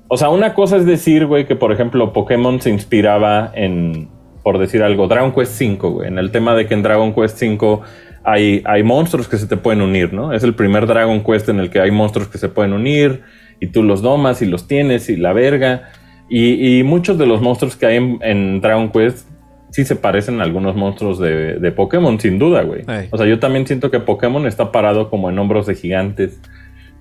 [0.09, 4.09] O sea, una cosa es decir, güey, que por ejemplo Pokémon se inspiraba en,
[4.43, 7.41] por decir algo, Dragon Quest V, güey, en el tema de que en Dragon Quest
[7.43, 7.81] V
[8.25, 10.33] hay, hay monstruos que se te pueden unir, ¿no?
[10.33, 13.23] Es el primer Dragon Quest en el que hay monstruos que se pueden unir
[13.61, 15.91] y tú los domas y los tienes y la verga.
[16.29, 19.27] Y, y muchos de los monstruos que hay en, en Dragon Quest
[19.71, 22.85] sí se parecen a algunos monstruos de, de Pokémon, sin duda, güey.
[22.89, 23.09] Ey.
[23.11, 26.41] O sea, yo también siento que Pokémon está parado como en hombros de gigantes.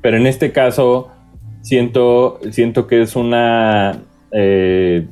[0.01, 1.09] Pero en este caso,
[1.61, 3.99] siento, siento que es una.
[4.31, 5.07] eh,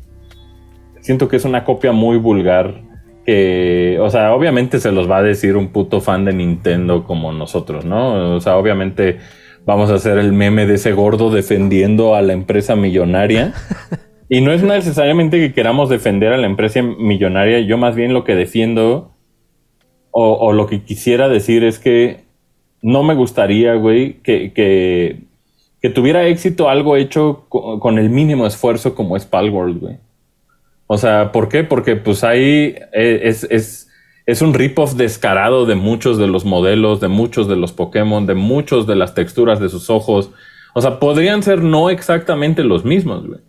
[1.01, 2.81] siento que es una copia muy vulgar.
[3.25, 7.31] Que, o sea, obviamente se los va a decir un puto fan de Nintendo como
[7.31, 8.35] nosotros, ¿no?
[8.35, 9.17] O sea, obviamente
[9.65, 13.53] vamos a hacer el meme de ese gordo defendiendo a la empresa millonaria.
[14.27, 18.23] Y no es necesariamente que queramos defender a la empresa millonaria, yo más bien lo
[18.23, 19.11] que defiendo
[20.09, 22.25] o, o lo que quisiera decir es que
[22.81, 25.19] no me gustaría, güey, que, que,
[25.79, 29.97] que tuviera éxito algo hecho co- con el mínimo esfuerzo como es Palworld, güey.
[30.87, 31.63] O sea, ¿por qué?
[31.63, 33.89] Porque pues ahí eh, es, es,
[34.25, 38.35] es un rip-off descarado de muchos de los modelos, de muchos de los Pokémon, de
[38.35, 40.31] muchos de las texturas de sus ojos.
[40.73, 43.39] O sea, podrían ser no exactamente los mismos, güey.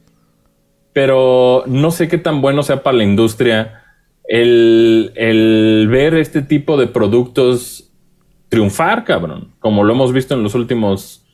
[0.92, 3.82] Pero no sé qué tan bueno sea para la industria
[4.26, 7.90] el, el ver este tipo de productos
[8.48, 9.52] triunfar, cabrón.
[9.58, 11.26] Como lo hemos visto en los últimos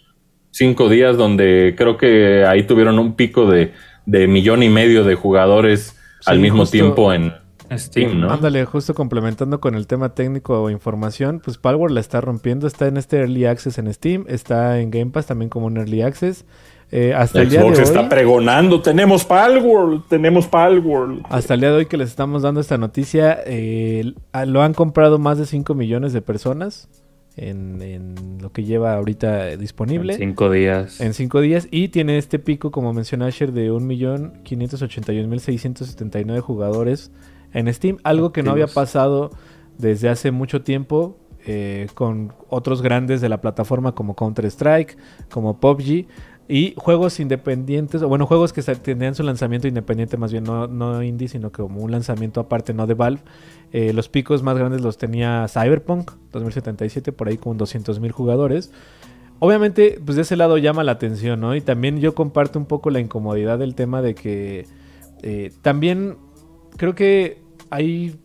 [0.50, 3.72] cinco días, donde creo que ahí tuvieron un pico de,
[4.06, 5.96] de millón y medio de jugadores
[6.26, 6.72] al mismo justo.
[6.72, 7.32] tiempo en
[7.78, 8.30] Steam, ¿no?
[8.30, 12.86] Ándale, justo complementando con el tema técnico o información, pues Palworld la está rompiendo, está
[12.86, 16.44] en este Early Access en Steam, está en Game Pass también como un Early Access.
[16.94, 21.22] Eh, hasta el día de hoy, está pregonando, tenemos Palworld, tenemos Palworld.
[21.30, 24.12] hasta el día de hoy que les estamos dando esta noticia, eh,
[24.46, 26.90] lo han comprado más de 5 millones de personas
[27.36, 30.14] en, en lo que lleva ahorita disponible.
[30.14, 31.00] En cinco días.
[31.00, 37.10] En cinco días y tiene este pico, como menciona Asher, de 1.581.679 jugadores
[37.52, 37.98] en Steam.
[38.04, 39.30] Algo que no había pasado
[39.78, 44.96] desde hace mucho tiempo eh, con otros grandes de la plataforma como Counter-Strike,
[45.30, 46.06] como PUBG.
[46.52, 51.02] Y juegos independientes, o bueno, juegos que tenían su lanzamiento independiente, más bien no, no
[51.02, 53.22] indie, sino como un lanzamiento aparte, no de Valve.
[53.72, 58.70] Eh, los picos más grandes los tenía Cyberpunk 2077, por ahí con 200.000 jugadores.
[59.38, 61.56] Obviamente, pues de ese lado llama la atención, ¿no?
[61.56, 64.66] Y también yo comparto un poco la incomodidad del tema de que
[65.22, 66.18] eh, también
[66.76, 68.20] creo que hay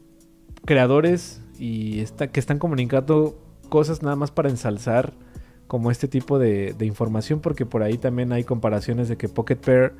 [0.65, 3.39] creadores y que están comunicando
[3.69, 5.13] cosas nada más para ensalzar
[5.67, 9.57] como este tipo de, de información, porque por ahí también hay comparaciones de que Pocket
[9.57, 9.93] Pair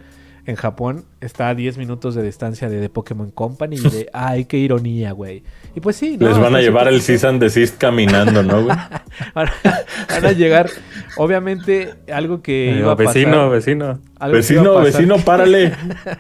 [0.47, 4.45] en Japón está a 10 minutos de distancia de, The Pokémon Company y de, ay,
[4.45, 5.43] qué ironía, güey.
[5.75, 6.29] Y pues sí, ¿no?
[6.29, 8.77] Les van a llevar el cease and desist caminando, ¿no, güey?
[9.33, 9.53] Van a,
[10.13, 10.69] van a llegar,
[11.17, 13.99] obviamente, algo que Eh, iba a vecino, pasar, vecino.
[14.31, 15.73] Vecino, pasar, vecino, párale.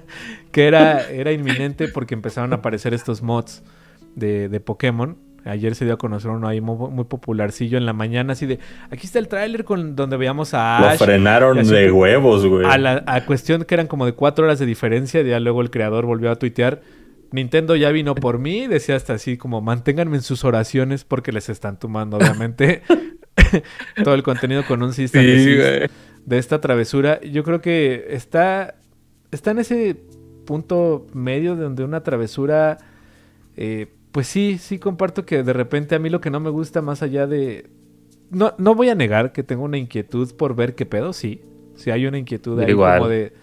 [0.51, 3.63] que era, era inminente porque empezaron a aparecer estos mods
[4.15, 5.17] de, de Pokémon.
[5.47, 8.59] Ayer se dio a conocer uno ahí muy, muy popularcillo en la mañana, así de,
[8.89, 10.97] aquí está el tráiler con donde veíamos a Lo Ash.
[10.99, 12.65] frenaron de que- huevos, güey.
[12.65, 15.69] A la a cuestión que eran como de cuatro horas de diferencia, ya luego el
[15.69, 16.81] creador volvió a tuitear.
[17.31, 21.49] Nintendo ya vino por mí, decía hasta así como manténganme en sus oraciones porque les
[21.49, 22.83] están tomando obviamente
[24.03, 25.89] todo el contenido con un Sí, güey.
[26.25, 27.19] de esta travesura.
[27.21, 28.75] Yo creo que está,
[29.31, 29.97] está en ese
[30.45, 32.77] punto medio donde una travesura,
[33.57, 36.81] eh, pues sí, sí comparto que de repente a mí lo que no me gusta
[36.81, 37.67] más allá de...
[38.29, 41.41] No, no voy a negar que tengo una inquietud por ver qué pedo, sí.
[41.75, 42.97] Sí hay una inquietud ahí Igual.
[42.97, 43.33] como de,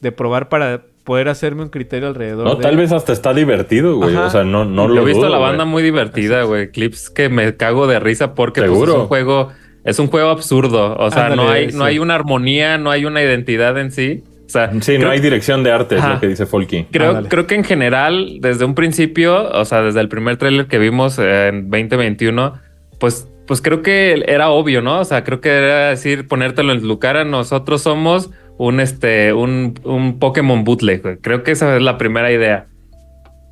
[0.00, 2.62] de probar para poder hacerme un criterio alrededor No, de...
[2.62, 4.14] tal vez hasta está divertido, güey.
[4.16, 4.26] Ajá.
[4.26, 5.50] O sea, no, no Yo lo he visto dudo, la güey.
[5.50, 6.70] banda muy divertida, güey.
[6.70, 9.50] Clips que me cago de risa porque pues, es un juego,
[9.84, 10.96] es un juego absurdo.
[10.96, 11.76] O sea, no hay, sí.
[11.76, 14.24] no hay una armonía, no hay una identidad en sí.
[14.46, 16.14] O sea, Sí, no hay dirección de arte, es Ajá.
[16.14, 16.84] lo que dice Folky.
[16.90, 20.78] Creo, creo que en general, desde un principio, o sea, desde el primer tráiler que
[20.78, 22.54] vimos en 2021,
[22.98, 25.00] pues, pues creo que era obvio, ¿no?
[25.00, 29.78] O sea, creo que era decir, ponértelo en tu cara, nosotros somos un, este, un,
[29.84, 31.20] un Pokémon bootleg.
[31.20, 32.66] Creo que esa es la primera idea.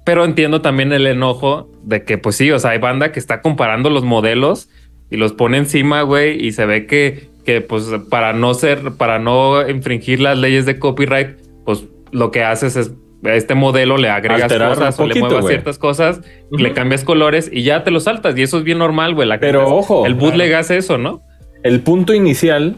[0.04, 3.40] Pero entiendo también el enojo de que, pues sí, o sea, hay banda que está
[3.40, 4.68] comparando los modelos
[5.10, 9.18] y los pone encima, güey, y se ve que, que, pues, para no ser, para
[9.18, 12.92] no infringir las leyes de copyright, pues lo que haces es
[13.24, 16.20] a este modelo le agregas Alterar cosas o le muevas ciertas cosas,
[16.50, 18.36] le cambias colores y ya te lo saltas.
[18.36, 19.28] Y eso es bien normal, güey.
[19.40, 21.22] Pero ojo, el bootleg hace eso, ¿no?
[21.62, 22.76] El punto inicial,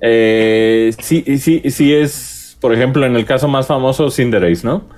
[0.00, 4.88] eh, sí, sí, sí es, por ejemplo, en el caso más famoso, Cinderace, ¿no?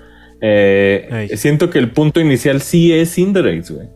[0.41, 3.89] Eh, siento que el punto inicial sí es Cinderace, güey.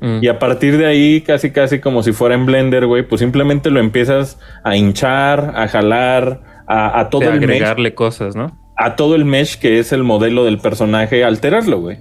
[0.00, 0.18] Mm.
[0.22, 3.70] Y a partir de ahí, casi casi como si fuera en Blender, güey, pues simplemente
[3.70, 8.58] lo empiezas a hinchar, a jalar, a, a todo el mesh, agregarle cosas, ¿no?
[8.80, 11.98] a todo el mesh que es el modelo del personaje, alterarlo, güey.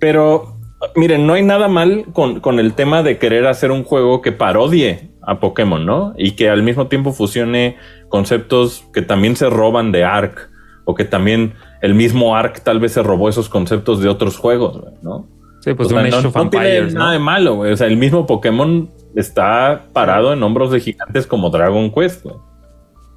[0.00, 0.58] Pero,
[0.96, 4.32] miren, no hay nada mal con, con el tema de querer hacer un juego que
[4.32, 6.12] parodie a Pokémon, ¿no?
[6.18, 7.76] Y que al mismo tiempo fusione
[8.08, 10.50] conceptos que también se roban de Ark,
[10.84, 14.82] o que también el mismo Ark tal vez se robó esos conceptos de otros juegos,
[15.02, 15.28] ¿no?
[15.64, 17.12] Sí, pues O sea, un Age no, of no tiene Empires, nada ¿no?
[17.12, 17.72] de malo, güey.
[17.72, 22.36] O sea, el mismo Pokémon está parado en hombros de gigantes como Dragon Quest, güey.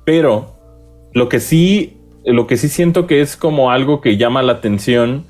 [0.06, 0.56] Pero
[1.14, 5.26] lo que sí, lo que sí siento que es como algo que llama la atención.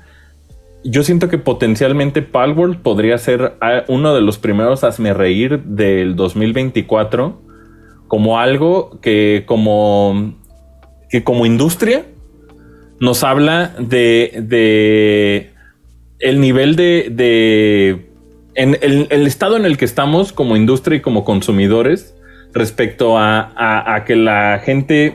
[0.84, 6.14] Yo siento que potencialmente Palworld podría ser ah, uno de los primeros hazme reír del
[6.14, 7.42] 2024
[8.06, 10.34] como algo que como
[11.10, 12.04] que como industria
[13.00, 15.57] nos habla de, de
[16.20, 18.08] el nivel de, de
[18.54, 22.14] en el, el estado en el que estamos como industria y como consumidores
[22.52, 25.14] respecto a, a- a que la gente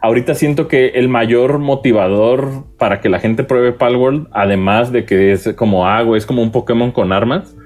[0.00, 5.32] ahorita siento que el mayor motivador para que la gente pruebe Palworld, además de que
[5.32, 7.56] es como agua, es como un Pokémon con armas,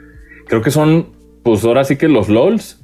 [0.46, 1.08] creo que son
[1.44, 2.78] pues ahora sí que los LOLs.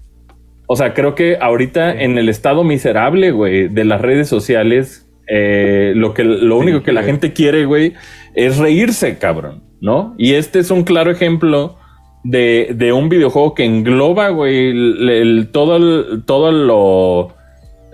[0.66, 5.92] O sea, creo que ahorita en el estado miserable, güey, de las redes sociales, eh,
[5.96, 7.94] lo que lo único que la gente quiere, güey,
[8.34, 10.14] es reírse, cabrón, ¿no?
[10.18, 11.76] Y este es un claro ejemplo
[12.24, 17.34] de, de un videojuego que engloba, güey, el- el- todo, el- todo lo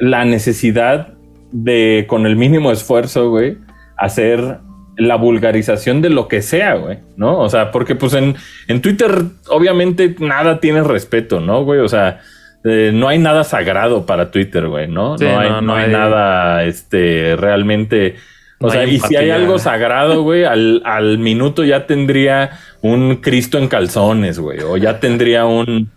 [0.00, 1.08] la necesidad
[1.52, 3.58] de con el mínimo esfuerzo, güey,
[3.96, 4.58] hacer
[4.96, 7.38] la vulgarización de lo que sea, güey, ¿no?
[7.40, 8.34] O sea, porque pues en,
[8.68, 9.10] en Twitter
[9.48, 11.80] obviamente nada tiene respeto, ¿no, güey?
[11.80, 12.20] O sea,
[12.64, 15.18] eh, no hay nada sagrado para Twitter, güey, ¿no?
[15.18, 18.16] Sí, no, hay, no, no no hay hay- nhay este, realmente...
[18.64, 22.50] O No sea, y si hay algo sagrado, güey, al, al minuto ya tendría
[22.80, 25.90] un Cristo en calzones, güey, o ya tendría un...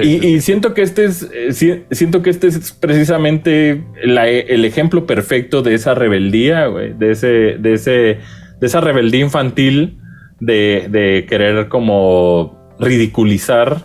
[0.00, 5.06] Y, siento que este es, eh, si- siento que este es precisamente la- el ejemplo
[5.06, 7.26] perfecto de esa rebeldía, güey, de ese,
[7.58, 7.90] de ese,
[8.60, 9.98] de esa rebeldía infantil
[10.38, 13.78] de, de querer como ridiculizar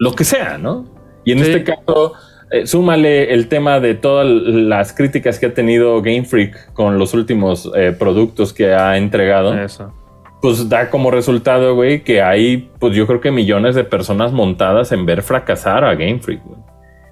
[0.00, 0.92] lo que sea, ¿no?
[1.24, 1.50] Y en Sí.
[1.52, 2.14] este caso,
[2.50, 7.14] eh, súmale el tema de todas las críticas que ha tenido Game Freak con los
[7.14, 9.92] últimos eh, productos que ha entregado Eso.
[10.40, 14.92] pues da como resultado, güey, que hay, pues yo creo que millones de personas montadas
[14.92, 16.58] en ver fracasar a Game Freak, güey.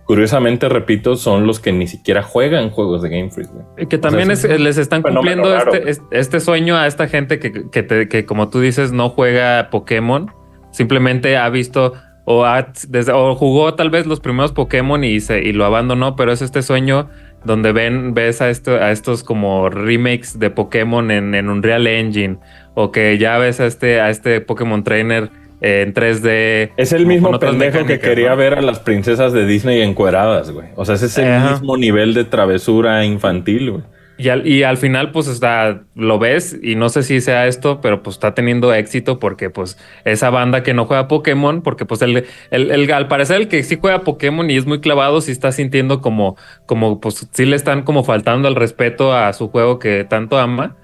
[0.05, 3.87] Curiosamente, repito, son los que ni siquiera juegan juegos de Game Freak, güey.
[3.89, 6.87] Que también O sea, es- es un les están cumpliendo raro, este, este sueño a
[6.87, 10.31] esta gente que, que, te- que, como tú dices, no juega Pokémon.
[10.71, 11.95] Simplemente ha visto
[12.27, 16.15] o, ha- desde, o jugó tal vez los primeros Pokémon y, se, y lo abandonó,
[16.17, 17.09] pero es este sueño
[17.45, 22.39] donde ven, ves a, esto, a estos como remakes de Pokémon en, en Unreal Engine
[22.75, 25.31] o que ya ves a este, a este Pokémon Trainer
[25.61, 26.73] eh, en 3D.
[26.77, 28.37] Es el mismo pendejo que quería ¿no?
[28.37, 30.69] ver a las princesas de Disney encueradas, güey.
[30.75, 31.53] O sea, ese es el Ajá.
[31.53, 33.85] mismo nivel de travesura infantil, güey.
[34.19, 37.83] Y al, y al final, pues está, lo ves, y no sé si sea esto,
[37.83, 39.77] pero pues está teniendo éxito porque, pues,
[40.07, 43.63] esa banda que no juega Pokémon, porque, pues, el, el, el- al parecer, el que
[43.63, 47.57] sí juega Pokémon y es muy clavado, sí está sintiendo como, como, pues, sí le
[47.57, 50.77] están como faltando el respeto a su juego que tanto ama.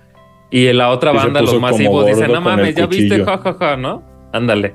[0.50, 3.24] Y en la otra Y banda, los masivos, dicen, no mames, ya viste, cuchillo".
[3.24, 4.02] jajaja, ¿no?
[4.34, 4.74] Ándale.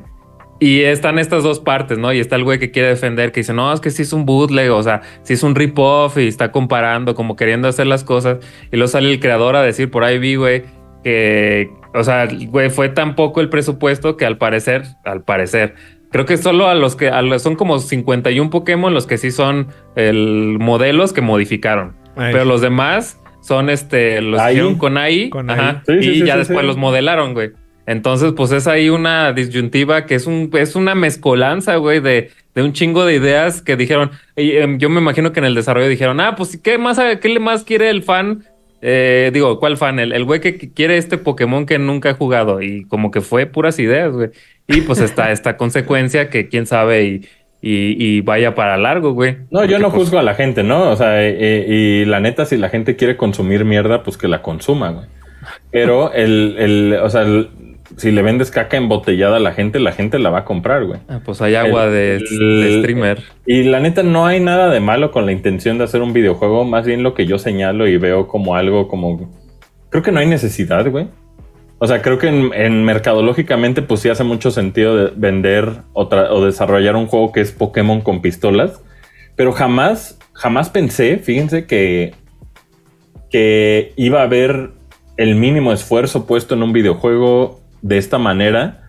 [0.60, 2.12] Y están estas dos partes, ¿no?
[2.14, 4.26] Y está el güey que quiere defender, que dice, no, es que sí es un
[4.26, 8.38] bootleg, o sea, sí es un rip-off y está comparando, como queriendo hacer las cosas.
[8.72, 10.64] Y luego sale el creador a decir, por ahí vi, güey,
[11.04, 15.76] que, o sea, güey, fue tan poco el presupuesto que al parecer, al parecer,
[16.12, 19.30] creo que solo a los que, a los- son como 51 Pokémon los que sí
[19.32, 21.96] son el modelos que modificaron.
[22.16, 22.32] Ay.
[22.34, 26.02] Pero los demás son este, los hicieron con AI, Con ajá, AI.
[26.02, 26.66] Sí, sí, y sí, ya sí, después sí.
[26.66, 27.52] los modelaron, güey.
[27.88, 32.62] Entonces, pues es ahí una disyuntiva que es un, es una mezcolanza, güey, de, de
[32.62, 34.12] un chingo de ideas que dijeron.
[34.36, 37.40] y, em, yo me imagino que en el desarrollo dijeron, ah, pues qué más, qué
[37.40, 38.44] más quiere el fan.
[38.82, 40.00] Eh, digo, ¿cuál fan?
[40.00, 42.62] El, el güey que quiere este Pokémon que nunca ha jugado.
[42.62, 44.30] Y como que fue puras ideas, güey.
[44.68, 47.22] Y pues está esta consecuencia que quién sabe y,
[47.62, 49.38] y, y vaya para largo, güey.
[49.50, 50.92] No, yo no pues, juzgo a la gente, ¿no?
[50.92, 54.28] O sea, eh, eh, y la neta, si la gente quiere consumir mierda, pues que
[54.28, 55.06] la consuma, güey.
[55.72, 57.50] Pero el, el, o sea, el-
[57.96, 61.00] si le vendes caca embotellada a la gente, la gente la va a comprar, güey.
[61.08, 63.24] ah, pues hay agua El- de, streamer.
[63.46, 66.66] Y la neta, no hay nada de malo con la intención de hacer un videojuego.
[66.66, 69.32] Más bien lo que yo señalo y veo como algo como.
[69.90, 71.08] Creo que no hay necesidad, güey.
[71.80, 76.04] O sea, creo que en, en mercadológicamente, pues sí hace mucho sentido de vender o,
[76.04, 78.82] o desarrollar un juego que es Pokémon con pistolas.
[79.36, 82.14] Pero jamás, jamás pensé, fíjense que,
[83.30, 84.72] que iba a haber
[85.18, 88.86] el mínimo esfuerzo puesto en un videojuego de esta manera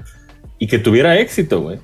[0.59, 1.78] y que tuviera éxito, güey.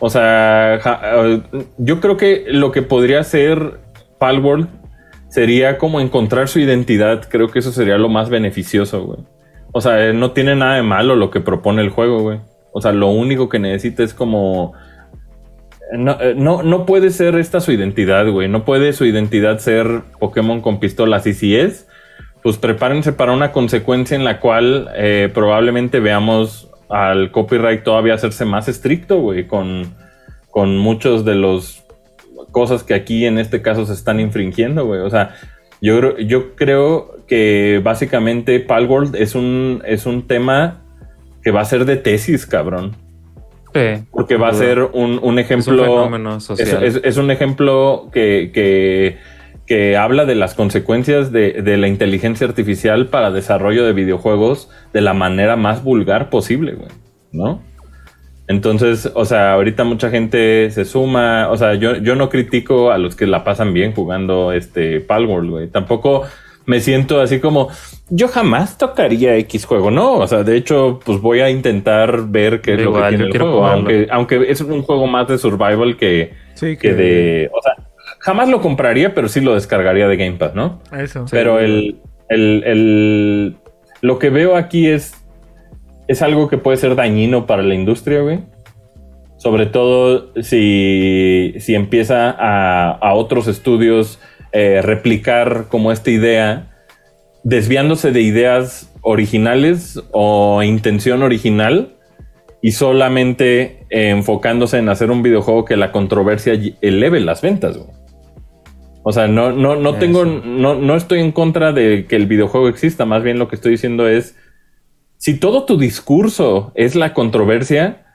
[0.00, 0.80] O sea,
[1.14, 1.42] eh,
[1.78, 3.80] yo creo que lo que podría hacer
[4.18, 4.68] Palworld
[5.28, 7.28] sería como encontrar su identidad.
[7.28, 9.20] Creo que eso sería lo más beneficioso, güey.
[9.72, 12.40] O sea, eh, no tiene nada de malo lo que propone el juego, güey.
[12.72, 14.74] O sea, lo único que necesita es como...
[15.92, 18.48] No, eh, no, no puede ser esta su identidad, güey.
[18.48, 21.26] No puede su identidad ser Pokémon con pistolas.
[21.26, 21.86] Y si es,
[22.42, 28.44] pues prepárense para una consecuencia en la cual eh, probablemente veamos al copyright todavía hacerse
[28.44, 29.94] más estricto, güey, con,
[30.50, 31.84] con muchos de los
[32.50, 35.00] cosas que aquí en este caso se están infringiendo, güey.
[35.00, 35.34] O sea,
[35.80, 40.82] yo, creo- yo creo que básicamente Palworld es un, es un tema
[41.42, 42.94] que va a ser de tesis, cabrón.
[43.74, 44.04] Sí.
[44.10, 45.82] Porque va a ser un, un Es un ejemplo.
[45.82, 46.84] fenómeno Es, social.
[46.84, 49.16] es- es un ejemplo que, que,
[49.72, 55.00] que habla de las consecuencias de, de la inteligencia artificial para desarrollo de videojuegos de
[55.00, 56.90] la manera más vulgar posible, güey.
[57.32, 57.62] ¿No?
[58.48, 61.48] Entonces, o sea, ahorita mucha gente se suma.
[61.48, 65.50] O sea, yo, yo no critico a los que la pasan bien jugando este Palworld,
[65.50, 65.68] güey.
[65.68, 66.24] Tampoco
[66.66, 67.70] me siento así como
[68.10, 69.90] yo jamás tocaría X juego.
[69.90, 73.16] No, o sea, de hecho, pues voy a intentar ver qué es lo que tiene
[73.16, 73.66] yo el quiero juego.
[73.68, 77.50] Aunque, aunque es un juego más de survival que, Sí, que de.
[77.54, 77.91] O sea,
[78.22, 80.80] jamás lo compraría, pero sí lo descargaría de Game Pass, ¿no?
[80.96, 81.26] Eso.
[81.30, 83.56] Pero el, el, el-
[84.00, 85.14] lo que veo aquí es,
[86.08, 88.40] es algo que puede ser dañino para la industria, güey.
[89.36, 94.20] Sobre todo si, si empieza a, a otros estudios
[94.52, 96.70] eh, replicar como esta idea,
[97.42, 101.94] desviándose de ideas originales o intención original
[102.60, 107.90] y solamente eh, enfocándose en hacer un videojuego que la controversia eleve las ventas, güey.
[109.04, 112.68] O sea, no, no, no tengo, no, no estoy en contra de que el videojuego
[112.68, 114.36] exista, más bien lo que estoy diciendo es,
[115.16, 118.06] si todo tu discurso es la controversia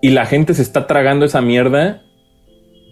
[0.00, 2.02] y la gente se está tragando esa mierda,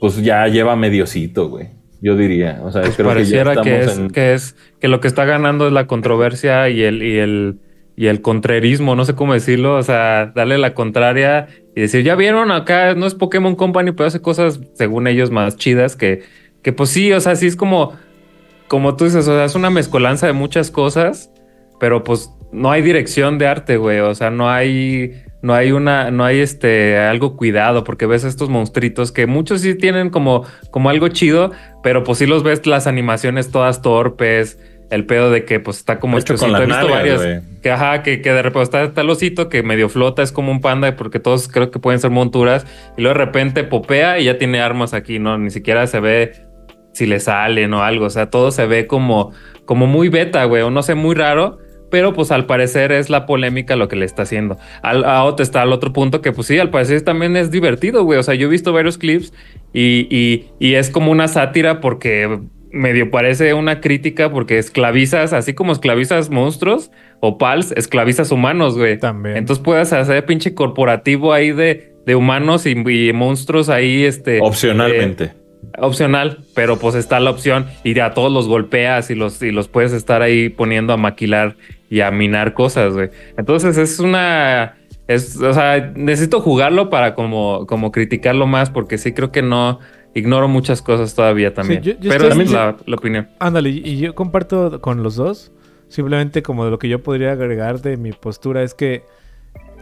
[0.01, 1.71] pues ya lleva mediocito, güey.
[2.01, 4.11] Yo diría, o sea, Pues creo que ya pareciera que, es, en...
[4.11, 7.59] que es que lo que está ganando es la controversia y el, y el,
[7.97, 12.15] y el contrerismo, no sé cómo decirlo, o sea, darle la contraria y decir, ya
[12.15, 16.23] vieron acá, no es Pokémon Company, pero hace cosas, según ellos, más chidas que,
[16.63, 17.95] que pues sí, o sea, sí es como,
[18.69, 21.31] como tú dices, o sea, es una mezcolanza de muchas cosas,
[21.81, 26.11] pero pues no hay dirección de arte, güey, o sea, no hay, no hay una,
[26.11, 30.91] no hay este, algo cuidado, porque ves estos monstruitos que muchos sí tienen como, como
[30.91, 31.53] algo chido,
[31.83, 34.59] pero pues sí los ves las animaciones todas torpes,
[34.91, 37.61] el pedo de que pues está como Hecho con las He visto nalgas, varias güey.
[37.63, 40.51] que ajá, que, que de repente está, está el osito que medio flota, es como
[40.51, 42.67] un panda, porque todos creo que pueden ser monturas,
[42.97, 45.37] y luego de repente popea y ya tiene armas aquí, ¿no?
[45.37, 46.48] Ni siquiera se ve
[46.99, 49.33] si le salen o algo, o sea, todo se ve como,
[49.65, 51.59] como muy beta, güey, o no sé, muy raro.
[51.91, 54.59] Pero pues al parecer es la polémica lo que le está haciendo.
[54.83, 58.05] Al, a otro está al otro punto que pues sí, al parecer también es divertido,
[58.05, 58.19] güey.
[58.19, 59.33] O sea, yo he visto varios clips
[59.73, 65.55] y, y, y es como una sátira porque medio parece una crítica porque esclavizas, así
[65.55, 68.99] como esclavizas monstruos o pals, esclavizas humanos, güey.
[68.99, 69.39] También.
[69.39, 74.41] Entonces puedes hacer pinche corporativo ahí de, de humanos y, y monstruos ahí, este...
[74.43, 75.25] Opcionalmente.
[75.25, 75.33] eh,
[75.79, 79.69] opcional, pero pues está la opción y a todos los golpeas y los, y los
[79.69, 81.57] puedes estar ahí poniendo a maquilar
[81.91, 83.11] y a minar cosas, güey.
[83.37, 84.75] Entonces es una...
[85.07, 89.79] Es, o sea, necesito jugarlo para como, como criticarlo más porque sí creo que no...
[90.15, 91.83] Ignoro muchas cosas todavía también.
[91.83, 93.29] yo- yo pero estoy- es la, la opinión.
[93.39, 95.53] Ándale, y y yo comparto con los dos.
[95.89, 99.03] Simplemente como de lo que yo podría agregar de mi postura es que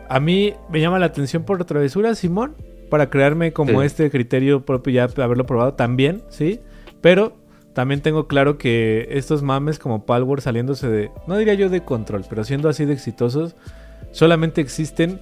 [0.08, 2.54] a mí me llama la atención por travesura, Simón,
[2.90, 3.86] para crearme como Sí.
[3.86, 6.60] este criterio propio ya haberlo probado también, ¿sí?
[7.00, 7.36] Pero
[7.74, 12.24] también tengo claro que estos mames como Palworld saliéndose de, no diría yo de control,
[12.28, 13.54] pero siendo así de exitosos,
[14.12, 15.20] solamente existen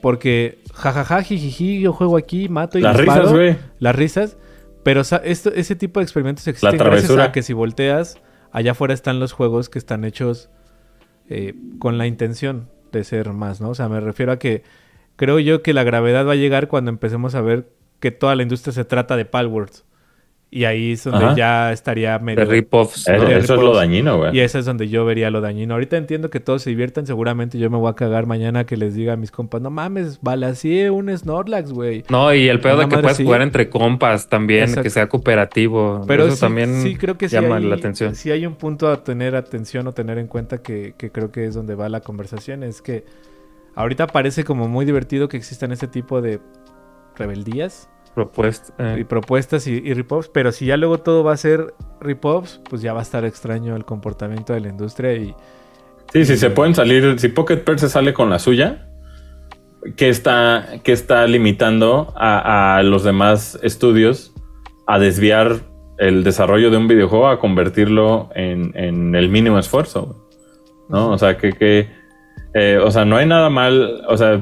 [0.00, 3.56] porque jajaja, jijiji, yo juego aquí, mato y Las disparo risas, güey.
[3.78, 4.36] las risas.
[4.82, 8.16] Pero esto, ese tipo de experimentos existen gracias a que si volteas,
[8.50, 10.48] allá afuera están los juegos que están hechos
[11.28, 13.68] eh, con la intención de ser más, ¿no?
[13.70, 14.62] O sea, me refiero a que
[15.20, 17.68] creo yo que la gravedad va a llegar cuando empecemos a ver
[18.00, 19.84] que toda la industria se trata de Palwords.
[20.50, 21.36] Y ahí es donde Ajá.
[21.36, 22.42] ya estaría medio...
[22.42, 23.06] De rip-offs.
[23.06, 24.34] Eh, Eso es lo dañino, güey.
[24.34, 25.74] Y ese es donde yo vería lo dañino.
[25.74, 27.06] Ahorita entiendo que todos se diviertan.
[27.06, 30.20] Seguramente yo me voy a cagar mañana que les diga a mis compas, no mames,
[30.22, 32.02] balancee un Snorlax, güey.
[32.08, 33.22] No, y el pedo de que sí.
[33.24, 34.84] jugar entre compas también, Exacto.
[34.84, 36.02] que sea cooperativo.
[36.08, 38.14] Pero Eso sí, también sí creo que sí llama hay, la atención.
[38.14, 41.44] sí hay un punto a tener atención o tener en cuenta que, que creo que
[41.44, 42.62] es donde va la conversación.
[42.62, 43.04] Es que
[43.74, 46.40] ahorita parece como muy divertido que existan este tipo de
[47.16, 48.72] rebeldías Propuesta.
[48.78, 48.98] eh.
[49.00, 52.82] y propuestas y, y rip-offs, pero si ya luego todo va a ser rip-offs, pues
[52.82, 55.34] ya va a estar extraño el comportamiento de la industria y
[56.12, 58.88] Sí, si se pueden salir, si Pocket Pearl se sale con la suya,
[59.96, 64.34] ¿qué está, qué está limitando a, a los demás estudios
[64.88, 65.60] a desviar
[65.98, 70.06] el desarrollo de un videojuego a convertirlo en, en el mínimo esfuerzo?
[70.06, 70.18] güey?
[70.88, 71.10] ¿No?
[71.12, 71.88] O sea, que, que
[72.54, 74.40] eh, o sea, no hay nada mal, o sea,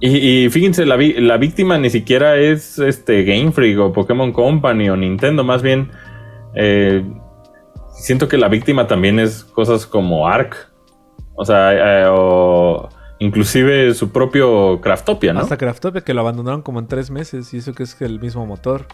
[0.00, 4.32] y, y fíjense, la, vi- la víctima ni siquiera es este Game Freak o Pokémon
[4.32, 5.90] Company o Nintendo, más bien
[6.54, 7.04] eh,
[7.92, 10.56] siento que la víctima también es cosas como Ark,
[11.34, 12.88] o sea, eh, o
[13.18, 15.40] inclusive su propio Craftopia, ¿no?
[15.40, 18.46] Hasta Craftopia que lo abandonaron como en tres meses y eso que es el mismo
[18.46, 18.86] motor.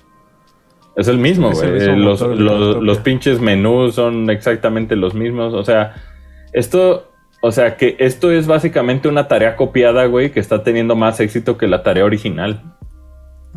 [0.96, 1.96] Es el mismo, güey.
[1.96, 5.52] Los, los pinches menús son exactamente los mismos.
[5.52, 5.94] O sea,
[6.54, 11.20] esto, o sea, que esto es básicamente una tarea copiada, güey, que está teniendo más
[11.20, 12.62] éxito que la tarea original.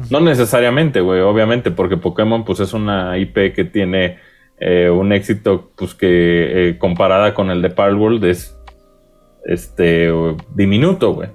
[0.10, 4.18] No necesariamente, güey, obviamente, porque Pokémon, pues, es una IP que tiene
[4.60, 8.58] eh, un éxito, pues, que eh, comparada con el de Palworld es,
[9.46, 10.10] este,
[10.54, 11.30] diminuto, güey.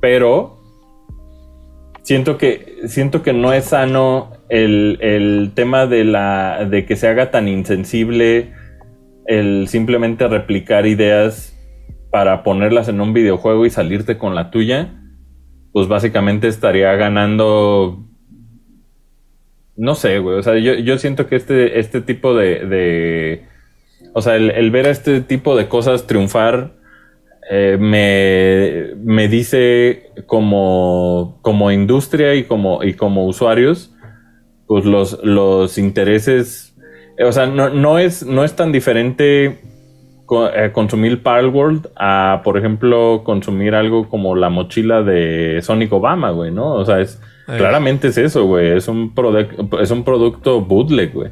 [0.00, 0.60] Pero
[2.02, 7.06] siento que siento que no es sano el, el tema de la de que se
[7.06, 8.52] haga tan insensible
[9.26, 11.51] el simplemente replicar ideas
[12.12, 14.94] para ponerlas en un videojuego y salirte con la tuya
[15.72, 18.06] pues básicamente estaría ganando
[19.76, 23.46] no sé güey o sea yo, yo siento que este este tipo de, de
[24.12, 26.74] o sea el, ver a este tipo de cosas triunfar
[27.50, 33.92] eh, me, me dice como, como industria y como, y como usuarios,
[34.66, 36.74] pues los, los intereses,
[37.18, 39.60] eh, o sea, no, no, es, no es tan diferente
[40.54, 46.50] eh, consumir Palworld a, por ejemplo, consumir algo como la mochila de Sonic Obama, güey,
[46.50, 46.72] ¿no?
[46.74, 49.12] O sea, es, claramente es eso, güey, es un,
[49.80, 51.30] es un producto bootleg, güey.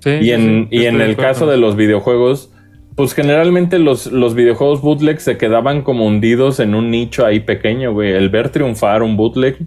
[0.00, 2.52] Sí, Y en, sí, y en el caso de los videojuegos,
[2.96, 7.92] pues generalmente los, los videojuegos bootleg se quedaban como hundidos en un nicho ahí pequeño,
[7.92, 8.12] güey.
[8.12, 9.58] El ver triunfar un bootleg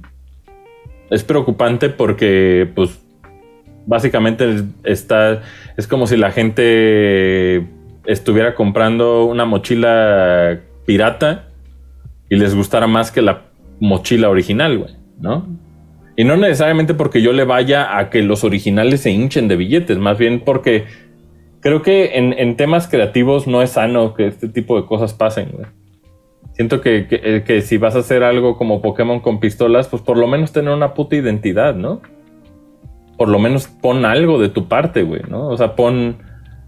[1.09, 2.99] es preocupante porque, pues,
[3.85, 5.41] básicamente es- está,
[5.77, 7.67] es como si la gente
[8.05, 11.47] estuviera comprando una mochila pirata
[12.29, 13.43] y les gustara más que la
[13.79, 15.45] mochila original, güey, ¿no?
[16.15, 19.97] Y no necesariamente porque yo le vaya a que los originales se hinchen de billetes,
[19.97, 20.85] más bien porque
[21.59, 25.49] creo que en, en temas creativos no es sano que este tipo de cosas pasen,
[25.53, 25.65] güey.
[26.53, 30.03] Siento que, que- eh, que si vas a hacer algo como Pokémon con pistolas, pues
[30.03, 32.01] por lo menos tener una puta identidad, ¿no?
[33.17, 35.47] Por lo menos pon algo de tu parte, güey, ¿no?
[35.47, 36.17] O sea, pon...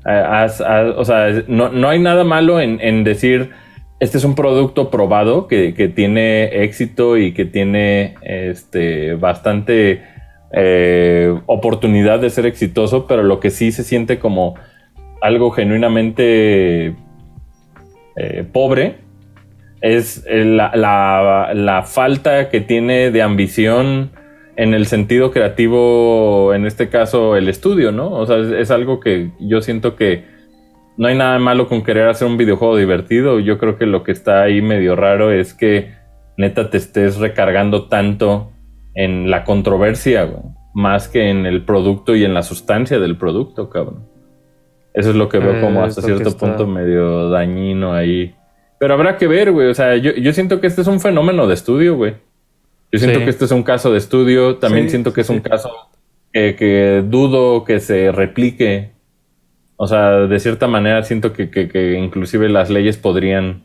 [0.05, 3.51] eh, o sea, no, no hay nada malo en, decir,
[3.99, 10.03] este es un producto probado que, que tiene éxito y que tiene este, bastante
[10.51, 14.55] eh, oportunidad de ser exitoso, pero lo que sí se siente como
[15.21, 16.95] algo genuinamente
[18.17, 18.97] eh, pobre
[19.81, 24.11] es la, la- la falta que tiene de ambición
[24.57, 28.11] en el sentido creativo, en este caso el estudio, ¿no?
[28.11, 30.23] O sea, es, es algo que yo siento que
[30.97, 33.39] no hay nada malo con querer hacer un videojuego divertido.
[33.39, 35.91] Yo creo que lo que está ahí medio raro es que
[36.37, 38.51] neta te estés recargando tanto
[38.93, 43.69] en la controversia, güey, más que en el producto y en la sustancia del producto,
[43.69, 44.07] cabrón.
[44.93, 48.33] Eso es lo que veo Eh, como hasta cierto está- punto medio dañino ahí.
[48.79, 49.67] Pero habrá que ver, güey.
[49.67, 52.15] O sea, yo, yo siento que este es un fenómeno de estudio, güey.
[52.95, 53.25] Yo siento Sí.
[53.25, 54.57] que este es un caso de estudio.
[54.57, 55.33] También Sí, siento que es sí.
[55.33, 55.69] un caso
[56.33, 58.91] que, que dudo que se replique.
[59.77, 63.63] O sea, de cierta manera siento que, que- que inclusive las leyes podrían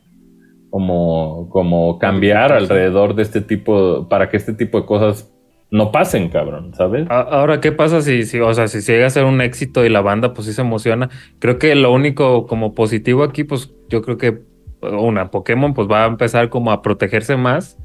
[0.71, 5.33] como, como cambiar alrededor de este tipo, para que este tipo de cosas
[5.73, 7.07] no pasen, cabrón, ¿sabes?
[7.11, 10.01] Ahora, ¿qué pasa si, si, o sea, si llega a ser un éxito y la
[10.01, 11.09] banda pues sí se emociona?
[11.39, 14.41] Creo que lo único como positivo aquí, pues yo creo que
[14.83, 17.79] una Pokémon pues va a empezar como a protegerse más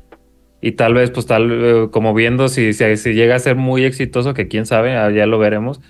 [0.62, 3.84] y tal vez pues tal eh, como viendo si, si, si llega a ser muy
[3.84, 5.82] exitoso, que quién sabe, ah, ya lo veremos,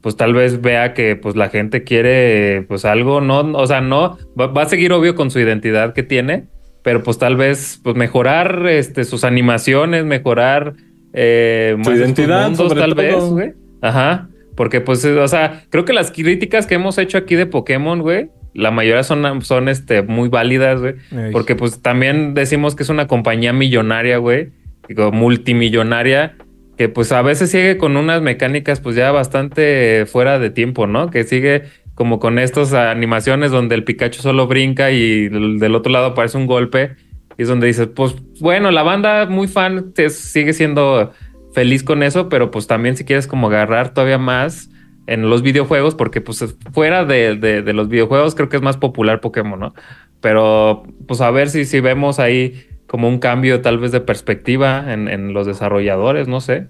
[0.00, 4.18] pues tal vez vea que pues la gente quiere pues algo, no, o sea, no,
[4.38, 6.44] va, va a seguir obvio con su identidad que tiene,
[6.82, 10.74] pero pues tal vez pues mejorar este, sus animaciones, mejorar
[11.12, 13.02] eh, Su identidad, mundos, tal todo.
[13.02, 13.52] vez, güey.
[13.80, 14.28] Ajá.
[14.56, 18.30] Porque, pues, o sea, creo que las críticas que hemos hecho aquí de Pokémon, güey,
[18.54, 20.94] la mayoría son, son este, muy válidas, güey.
[21.12, 21.32] Ey.
[21.32, 24.50] Porque, pues, también decimos que es una compañía millonaria, güey.
[24.88, 26.36] Digo, multimillonaria.
[26.76, 31.10] Que, pues, a veces sigue con unas mecánicas, pues, ya bastante fuera de tiempo, ¿no?
[31.10, 31.64] Que sigue
[31.94, 36.46] como con estas animaciones donde el Pikachu solo brinca y del otro lado aparece un
[36.46, 36.96] golpe.
[37.36, 41.12] Y es donde dices, pues bueno, la banda muy fan sigue siendo
[41.52, 44.70] feliz con eso, pero pues también si quieres como agarrar todavía más
[45.06, 49.20] en los videojuegos, porque pues fuera de, de- los videojuegos creo que es más popular
[49.20, 49.74] Pokémon, ¿no?
[50.20, 54.92] Pero pues a ver si, si vemos ahí como un cambio tal vez de perspectiva
[54.92, 56.68] en, en los desarrolladores, no sé.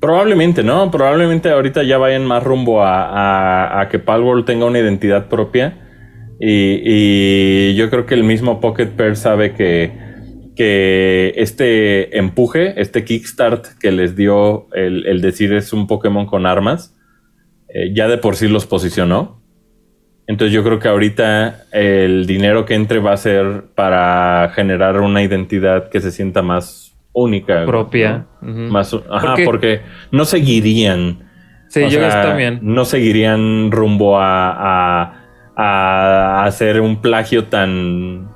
[0.00, 0.90] Probablemente, ¿no?
[0.92, 5.84] Probablemente ahorita ya vayan más rumbo a, a, a que Palworld tenga una identidad propia.
[6.40, 9.92] Y, y, yo creo que el mismo Pocket Pair sabe que,
[10.54, 16.94] que este empuje, este kickstart que les dio el decir es un Pokémon con armas,
[17.68, 19.42] eh, ya de por sí los posicionó.
[20.26, 25.22] Entonces yo creo que ahorita el dinero que entre va a ser para generar una
[25.22, 27.64] identidad que se sienta más única.
[27.64, 28.26] Propia.
[28.42, 28.50] ¿no?
[28.50, 28.68] uh -huh.
[28.68, 29.80] Más, ajá, porque, porque
[30.12, 31.28] no seguirían.
[31.68, 32.60] Sí, yo sea, también.
[32.62, 35.14] No seguirían rumbo a, a,
[35.56, 38.27] a, hacer un plagio tan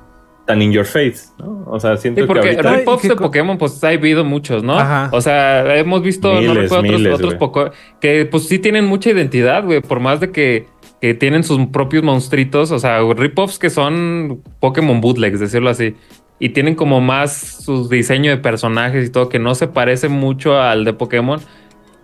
[0.45, 1.65] tan in your face, ¿no?
[1.67, 2.75] O sea, siento sí, porque que ahorita...
[2.77, 4.77] ripoffs de Pokémon, pues ha habido muchos, ¿no?
[4.77, 5.09] Ajá.
[5.11, 8.85] O sea, hemos visto, miles, no recuerdo miles, otros, otros Pokémon que pues sí tienen
[8.85, 10.67] mucha identidad, güey, por más de que,
[11.01, 15.95] que tienen sus propios monstruitos, o sea, ripoffs que son Pokémon bootlegs, decirlo así
[16.39, 20.59] y tienen como más su diseño de personajes y todo que no se parece mucho
[20.59, 21.39] al de Pokémon,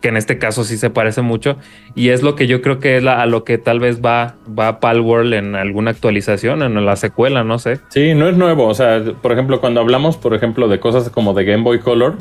[0.01, 1.57] que en este caso sí se parece mucho
[1.95, 4.35] y es lo que yo creo que es la, a lo que tal vez va
[4.47, 7.79] va Palworld en alguna actualización en la secuela, no sé.
[7.89, 11.33] Sí, no es nuevo, o sea, por ejemplo, cuando hablamos, por ejemplo, de cosas como
[11.33, 12.17] de Game Boy Color,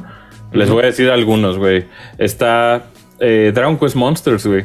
[0.53, 1.85] les voy a decir algunos, güey.
[2.17, 2.85] Está
[3.21, 4.65] eh, Dragon Quest Monsters, güey.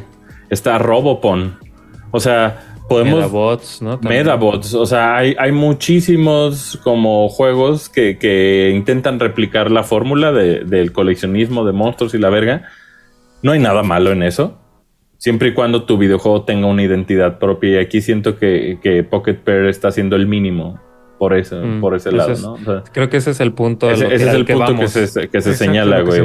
[0.50, 1.58] Está Robopon.
[2.10, 3.98] O sea, podemos Medabots, ¿no?
[3.98, 4.24] También.
[4.24, 10.64] Medabots, o sea, hay, hay muchísimos como juegos que, que intentan replicar la fórmula de,
[10.64, 12.68] del coleccionismo de monstruos y la verga.
[13.44, 14.58] No hay nada malo en eso.
[15.18, 17.72] Siempre y cuando tu videojuego tenga una identidad propia.
[17.72, 20.80] Y aquí siento que, que Pocket Pair está haciendo el mínimo
[21.18, 22.54] por eso, mm, por ese lado, es, ¿no?
[22.54, 23.90] O sea, creo que ese es el punto.
[23.90, 24.94] Ese, que, ese es el que punto vamos.
[24.94, 26.22] que se, que se señala, güey.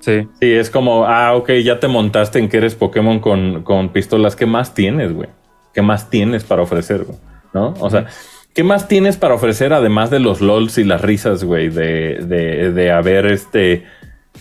[0.00, 0.28] Sí.
[0.38, 4.36] Sí, es como, ah, ok, ya te montaste en que eres Pokémon con, con pistolas.
[4.36, 5.30] ¿Qué más tienes, güey?
[5.72, 7.18] ¿Qué más tienes para ofrecer, güey?
[7.54, 7.72] ¿No?
[7.80, 8.06] O sea,
[8.54, 11.70] ¿qué más tienes para ofrecer además de los LOLs y las risas, güey?
[11.70, 13.84] De, de, de haber este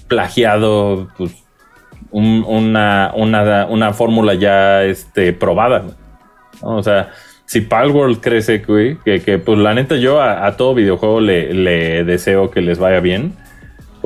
[0.07, 1.44] plagiado pues,
[2.11, 5.83] un, una, una, una fórmula ya este, probada.
[6.61, 7.11] O sea,
[7.45, 11.53] si Palworld crece, güey, que, que pues la neta yo a, a todo videojuego le,
[11.53, 13.33] le deseo que les vaya bien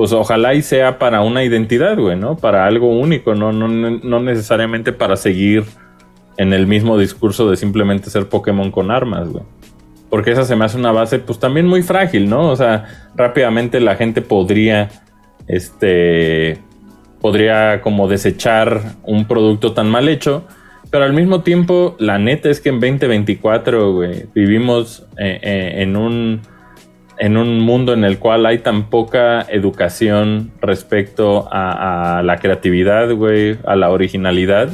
[0.00, 2.34] pues ojalá y sea para una identidad, güey, ¿no?
[2.34, 5.64] Para algo único, no, no, no necesariamente para seguir
[6.38, 9.44] en el mismo discurso de simplemente ser Pokémon con armas, güey.
[10.08, 12.48] Porque esa se me hace una base, pues también muy frágil, ¿no?
[12.48, 14.88] O sea, rápidamente la gente podría,
[15.48, 16.56] este,
[17.20, 20.44] podría como desechar un producto tan mal hecho.
[20.90, 25.96] Pero al mismo tiempo, la neta es que en 2024, güey, vivimos eh, eh, en
[25.96, 26.40] un
[27.20, 33.58] en un mundo en el cual hay tan poca educación respecto a, la creatividad, güey,
[33.66, 34.70] a la originalidad,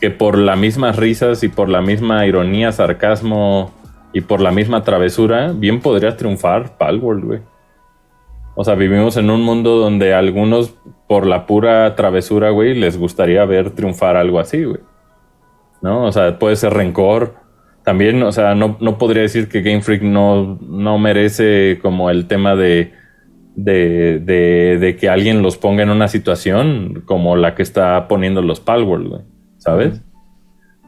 [0.00, 3.74] que por las mismas risas y por la misma ironía, sarcasmo
[4.12, 7.40] y por la misma travesura, bien podría triunfar Palworld, güey.
[8.56, 10.74] O sea, vivimos en un mundo donde algunos,
[11.08, 14.80] por la pura travesura, güey, les gustaría ver triunfar algo así, güey.
[15.82, 16.04] ¿No?
[16.04, 17.44] O sea, puede ser rencor,
[17.84, 22.26] también, o sea, no, no, podría decir que Game Freak no, no merece como el
[22.26, 22.92] tema de,
[23.56, 28.40] de, de, de, que alguien los ponga en una situación como la que está poniendo
[28.40, 29.22] los Palworld, güey,
[29.58, 30.00] ¿sabes?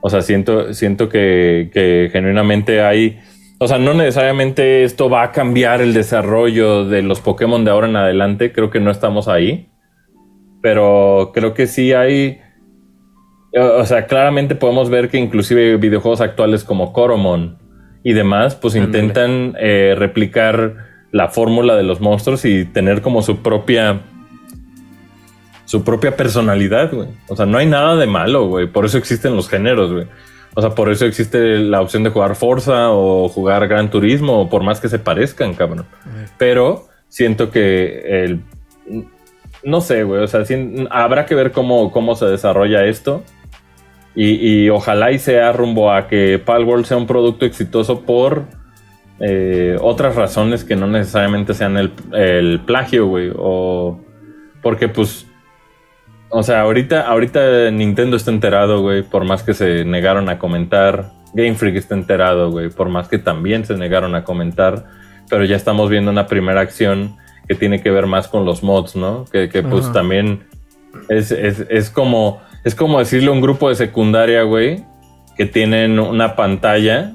[0.00, 3.18] O sea, siento, siento que, que genuinamente hay...
[3.58, 7.88] O sea, no necesariamente esto va a cambiar el desarrollo de los Pokémon de ahora
[7.88, 9.70] en adelante, creo que no estamos ahí,
[10.60, 12.40] pero creo que sí hay
[13.58, 17.58] o sea, claramente podemos ver que inclusive videojuegos actuales como Coromon
[18.04, 20.74] y demás, pues intentan eh, replicar
[21.10, 24.00] la fórmula de los monstruos y tener como su propia
[25.64, 27.08] su propia personalidad, güey.
[27.28, 28.68] O sea, no hay nada de malo, güey.
[28.68, 30.06] Por eso existen los géneros, güey.
[30.58, 34.62] O sea, por eso existe la opción de jugar Forza o jugar Gran Turismo, por
[34.62, 35.84] más que se parezcan, cabrón.
[36.38, 38.40] Pero siento que el,
[39.62, 40.22] no sé, güey.
[40.22, 40.44] O sea,
[40.88, 43.22] habrá que ver cómo, cómo se desarrolla esto.
[44.14, 48.44] Y, y, ojalá y sea rumbo a que Palworld sea un producto exitoso por
[49.20, 53.30] eh, otras razones que no necesariamente sean el, el plagio, güey.
[53.36, 54.00] O
[54.62, 55.25] porque pues,
[56.36, 61.10] o sea, ahorita, ahorita Nintendo está enterado, güey, por más que se negaron a comentar.
[61.34, 64.84] Game Freak está enterado, güey, por más que también se negaron a comentar.
[65.28, 67.16] Pero ya estamos viendo una primera acción
[67.48, 69.24] que tiene que ver más con los mods, ¿no?
[69.32, 69.94] Que, que pues Ajá.
[69.94, 70.44] también
[71.08, 74.84] es, es, es como es como decirle a un grupo de secundaria, güey,
[75.36, 77.12] que tienen una pantalla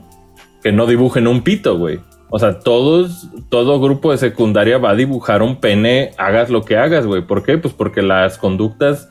[0.63, 1.99] que no dibujen un pito, güey.
[2.33, 6.77] O sea, todos, todo grupo de secundaria va a dibujar un pene, hagas lo que
[6.77, 7.27] hagas, güey.
[7.27, 7.57] ¿Por qué?
[7.57, 9.09] Pues porque las conductas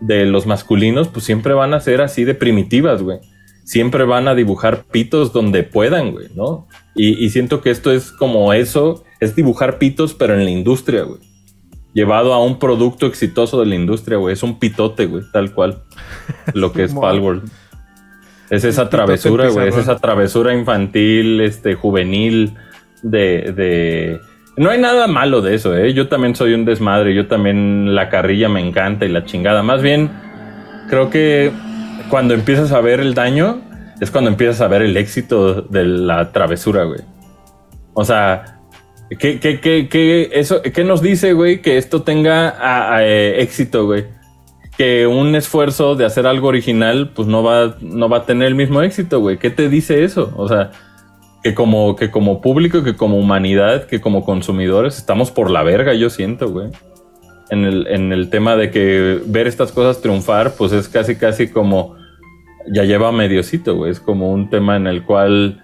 [0.00, 3.20] de los masculinos, pues siempre van a ser así de primitivas, güey.
[3.62, 6.66] Siempre van a dibujar pitos donde puedan, güey, ¿no?
[6.96, 11.04] Y, y siento que esto es como eso, es dibujar pitos, pero en la industria,
[11.04, 11.20] güey.
[11.94, 14.32] Llevado a un producto exitoso de la industria, güey.
[14.32, 15.84] Es un pitote, güey, tal cual.
[16.52, 16.92] Lo que es.
[17.00, 17.48] Palworld.
[18.50, 19.68] Es esa travesura, güey.
[19.68, 22.54] Es esa travesura infantil, este, juvenil,
[23.02, 24.20] de, de...
[24.56, 25.92] No hay nada malo de eso, ¿eh?
[25.92, 27.14] Yo también soy un desmadre.
[27.14, 29.62] Yo también la carrilla me encanta y la chingada.
[29.62, 30.10] Más bien,
[30.88, 31.50] creo que
[32.08, 33.60] cuando empiezas a ver el daño,
[34.00, 37.00] es cuando empiezas a ver el éxito de la travesura, güey.
[37.92, 38.60] O sea,
[39.18, 43.42] ¿qué, qué, qué, qué- eso, ¿qué nos dice, güey, que esto tenga a- a, eh,
[43.42, 44.04] éxito, güey?
[44.76, 48.54] Que un esfuerzo de hacer algo original, pues no va, no va a tener el
[48.54, 49.38] mismo éxito, güey.
[49.38, 50.32] ¿Qué te dice eso?
[50.36, 50.70] O sea,
[51.42, 55.94] que como, que como público, que como humanidad, que como consumidores, estamos por la verga,
[55.94, 56.68] yo siento, güey.
[57.48, 61.48] En el, en el tema de que ver estas cosas triunfar, pues es casi, casi
[61.48, 61.94] como
[62.72, 63.92] ya lleva mediocito, güey.
[63.92, 65.62] Es como un tema en el cual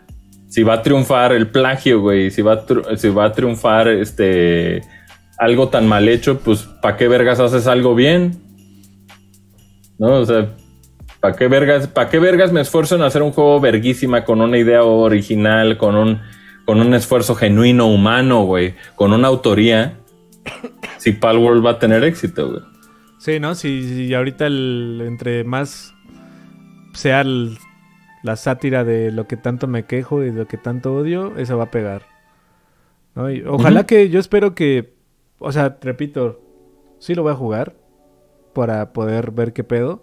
[0.52, 4.82] si va a triunfar el plagio, güey, si va a, si va a triunfar este
[5.38, 8.36] algo tan mal hecho, pues ¿para qué vergas haces algo bien?
[10.02, 10.14] ¿No?
[10.18, 10.48] O sea,
[11.20, 14.58] ¿para qué vergas, para qué vergas me esfuerzo en hacer un juego verguísima con una
[14.58, 16.20] idea original, con un
[16.64, 19.98] con un esfuerzo genuino humano, güey, con una autoría?
[20.98, 22.62] Si Palworld va a tener éxito, güey.
[23.18, 23.54] Sí, ¿no?
[23.54, 25.94] Si, si ahorita el, entre más
[26.94, 27.56] sea el-
[28.24, 31.56] la sátira de lo que tanto me quejo y de lo que tanto odio, eso
[31.56, 32.02] va a pegar.
[33.14, 33.30] ¿no?
[33.30, 34.94] Y ojalá que yo espero que,
[35.38, 36.40] o sea, repito,
[36.98, 37.76] sí lo voy a jugar
[38.52, 40.02] para poder ver qué pedo.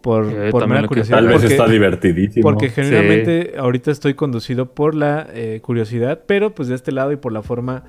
[0.00, 1.18] Por, Eh, por mera curiosidad.
[1.18, 2.42] Tal vez está divertidísimo.
[2.42, 7.16] porque genuinamente ahorita estoy conducido por la eh, curiosidad, pero pues de este lado y
[7.16, 7.82] por la forma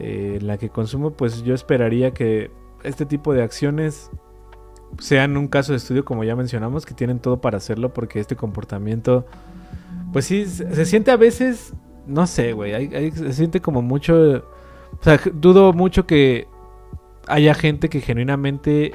[0.00, 2.50] eh, en la que consumo, pues yo esperaría que
[2.82, 4.10] este tipo de acciones
[4.98, 8.34] sean un caso de estudio, como ya mencionamos, que tienen todo para hacerlo, porque este
[8.36, 9.24] comportamiento,
[10.12, 11.74] pues sí, se, se siente a veces,
[12.06, 14.14] no sé, güey, hay- hay- se siente como mucho,
[14.98, 16.46] o sea, dudo mucho que
[17.26, 18.94] haya gente que genuinamente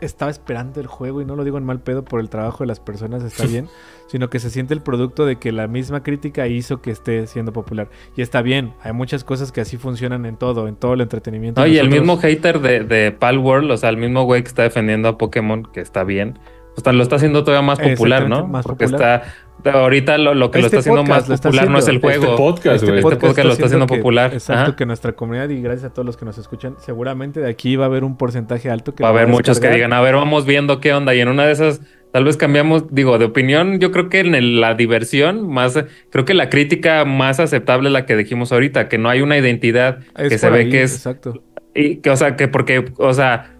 [0.00, 2.68] estaba esperando el juego y no lo digo en mal pedo por el trabajo de
[2.68, 3.68] las personas, está bien,
[4.06, 7.52] sino que se siente el producto de que la misma crítica hizo que esté siendo
[7.52, 7.88] popular.
[8.16, 11.60] Y está bien, hay muchas cosas que así funcionan en todo, en todo el entretenimiento.
[11.60, 14.62] No, y el mismo hater de, de Palworld, o sea, el mismo güey que está
[14.62, 16.38] defendiendo a Pokémon, que está bien,
[16.80, 18.46] o sea, lo está haciendo todavía más popular, ¿no?
[18.46, 19.22] Más Porque popular.
[19.24, 19.34] está.
[19.62, 22.00] Ahorita lo, lo que lo Este está haciendo más popular no es el haciendo.
[22.00, 22.24] juego.
[22.24, 22.82] Este podcast.
[22.82, 24.32] Este podcast lo está haciendo que- popular.
[24.32, 24.76] Exacto, Ajá.
[24.76, 27.84] que nuestra comunidad y gracias a todos los que nos escuchan, seguramente de aquí va
[27.84, 30.46] a haber un porcentaje alto que Va a haber muchos que digan, a ver, vamos
[30.46, 31.14] viendo qué onda.
[31.14, 33.80] Y en una de esas, tal vez cambiamos, digo, de opinión.
[33.80, 35.78] Yo creo que en el- la diversión, más,
[36.10, 39.36] creo que la crítica más aceptable es la que dijimos ahorita, que no hay una
[39.36, 41.42] identidad Es que se ve ahí, que es Exacto.
[41.74, 43.50] Y que, o sea, que porque, o sea,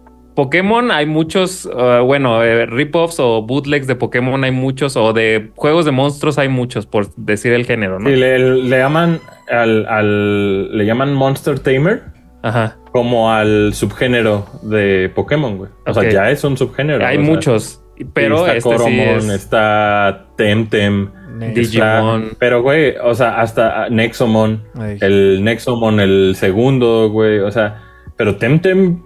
[0.45, 5.51] Pokémon hay muchos, uh, bueno, eh, rip-offs o bootlegs de Pokémon hay muchos, o de
[5.55, 8.09] juegos de monstruos hay muchos, por decir el género, ¿no?
[8.09, 12.03] Sí, le, le llaman al, al- le llaman Monster Tamer
[12.43, 12.79] Ajá.
[12.91, 15.71] como al subgénero de Pokémon, güey.
[15.87, 17.05] O sea, ya es un subgénero.
[17.07, 17.83] hay sea, muchos,
[18.15, 21.11] pero está este sí Coromon, es está Temtem,
[21.55, 22.23] Digimon.
[22.25, 24.97] está- pero güey, o sea, hasta Nexomon, Ay.
[25.03, 27.83] el Nexomon el segundo, güey, o sea,
[28.17, 29.03] pero Temtem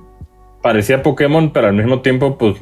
[0.64, 2.56] parecía Pokémon, pero al mismo tiempo pues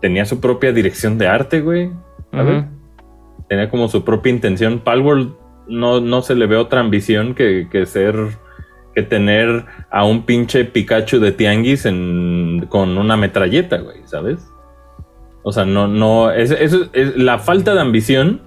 [0.00, 1.90] tenía su propia dirección de arte, güey.
[2.30, 2.62] ¿sabes?
[2.62, 2.66] Ujú.
[3.48, 4.78] tenía como su propia intención.
[4.78, 5.34] Palworld
[5.66, 8.14] no, no se le ve otra ambición que, que ser
[8.94, 14.46] que tener a un pinche Pikachu de tianguis en, con una metralleta, güey, ¿sabes?
[15.42, 16.72] O sea, no, no, es, es
[17.16, 18.40] la falta de ambición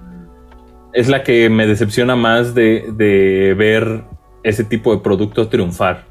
[0.93, 4.05] es la que me decepciona más de, de ver
[4.43, 6.05] ese tipo de producto triunfar.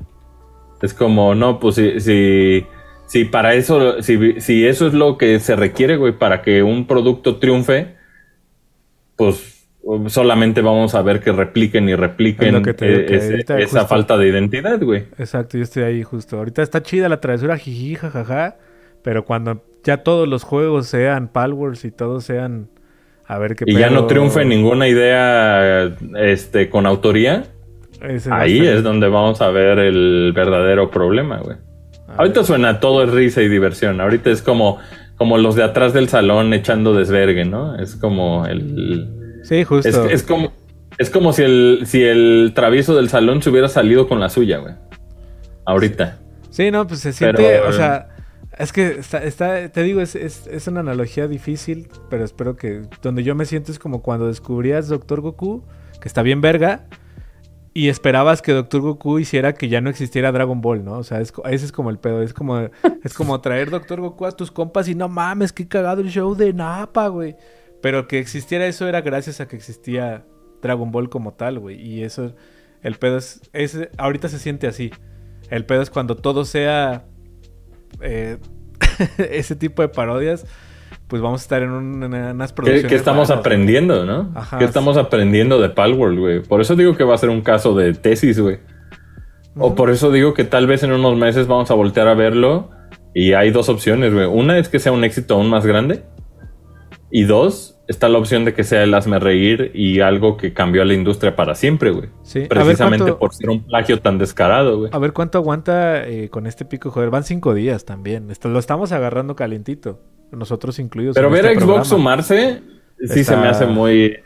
[0.82, 2.66] Es como, no, pues si, si,
[3.07, 6.87] si para eso, si, si eso es lo que se requiere, güey, para que un
[6.87, 7.95] producto triunfe,
[9.17, 9.69] pues
[10.07, 14.17] solamente vamos a ver que repliquen y repliquen que te eh, que esa justo- falta
[14.17, 15.05] de identidad, güey.
[15.19, 16.39] Exacto, yo estoy ahí justo.
[16.39, 18.57] Ahorita está chida la travesura, jiji, jajaja.
[19.03, 22.71] Pero cuando ya todos los juegos sean Palworlds y todos sean.
[23.27, 27.45] A ver qué Y ya no triunfe ninguna idea este, con autoría,
[28.03, 31.57] ese ahí es donde vamos a ver el verdadero problema, güey.
[32.15, 34.01] A Ahorita suena todo es risa y diversión.
[34.01, 34.78] Ahorita es como,
[35.16, 37.77] como los de atrás del salón echando desvergue, ¿no?
[37.77, 39.41] Es como el.
[39.45, 40.05] Sí, Es, justo.
[40.07, 40.53] es como.
[40.97, 44.59] Es como si el, si el travieso del salón se hubiera salido con la suya,
[44.59, 44.74] güey.
[45.66, 46.19] Ahorita.
[46.51, 48.09] Sí, no, pues se siente, Pero- o sea,
[48.57, 52.82] es que está, está- te digo, es, es, es una analogía difícil, pero espero que
[53.03, 55.65] donde yo me siento es como cuando descubrías Doctor Goku,
[56.01, 56.85] que está bien verga,
[57.75, 60.93] y esperabas que Doctor Goku hiciera que ya no existiera Dragon Ball, ¿no?
[60.99, 62.59] O sea, es ese es como el pedo, es como,
[63.03, 66.35] es como traer Doctor Goku a tus compas y no mames, qué cagado el show
[66.37, 67.35] de Napa, güey.
[67.83, 70.25] Pero que existiera eso era gracias a que existía
[70.63, 71.79] Dragon Ball como tal, güey.
[71.81, 72.35] Y eso,
[72.83, 74.93] el pedo es, es- ahorita se siente así.
[75.51, 77.05] El pedo es cuando todo sea
[78.01, 78.39] eh,
[79.19, 80.47] ese tipo de parodias,
[81.15, 82.89] pues vamos a estar en, un- en unas ¿Qué, producciones.
[82.91, 84.32] qué estamos aprendiendo, no?
[84.35, 86.43] Ajá, ¿Qué estamos aprendiendo de Palworld, güey?
[86.43, 88.59] Por eso digo que va a ser un caso de tesis, güey.
[89.57, 92.70] O por eso digo que tal vez en unos meses vamos a voltear a verlo
[93.15, 94.27] y hay dos opciones, güey.
[94.27, 96.03] Una es que sea un éxito aún más grande.
[97.12, 100.82] Y dos, está la opción de que sea el hazme reír y algo que cambió
[100.82, 102.09] a la industria para siempre, güey.
[102.24, 104.91] Sí, Precisamente cuánto- por ser un plagio tan descarado, güey.
[104.93, 107.11] A ver cuánto aguanta eh, con este pico, joder.
[107.11, 108.32] Van cinco días también.
[108.32, 110.01] Esto, lo estamos agarrando calientito.
[110.36, 111.15] Nosotros incluidos.
[111.15, 111.85] Pero ver a este Xbox programa.
[111.85, 112.62] sumarse,
[112.98, 114.02] sí Está- se me hace muy...
[114.05, 114.23] eh,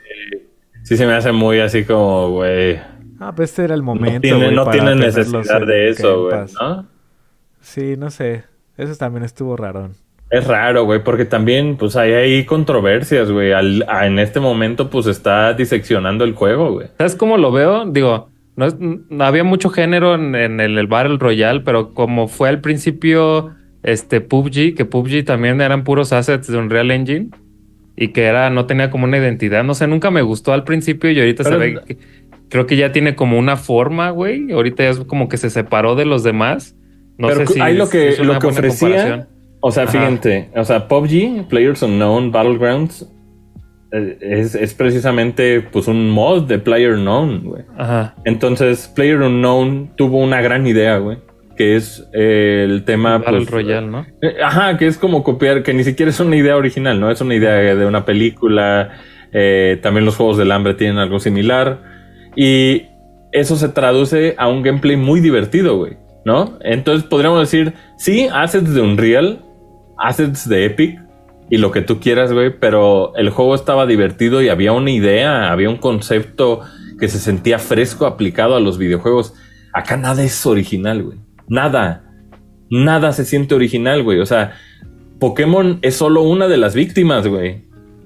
[0.82, 2.78] sí se me hace muy así como, güey...
[3.20, 4.12] Ah, pues este era el momento.
[4.14, 6.36] No tiene, no necesidad en de eso, güey.
[6.60, 6.86] ¿no?
[7.60, 8.44] Sí, no sé.
[8.76, 9.94] Eso también estuvo rarón.
[10.30, 13.50] Es raro, güey, porque también, pues, hay ahí controversias, güey.
[13.52, 16.88] En este momento, pues, está diseccionando el juego, güey.
[16.98, 17.86] ¿Sabes cómo lo veo?
[17.86, 22.28] Digo, no, es- no había mucho género en, en el, el Battle Royale, pero como
[22.28, 27.28] fue al principio este PUBG, que PUBG también eran puros assets de Unreal Engine
[27.96, 31.10] y que era no tenía como una identidad, no sé, nunca me gustó al principio
[31.10, 31.98] y ahorita Pero- se ve que
[32.48, 34.52] creo que ya tiene como una forma, güey.
[34.52, 36.74] Ahorita ya es como que se separó de los demás.
[37.18, 39.28] No Pero sé si ahí lo que, es lo que ofrecía,
[39.60, 39.92] o sea, Ajá.
[39.92, 43.10] fíjate, o sea, PUBG, Players Unknown Battlegrounds,
[43.90, 47.64] eh, es, es precisamente, pues, un mod de Player Unknown, güey.
[47.76, 48.14] Ajá.
[48.24, 51.18] Entonces, Player Unknown tuvo una gran idea, güey,
[51.58, 54.06] que es eh, el tema, Battle pues, Royale, ¿no?
[54.22, 57.10] Eh, Ajá, que es como copiar, que ni siquiera es una idea original, ¿no?
[57.10, 58.92] Es una idea de una película.
[59.32, 61.82] eh, también los Juegos del Hambre tienen algo similar.
[62.36, 62.84] Y
[63.32, 66.58] eso se traduce a un gameplay muy divertido, güey, ¿no?
[66.62, 69.44] Entonces podríamos decir, sí, assets de Unreal,
[69.98, 71.00] assets de Epic
[71.50, 75.50] y lo que tú quieras, güey, pero el juego estaba divertido y había una idea,
[75.50, 76.60] había un concepto
[77.00, 79.34] que se sentía fresco aplicado a los videojuegos.
[79.72, 81.27] Acá nada es original, güey.
[81.48, 82.04] Nada
[82.70, 84.18] nada se siente original, güey.
[84.18, 84.52] O sea,
[85.18, 87.62] Pokémon es solo una de las víctimas, güey.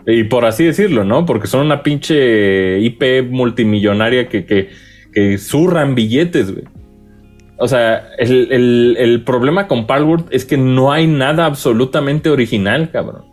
[0.06, 1.26] Y por así decirlo, ¿no?
[1.26, 4.68] Porque son una pinche IP multimillonaria que, que,
[5.12, 6.64] que zurran billetes, güey.
[7.58, 12.90] O sea, el, el- el problema con Palworld es que no hay nada absolutamente original,
[12.90, 13.24] cabrón.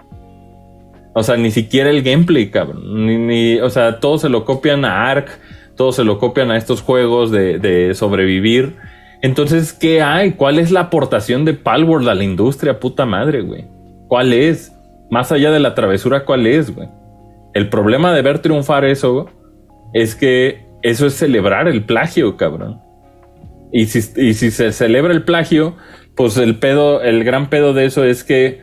[1.13, 3.05] O sea, ni siquiera el gameplay, cabrón.
[3.05, 5.29] Ni, ni- o sea, todos se lo copian a Ark,
[5.75, 8.75] todos se lo copian a estos juegos de, de sobrevivir.
[9.21, 10.33] Entonces, ¿qué hay?
[10.33, 12.79] ¿Cuál es la aportación de Palworld a la industria?
[12.79, 13.67] Puta madre, güey.
[14.07, 14.73] ¿Cuál es?
[15.11, 16.87] Más allá de la travesura, ¿cuál es, güey?
[17.53, 19.27] El problema de ver triunfar eso
[19.93, 22.79] es que eso es celebrar el plagio, cabrón.
[23.73, 25.75] Y si, y si se celebra el plagio,
[26.15, 28.61] pues el pedo, el gran pedo de eso es que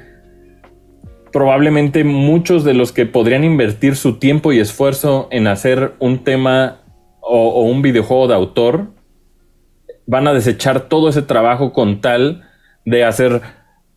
[1.33, 6.81] probablemente muchos de los que podrían invertir su tiempo y esfuerzo en hacer un tema
[7.21, 8.96] o, o un videojuego de autor
[10.07, 12.45] van a desechar todo ese trabajo con tal
[12.85, 13.43] de hacer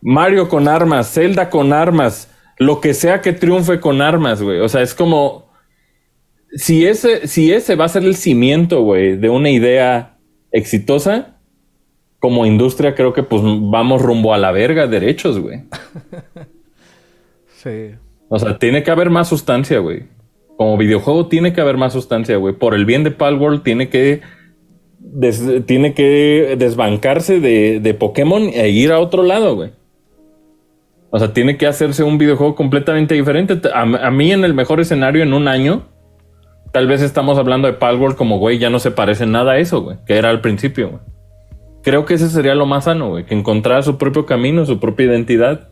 [0.02, 4.60] Mario con armas, Zelda con armas, lo que sea que triunfe con armas, güey.
[4.60, 5.50] O sea, es como
[6.54, 10.18] si ese, si ese va a ser el cimiento, güey, de una idea
[10.52, 11.38] exitosa,
[12.20, 15.64] como industria creo que pues vamos rumbo a la verga derechos, güey.
[17.56, 17.92] Sí.
[18.30, 20.04] O sea, tiene que haber más sustancia, güey.
[20.56, 22.54] Como videojuego tiene que haber más sustancia, güey.
[22.54, 24.22] Por el bien de Palworld tiene que
[25.00, 29.72] des- tiene que desbancarse de, de Pokémon e ir a otro lado, güey.
[31.12, 33.60] O sea, tiene que hacerse un videojuego completamente diferente.
[33.74, 35.88] A, a mí, en el mejor escenario, en un año,
[36.72, 39.82] tal vez estamos hablando de Palworld como, güey, ya no se parece nada a eso,
[39.82, 41.02] güey, que era al principio, güey.
[41.82, 45.06] Creo que ese sería lo más sano, güey, que encontrar su propio camino, su propia
[45.08, 45.70] identidad.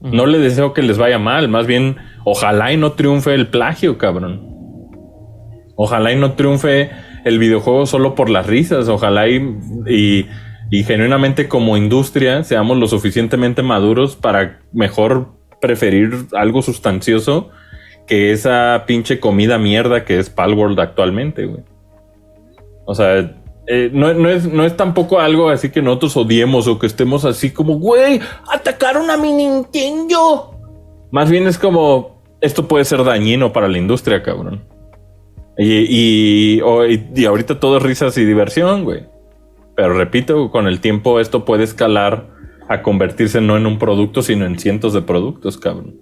[0.00, 3.98] No le deseo que les vaya mal, más bien, ojalá y no triunfe el plagio,
[3.98, 4.48] cabrón.
[5.76, 6.90] Ojalá y no triunfe
[7.24, 10.26] el videojuego solo por las risas, ojalá y,
[10.70, 15.28] y, genuinamente como industria seamos lo suficientemente maduros para mejor
[15.60, 17.50] preferir algo sustancioso
[18.06, 21.62] que esa pinche comida mierda que es Palworld actualmente, güey.
[22.84, 23.36] O sea,
[23.66, 27.24] eh, no, no es, no es tampoco algo así que nosotros odiemos o que estemos
[27.24, 28.20] así como, güey,
[28.52, 30.58] atacaron a mi Nintendo.
[31.12, 34.64] Más bien es como, esto puede ser dañino para la industria, cabrón.
[35.62, 39.04] Y, y, y- y ahorita todo es risas y diversión, güey.
[39.76, 42.28] Pero repito, con el tiempo esto puede escalar
[42.68, 45.96] a convertirse no en un producto, sino en cientos de productos, cabrón.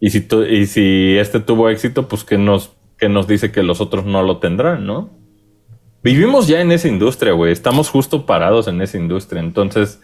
[0.00, 2.72] Y si, y si este tuvo éxito, pues que nos,
[3.08, 5.10] nos dice que los otros no lo tendrán, ¿no?
[6.02, 7.52] Vivimos ya en esa industria, güey.
[7.52, 9.40] Estamos justo parados en esa industria.
[9.40, 10.02] Entonces,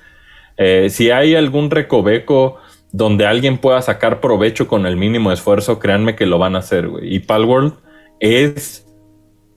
[0.57, 2.57] eh, si hay algún recoveco
[2.93, 6.89] donde alguien pueda sacar provecho con el mínimo esfuerzo, créanme que lo van a hacer,
[6.89, 7.13] güey.
[7.15, 7.75] Y Palworld
[8.21, 8.87] es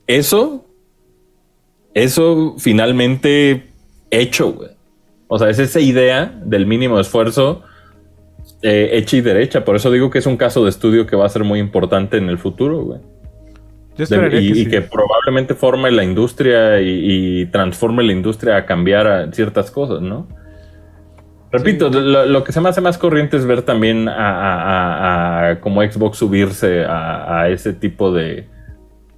[0.07, 0.65] eso,
[1.93, 3.67] eso finalmente
[4.09, 4.69] hecho, güey.
[5.27, 7.63] O sea, es esa idea del mínimo esfuerzo
[8.61, 9.63] eh, hecha y derecha.
[9.63, 12.17] Por eso digo que es un caso de estudio que va a ser muy importante
[12.17, 12.99] en el futuro, güey.
[13.91, 14.69] Yo De- esperaría y, que y sí.
[14.69, 20.01] que probablemente forme la industria y, y transforme la industria a cambiar a ciertas cosas,
[20.01, 20.27] ¿no?
[21.51, 25.49] Repito, lo, lo que se me hace más corriente es ver también a, a- a-
[25.51, 28.47] a como Xbox subirse a ese tipo de,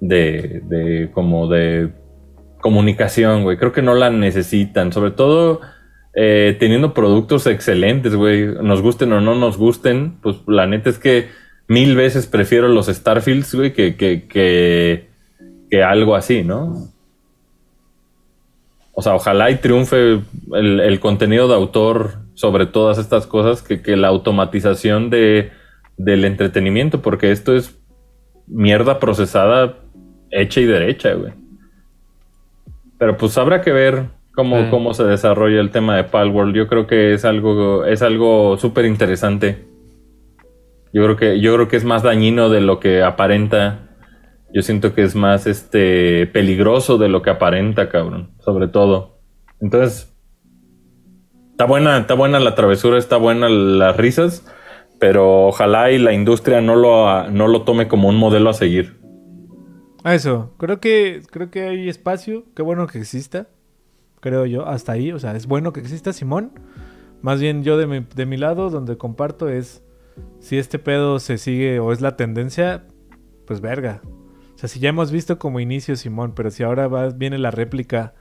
[0.00, 1.90] de, de como de
[2.60, 3.56] comunicación, güey.
[3.56, 5.60] Creo que no la necesitan, sobre todo
[6.14, 8.46] eh, teniendo productos excelentes, güey.
[8.62, 11.28] Nos gusten o no nos gusten, pues la neta es que
[11.68, 15.08] mil veces prefiero los Starfields, güey, que, que, que,
[15.70, 16.88] que algo así, ¿no?
[18.92, 20.20] O sea, ojalá y triunfe
[20.52, 25.50] el, el contenido de autor sobre todas estas cosas que, que la automatización de,
[25.96, 27.76] del entretenimiento, porque esto es
[28.46, 29.78] mierda procesada
[30.34, 31.32] hecha y derecha, güey.
[32.98, 34.04] Pero pues habrá que ver
[34.34, 34.66] cómo, Sí.
[34.70, 36.54] cómo se desarrolla el tema de Palworld.
[36.54, 39.66] Yo creo que es algo, es algo súper interesante.
[40.92, 43.80] Yo creo que, yo creo que es más dañino de lo que aparenta.
[44.52, 48.30] Yo siento que es más este peligroso de lo que aparenta, cabrón.
[48.44, 49.18] Sobre todo.
[49.60, 50.14] Entonces,
[51.50, 54.46] está buena, está buena la travesura, está buena las risas.
[55.00, 59.03] Pero ojalá y la industria no lo, no lo tome como un modelo a seguir.
[60.04, 63.48] Eso, creo que, creo que hay espacio, qué bueno que exista,
[64.20, 66.52] creo yo, hasta ahí, o sea, es bueno que exista Simón.
[67.22, 69.82] Más bien yo de mi, de mi lado, donde comparto es,
[70.40, 72.86] si este pedo se sigue o es la tendencia,
[73.46, 74.02] pues verga.
[74.54, 78.14] O sea, si ya hemos visto como inicio Simón, pero si ahora viene la réplica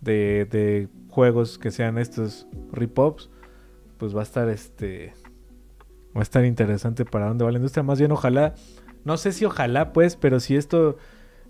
[0.00, 3.30] de, de juegos que sean estos rip-offs,
[3.98, 5.12] pues va a estar este...
[6.16, 7.82] Va a estar interesante para dónde va la industria.
[7.82, 8.54] Más bien ojalá,
[9.04, 10.96] no sé si ojalá pues, pero si esto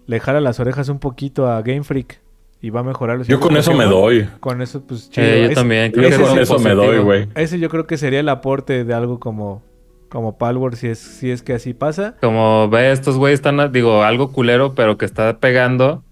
[0.07, 2.20] le jala las orejas un poquito a Game Freak
[2.62, 4.28] y va a mejorar Yo con eso me doy.
[4.41, 5.27] Con eso pues chido.
[5.27, 5.93] Eh, yo Ese- también.
[5.93, 7.28] Yo creo que ese con eso me doy, güey.
[7.35, 9.62] Ese yo creo que sería el aporte de algo como
[10.09, 12.15] como Palworld si es si es que así pasa.
[12.20, 16.03] Como ve, estos güeyes están, digo, algo culero, pero que está pegando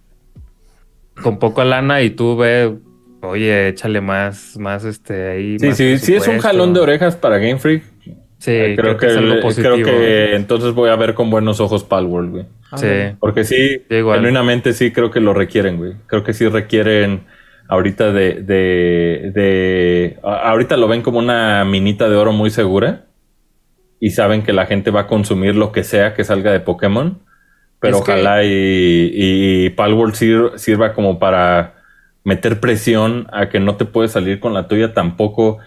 [1.23, 2.75] con poca lana y tú ve,
[3.23, 5.59] oye, échale más, más este ahí.
[5.59, 7.85] Sí, más sí, sí es un jalón de orejas para Game Freak.
[8.39, 9.75] Sí, creo, que, es algo el- positivo.
[9.75, 12.47] creo que entonces voy a ver con buenos ojos Palworld, güey.
[12.77, 12.87] Sí.
[12.87, 13.17] Ándale.
[13.21, 14.19] Porque sí, igual.
[14.19, 15.95] genuinamente sí creo que lo requieren, güey.
[16.07, 17.25] Creo que sí requieren
[17.69, 20.19] ahorita de, de, de...
[20.23, 23.07] a- Ahorita lo ven como una minita de oro muy segura.
[24.01, 27.21] Y saben que la gente va a consumir lo que sea que salga de Pokémon.
[27.81, 31.75] Pero Es que- ojalá y, y Palworld sir- sirva como para
[32.25, 35.59] meter presión a que no te puedes salir con la tuya tampoco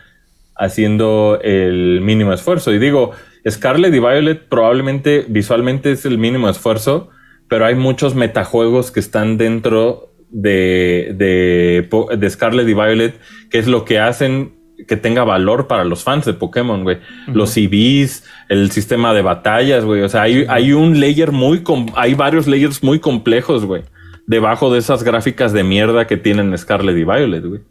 [0.55, 2.73] haciendo el mínimo esfuerzo.
[2.73, 3.11] Y digo,
[3.49, 7.09] Scarlet y Violet probablemente visualmente es el mínimo esfuerzo,
[7.47, 13.19] pero hay muchos metajuegos que están dentro de, de, Scarlet y Violet,
[13.49, 14.53] que es lo que hacen
[14.87, 16.97] que tenga valor para los fans de Pokémon, güey.
[17.27, 20.01] Los EVs, el sistema de batallas, güey.
[20.03, 21.63] O sea, hay, hay un layer muy...
[21.63, 23.83] com- hay varios layers muy complejos, güey.
[24.27, 27.61] Debajo de esas gráficas de mierda que tienen Scarlet y Violet, güey.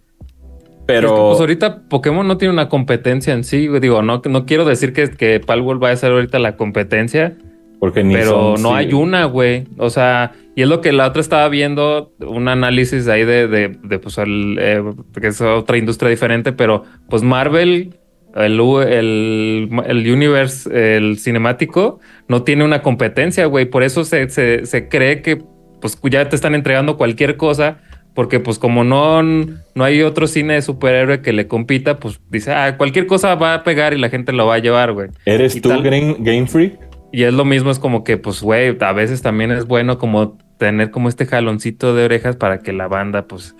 [0.86, 1.08] Pero...
[1.08, 3.68] Es que, pues ahorita Pokémon no tiene una competencia en sí.
[3.80, 7.34] Digo, no, no quiero decir que, que Palworld vaya a ser ahorita la competencia,
[7.80, 8.74] Porque ni pero son- no sí.
[8.76, 9.64] hay una, güey.
[9.78, 13.76] O sea, y es lo que la otra estaba viendo, un análisis ahí de, de,
[13.82, 14.82] de, pues, el, eh,
[15.20, 17.94] que es otra industria diferente, pero pues Marvel,
[18.36, 21.98] el, el, el universe, el cinemático,
[22.28, 23.66] no tiene una competencia, güey.
[23.66, 25.42] Por eso se, se, se cree que
[25.80, 27.78] pues ya te están entregando cualquier cosa.
[28.16, 32.52] Porque pues como no, no hay otro cine de superhéroe que le compita, pues dice,
[32.52, 35.10] ah, cualquier cosa va a pegar y la gente lo va a llevar, güey.
[35.26, 36.80] ¿Eres y tú tal- Game, Game Freak?
[37.12, 40.36] Y es lo mismo, es como que, pues, güey, a veces también es bueno como
[40.58, 43.54] tener como este jaloncito de orejas para que la banda, pues,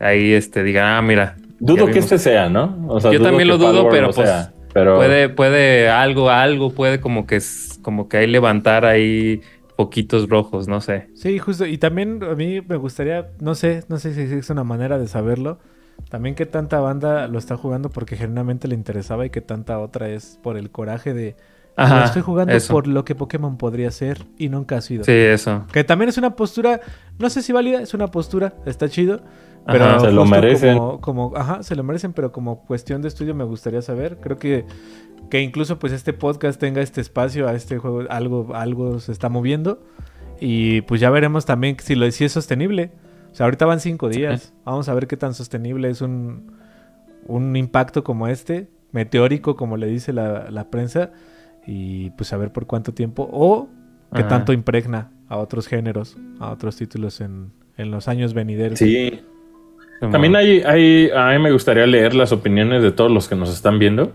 [0.00, 1.36] ahí este, diga, ah, mira.
[1.60, 2.04] Dudo que vimos".
[2.12, 2.84] este sea, ¿no?
[2.88, 4.50] O sea, Yo también lo dudo, pero, pues, sea.
[4.72, 9.40] Pero Puede, puede algo, algo, puede como que es, como que ahí levantar ahí
[9.76, 11.08] poquitos rojos, no sé.
[11.14, 11.66] Sí, justo.
[11.66, 15.08] Y también a mí me gustaría, no sé, no sé si existe una manera de
[15.08, 15.58] saberlo.
[16.10, 20.08] También que tanta banda lo está jugando porque genuinamente le interesaba y que tanta otra
[20.08, 21.36] es por el coraje de...
[21.76, 22.72] Ajá, estoy jugando eso.
[22.72, 25.02] por lo que Pokémon podría ser y nunca ha sido.
[25.02, 25.66] Sí, eso.
[25.72, 26.80] Que también es una postura,
[27.18, 29.22] no sé si válida, es una postura, está chido.
[29.66, 30.00] Pero Ajá.
[30.00, 30.78] Se lo merecen.
[30.78, 34.18] Como, como- ajá, se lo merecen, pero como cuestión de estudio me gustaría saber.
[34.20, 34.66] Creo que,
[35.30, 39.28] que incluso pues este podcast tenga este espacio a este juego, algo, algo se está
[39.28, 39.82] moviendo.
[40.40, 42.90] Y pues ya veremos también si, lo, si es sostenible.
[43.32, 44.52] O sea, ahorita van cinco días.
[44.64, 46.52] Vamos a ver qué tan sostenible es un,
[47.26, 51.12] un impacto como este, meteórico como le dice la, la prensa.
[51.66, 53.68] Y pues a ver por cuánto tiempo o
[54.12, 54.28] qué Ajá.
[54.28, 58.78] tanto impregna a otros géneros, a otros títulos en, en los años venideros.
[58.78, 59.20] Sí.
[60.00, 63.50] También hay, hay, a mí me gustaría leer las opiniones de todos los que nos
[63.50, 64.12] están viendo.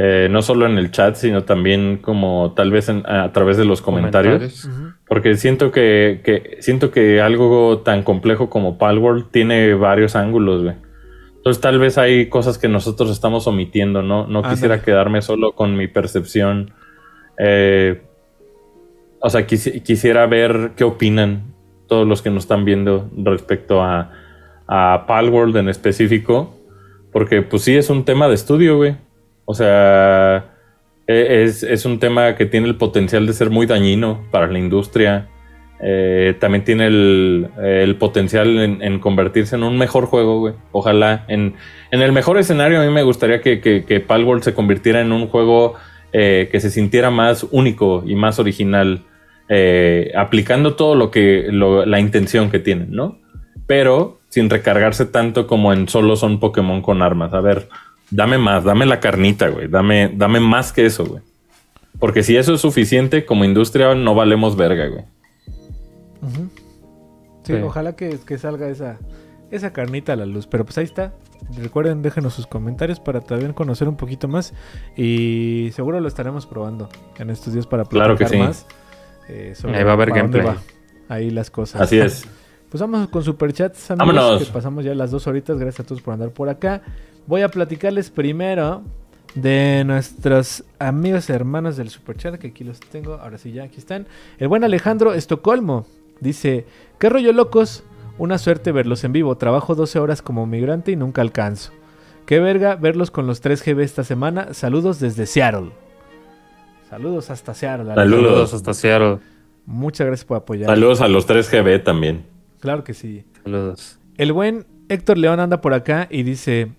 [0.00, 3.64] Eh, no solo en el chat, sino también como tal vez en- a través de
[3.64, 4.68] los comentarios.
[5.08, 10.76] Porque siento que, que- siento que algo tan complejo como Palworld tiene varios ángulos, güey.
[11.36, 14.26] Entonces tal vez hay cosas que nosotros estamos omitiendo, ¿no?
[14.28, 14.84] No quisiera Ándale.
[14.84, 16.72] quedarme solo con mi percepción.
[17.38, 18.02] Eh,
[19.20, 21.54] o sea, quisi- quisiera ver qué opinan
[21.88, 24.12] todos los que nos están viendo respecto a,
[24.68, 26.54] a Palworld en específico.
[27.12, 28.96] Porque pues sí es un tema de estudio, güey.
[29.50, 30.44] O sea,
[31.06, 34.58] e- es, es un tema que tiene el potencial de ser muy dañino para la
[34.58, 35.28] industria.
[35.80, 40.54] Eh, también tiene el, el potencial en, convertirse en un mejor juego, güey.
[40.72, 41.24] Ojalá.
[41.28, 41.54] En,
[41.90, 45.12] en el mejor escenario, a mí me gustaría que, que, que Palworld se convirtiera en
[45.12, 45.74] un juego
[46.12, 49.00] eh, que se sintiera más único y más original.
[49.48, 53.16] eh, aplicando todo lo que lo- la intención que tienen, ¿no?
[53.66, 57.32] Pero sin recargarse tanto como en solo son Pokémon con armas.
[57.32, 57.66] A ver,
[58.10, 59.68] dame más, dame la carnita, güey.
[59.68, 61.22] Dame, dame más que eso, güey.
[61.98, 65.04] Porque si eso es suficiente, como industria no valemos verga, güey.
[67.44, 67.62] Sí, Sí.
[67.62, 68.98] ojalá que, que salga esa,
[69.50, 70.46] esa carnita a la luz.
[70.46, 71.14] Pero pues ahí está.
[71.56, 74.52] Recuerden, déjenos sus comentarios para también conocer un poquito más.
[74.96, 78.48] Y seguro lo estaremos probando en estos días para Claro que platicar sí.
[78.48, 78.66] más.
[79.28, 80.44] eh, sobre Ahí va a haber gameplay.
[80.44, 80.56] va
[81.08, 81.80] Ahí las cosas.
[81.80, 82.26] Así es.
[82.68, 84.14] Pues vamos con superchats, amigos.
[84.14, 84.44] Vámonos.
[84.46, 85.58] Que pasamos ya las dos horitas.
[85.58, 86.82] Gracias a todos por andar por acá.
[87.28, 88.82] Voy a platicarles primero
[89.34, 93.16] de nuestros amigos y hermanos del superchat, que aquí los tengo.
[93.16, 94.06] Ahora sí, ya aquí están.
[94.38, 95.86] El buen Alejandro Estocolmo
[96.20, 96.64] dice:
[96.98, 97.84] ¿Qué rollo locos?
[98.16, 99.36] Una suerte verlos en vivo.
[99.36, 101.72] Trabajo 12 horas como migrante y nunca alcanzo.
[102.24, 104.54] Qué verga verlos con los 3 GB esta semana.
[104.54, 105.72] Saludos desde Seattle.
[106.88, 107.92] Saludos hasta Seattle.
[107.92, 108.22] Alejandro.
[108.22, 109.18] Saludos hasta Seattle.
[109.66, 110.70] Muchas gracias por apoyar.
[110.70, 112.24] Saludos a los 3GB también.
[112.60, 113.26] Claro que sí.
[113.44, 113.98] Saludos.
[114.16, 116.72] El buen Héctor León anda por acá y dice: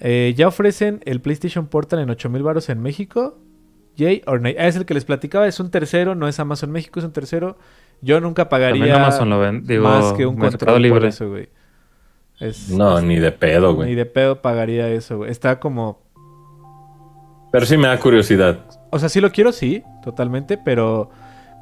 [0.00, 3.38] eh, ¿Ya ofrecen el PlayStation Portal en 8000 baros en México?
[3.96, 4.56] Yay or nay?
[4.58, 7.12] Ah, es el que les platicaba, es un tercero, no es Amazon México, es un
[7.12, 7.56] tercero.
[8.00, 11.08] Yo nunca pagaría También Amazon lo ven, digo, más que un por Libre.
[11.08, 11.48] eso, güey.
[12.40, 13.94] Es- No, ni de pedo, ni güey.
[13.94, 15.30] de pedo pagaría eso, güey.
[15.30, 16.02] Está como...
[17.52, 18.58] Pero sí me da curiosidad.
[18.90, 21.10] O sea, sí lo quiero, sí, totalmente, pero...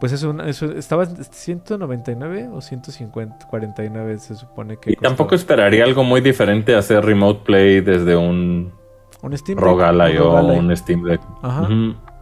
[0.03, 5.37] Pues es un, eso estaba en 199 o 150, 49 se supone que Y tampoco
[5.37, 8.73] esperaría algo muy diferente a hacer Remote Play desde un
[9.23, 10.59] un Steam Deck, Rogalai o Rogalai.
[10.59, 11.21] un Steam Deck.
[11.41, 11.69] Ajá.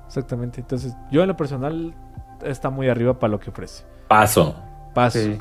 [0.07, 0.61] Exactamente.
[0.61, 1.95] Entonces, yo en lo personal
[2.45, 3.87] está muy arriba para lo que ofrece.
[4.09, 4.55] Paso.
[4.95, 5.19] Paso.
[5.19, 5.39] Sí.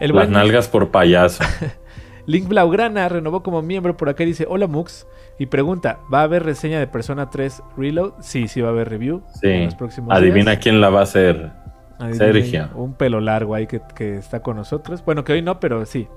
[0.00, 1.44] El Las buen nalgas por payaso.
[2.30, 5.06] Link Blaugrana renovó como miembro por acá y dice, hola Mux.
[5.38, 8.12] Y pregunta, ¿va a haber reseña de Persona 3 Reload?
[8.20, 9.22] Sí, sí va a haber review.
[9.42, 9.64] en Sí.
[9.64, 10.62] los próximos Adivina días.
[10.62, 11.50] quién la va a hacer.
[11.98, 12.68] Adivinen, Sergio.
[12.74, 15.04] Un pelo largo ahí que, que está con nosotros.
[15.04, 16.08] Bueno, que hoy no, pero sí.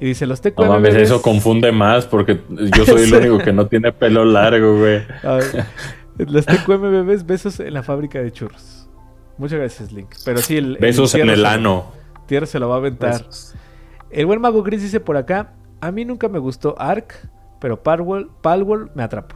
[0.00, 2.40] Y dice, los TQM No mames, eso confunde más porque
[2.76, 5.02] yo soy el único que no tiene pelo largo, güey.
[6.18, 8.88] Los TQM bebés, besos en la fábrica de churros.
[9.38, 10.08] Muchas gracias, Link.
[10.24, 11.86] Pero sí, el, Besos en el ano.
[12.26, 13.12] Tierra se lo va a aventar.
[13.24, 13.54] Besos.
[14.10, 17.28] El buen mago gris dice por acá, a mí nunca me gustó Ark,
[17.58, 19.34] pero Palworld, Palworld me atrapó.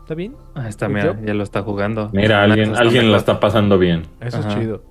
[0.00, 0.34] ¿Está bien?
[0.54, 1.24] Ahí está, mira, job.
[1.24, 2.08] ya lo está jugando.
[2.14, 4.04] Mira, alguien, Está alguien la está pasando bien.
[4.20, 4.48] Eso Ajá.
[4.48, 4.82] es chido.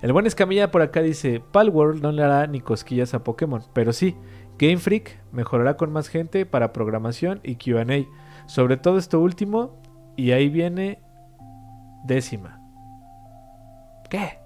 [0.00, 3.92] El buen Escamilla por acá dice, Palworld no le hará ni cosquillas a Pokémon, pero
[3.92, 4.16] sí,
[4.56, 8.04] Game Freak mejorará con más gente para programación y Q&A.
[8.46, 9.82] Sobre todo esto último,
[10.16, 11.00] y ahí viene
[12.04, 12.60] décima.
[14.08, 14.38] ¿Qué?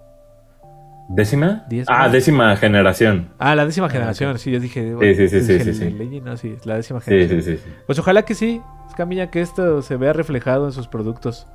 [1.09, 1.65] ¿Décima?
[1.69, 3.31] Diez Ah, décima generación.
[3.39, 4.95] Ah, la décima generación, sí, yo dije...
[5.01, 5.85] Sí, sí, sí, sí, dije sí, sí.
[5.87, 7.43] el Legend, no, sí, la décima Sí, generación.
[7.43, 7.63] sí, sí.
[7.65, 7.71] sí.
[7.87, 11.47] Pues ojalá que sí, Escamilla, que esto se vea reflejado en sus productos.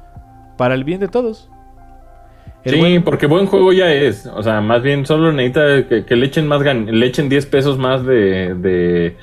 [0.58, 1.50] Para el bien de todos.
[2.64, 4.26] El Sí, buen- porque buen juego ya es.
[4.26, 7.46] O sea, más bien solo necesita que, que le echen más gan- le echen 10
[7.46, 9.18] pesos más de, de,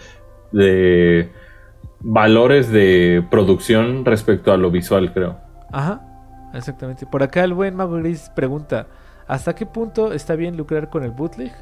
[0.52, 1.30] de
[2.00, 5.38] valores de producción respecto a lo visual, creo.
[5.72, 6.00] Ajá,
[6.54, 7.06] exactamente.
[7.06, 8.86] Por acá el buen Mago Gris pregunta:
[9.30, 11.52] ¿Hasta qué punto está bien lucrar con el bootleg?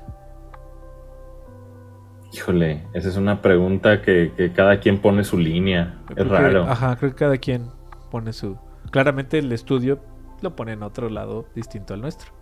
[2.33, 5.99] Híjole, esa es una pregunta que, que cada quien pone su línea.
[6.07, 6.63] Creo Es que- raro.
[6.65, 7.67] ajá, creo que cada quien
[8.11, 8.57] pone su.
[8.91, 9.99] Claramente el estudio
[10.43, 12.33] lo pone en otro lado distinto al nuestro.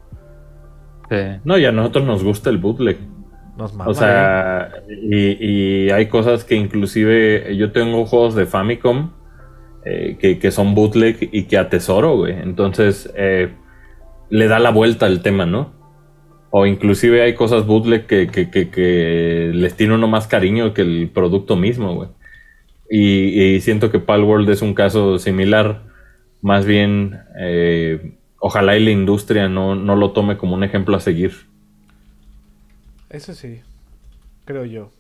[1.11, 1.17] Sí.
[1.45, 2.99] No, y a nosotros nos gusta el bootleg.
[3.57, 9.13] Nos mama, O sea, y, y hay cosas que inclusive yo tengo juegos de Famicom
[9.85, 12.33] eh, que, que son bootleg y que atesoro, güey.
[12.39, 13.55] Entonces eh,
[14.31, 15.73] le da la vuelta al tema, ¿no?
[16.51, 20.83] O inclusive hay cosas bootleg que, que, que- que les tiene uno más cariño que
[20.83, 22.09] el producto mismo, güey.
[22.89, 25.83] Y, y siento que Palworld es un caso similar.
[26.41, 31.01] Más bien, eh, ojalá y la industria no, no lo tome como un ejemplo a
[31.01, 31.33] seguir.
[33.11, 33.61] Eso sí,
[34.45, 34.91] creo yo.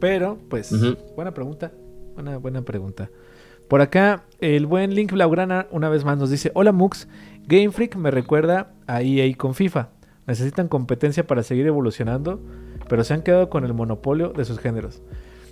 [0.00, 0.72] Pero, pues,
[1.14, 1.72] buena pregunta.
[2.14, 3.10] Buena, buena pregunta.
[3.68, 7.08] Por acá, el buen Link Blaugrana una vez más nos dice: Hola Mux,
[7.46, 9.90] Game Freak me recuerda a EA con FIFA.
[10.26, 12.40] Necesitan competencia para seguir evolucionando,
[12.88, 15.00] pero se han quedado con el monopolio de sus géneros.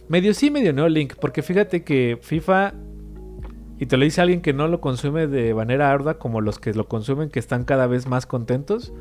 [0.08, 2.74] Medio sí, medio no, Link, porque fíjate que FIFA,
[3.78, 6.74] y te lo dice alguien que no lo consume de manera ardua, como los que
[6.74, 8.92] lo consumen, que están cada vez más contentos.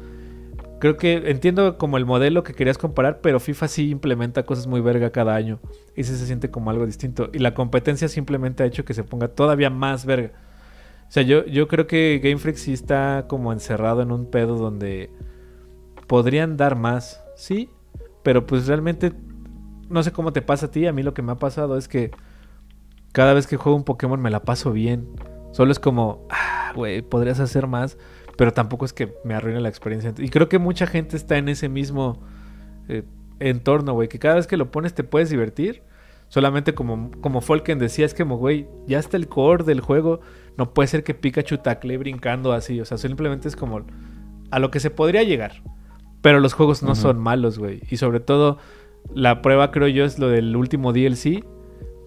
[0.79, 4.81] Creo que entiendo como el modelo que querías comparar, pero FIFA sí implementa cosas muy
[4.81, 5.59] verga cada año.
[5.95, 7.29] Y sí se siente como algo distinto.
[7.33, 10.31] Y la competencia simplemente ha hecho que se ponga todavía más verga.
[11.07, 14.57] O sea, yo, yo creo que Game Freak sí está como encerrado en un pedo
[14.57, 15.11] donde
[16.07, 17.69] podrían dar más, sí,
[18.23, 19.13] pero pues realmente
[19.89, 20.87] no sé cómo te pasa a ti.
[20.87, 22.11] A mí lo que me ha pasado es que
[23.11, 25.07] cada vez que juego un Pokémon me la paso bien.
[25.51, 27.97] Solo es como, ah, güey, podrías hacer más,
[28.37, 30.13] pero tampoco es que me arruine la experiencia.
[30.17, 32.19] Y creo que mucha gente está en ese mismo
[32.89, 33.03] eh,
[33.39, 35.83] entorno, güey, que cada vez que lo pones te puedes divertir.
[36.27, 37.41] Solamente como, como
[37.77, 40.21] decía, es como, güey, ya está el core del juego.
[40.57, 42.79] No puede ser que Pikachu tacle brincando así.
[42.79, 43.85] O sea, simplemente es como
[44.51, 45.63] a lo que se podría llegar.
[46.21, 47.81] Pero los juegos no son malos, güey.
[47.89, 48.57] Y sobre todo,
[49.13, 51.43] la prueba, creo yo, es lo del último DLC.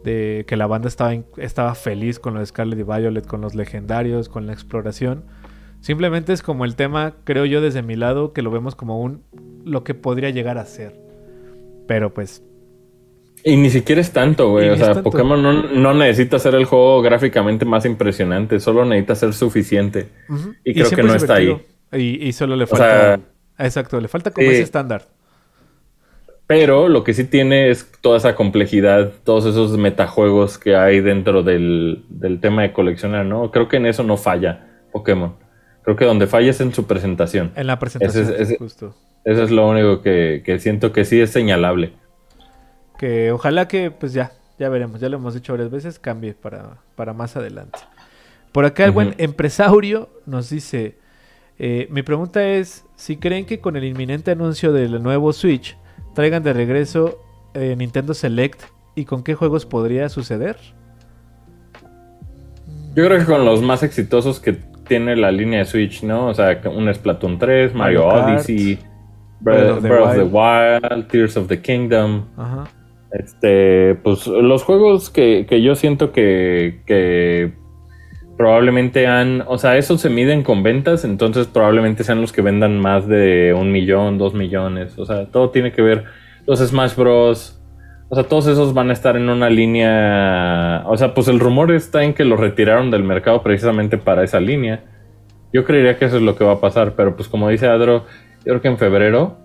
[0.05, 3.55] De que la banda estaba, estaba feliz con lo de Scarlet y Violet, con los
[3.55, 5.25] legendarios, con la exploración.
[5.81, 9.23] Simplemente es como el tema, creo yo, desde mi lado, que lo vemos como un
[9.65, 10.99] lo que podría llegar a ser.
[11.89, 12.43] Pero pues,
[13.49, 14.71] Y ni siquiera es tanto, güey.
[14.71, 15.05] O sea, tanto.
[15.11, 20.09] Pokémon no, no necesita ser el juego gráficamente más impresionante, solo necesita ser suficiente.
[20.65, 21.57] Y creo que no es está ahí.
[21.93, 23.17] Y, y solo le O falta.
[23.57, 24.53] sea, exacto, le falta como sí.
[24.55, 25.03] ese estándar.
[26.49, 31.43] Pero lo que sí tiene es toda esa complejidad, todos esos metajuegos que hay dentro
[31.43, 33.51] del, del tema de coleccionar, ¿no?
[33.51, 35.35] Creo que en eso no falla Pokémon.
[35.83, 37.53] Creo que donde falla es en su presentación.
[37.57, 38.95] En la presentación, Ese es- ese- justo.
[39.25, 41.93] Eso es lo único que, que siento que sí es señalable.
[42.99, 46.79] Que ojalá que, pues ya, ya veremos, ya lo hemos dicho varias veces, cambie para,
[46.95, 47.79] para más adelante.
[48.53, 50.97] Por acá el buen empresario nos dice,
[51.59, 55.77] eh, mi pregunta es, si creen que con el inminente anuncio del nuevo Switch
[56.15, 57.19] traigan de regreso
[57.55, 58.63] eh, Nintendo Select
[58.95, 60.57] y con qué juegos podría suceder?
[62.95, 64.59] Yo creo que con los más exitosos que
[64.89, 66.29] tiene la línea de Switch, ¿no?
[66.29, 68.79] O sea, un Splatoon 3, Mario, Odyssey,
[69.41, 72.25] Breath Breath, of the Breath of the Wild, Tears of the Kingdom.
[72.37, 72.65] Ajá.
[73.19, 77.53] Este, pues los juegos que, que yo siento que, que
[78.37, 82.79] probablemente han, o sea, esos se miden con ventas, entonces probablemente sean los que vendan
[82.79, 86.05] más de un millón, dos millones, o sea, todo tiene que ver,
[86.47, 87.59] los Smash Bros,
[88.09, 91.73] o sea, todos esos van a estar en una línea, o sea, pues el rumor
[91.73, 94.85] está en que los retiraron del mercado precisamente para esa línea.
[95.53, 98.05] Yo creería que eso es lo que va a pasar, pero pues como dice Adro,
[98.45, 99.39] yo creo que en febrero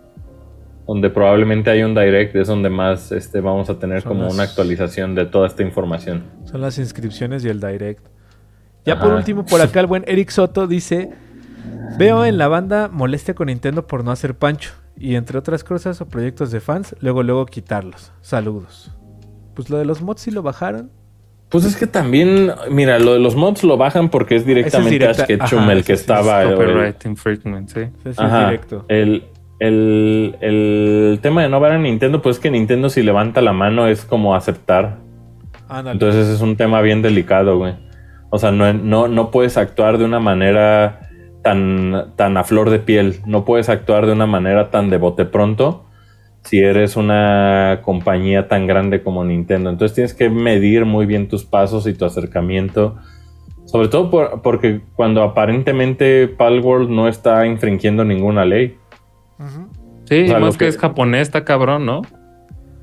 [0.93, 4.33] donde probablemente hay un direct, es donde más este, vamos a tener Son como las-
[4.33, 6.23] una actualización de toda esta información.
[6.43, 8.05] Son las inscripciones y el direct.
[8.85, 9.03] Ya Ajá.
[9.03, 11.11] por último, por acá el buen Eric Soto dice:
[11.97, 14.71] Veo en la banda molestia con Nintendo por no hacer pancho.
[14.97, 18.11] Y entre otras cosas o proyectos de fans, luego luego quitarlos.
[18.21, 18.91] Saludos.
[19.55, 20.91] Pues lo de los mods sí lo bajaron.
[21.49, 25.23] Pues es que también, mira, lo de los mods lo bajan porque es directamente directa-
[25.23, 26.39] Ash Ketchum ajá, el que sí es estaba.
[26.39, 27.81] o el- Copyright infringement, sí.
[28.05, 28.85] Es ajá, directo.
[28.87, 29.23] El,
[29.61, 33.53] el, el tema de no ver a Nintendo, pues es que Nintendo si levanta la
[33.53, 34.97] mano es como aceptar.
[35.69, 35.91] Ándale.
[35.93, 37.75] Entonces es un tema bien delicado, güey.
[38.31, 41.01] O sea, no, no, no puedes actuar de una manera
[41.43, 43.17] tan, tan a flor de piel.
[43.27, 45.85] No puedes actuar de una manera tan de bote pronto
[46.43, 49.69] si eres una compañía tan grande como Nintendo.
[49.69, 52.95] Entonces tienes que medir muy bien tus pasos y tu acercamiento.
[53.65, 58.77] Sobre todo por- porque cuando aparentemente Palworld no está infringiendo ninguna ley.
[60.05, 60.65] Sí, O sea, más que...
[60.65, 62.01] que- es japonés, está cabrón, ¿no?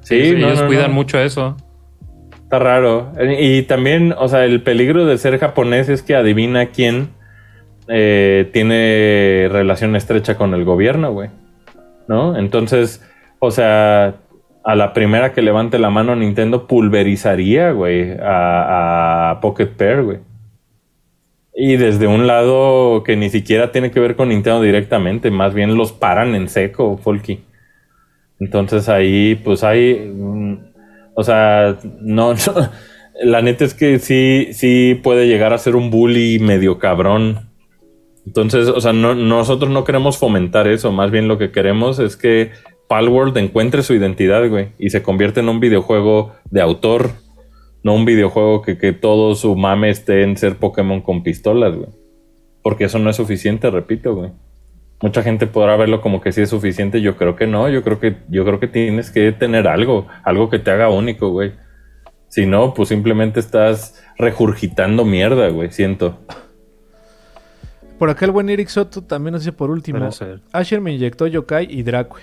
[0.00, 0.94] Sí, ellos, no, ellos no, cuidan no.
[0.94, 1.56] mucho eso.
[2.44, 3.12] Está raro.
[3.18, 7.10] Eh, Y también, o sea, el peligro de ser japonés es que adivina quién
[7.88, 11.28] eh, tiene relación estrecha con el gobierno, güey.
[12.06, 12.38] ¿No?
[12.38, 13.04] Entonces,
[13.38, 14.14] o sea,
[14.64, 20.18] a la primera que levante la mano Nintendo pulverizaría, güey, a, a Pocket Pair, güey.
[21.60, 25.74] Y desde un lado que ni siquiera tiene que ver con Nintendo directamente, más bien
[25.76, 27.40] los paran en seco, Folky.
[28.38, 30.58] Entonces ahí, pues hay, mm,
[31.16, 32.38] o sea, no, no,
[33.24, 37.48] la neta es que sí, sí puede llegar a ser un bully medio cabrón.
[38.24, 42.16] Entonces, o sea, no, nosotros no queremos fomentar eso, más bien lo que queremos es
[42.16, 42.52] que
[42.86, 47.14] Palworld encuentre su identidad, güey, y se convierte en un videojuego de autor,
[47.82, 51.88] no un videojuego que, que todo su mame esté en ser Pokémon con pistolas, güey.
[52.62, 54.30] porque eso no es suficiente, repito, güey.
[55.00, 58.00] Mucha gente podrá verlo como que sí es suficiente, yo creo que no, yo creo
[58.00, 61.52] que yo creo que tienes que tener algo, algo que te haga único, güey.
[62.28, 66.18] Si no, pues simplemente estás regurgitando mierda, güey, siento.
[67.98, 70.08] Por acá el buen Eric Soto también nos dice por último.
[70.52, 72.20] Asher me inyectó Yokai y Dracue.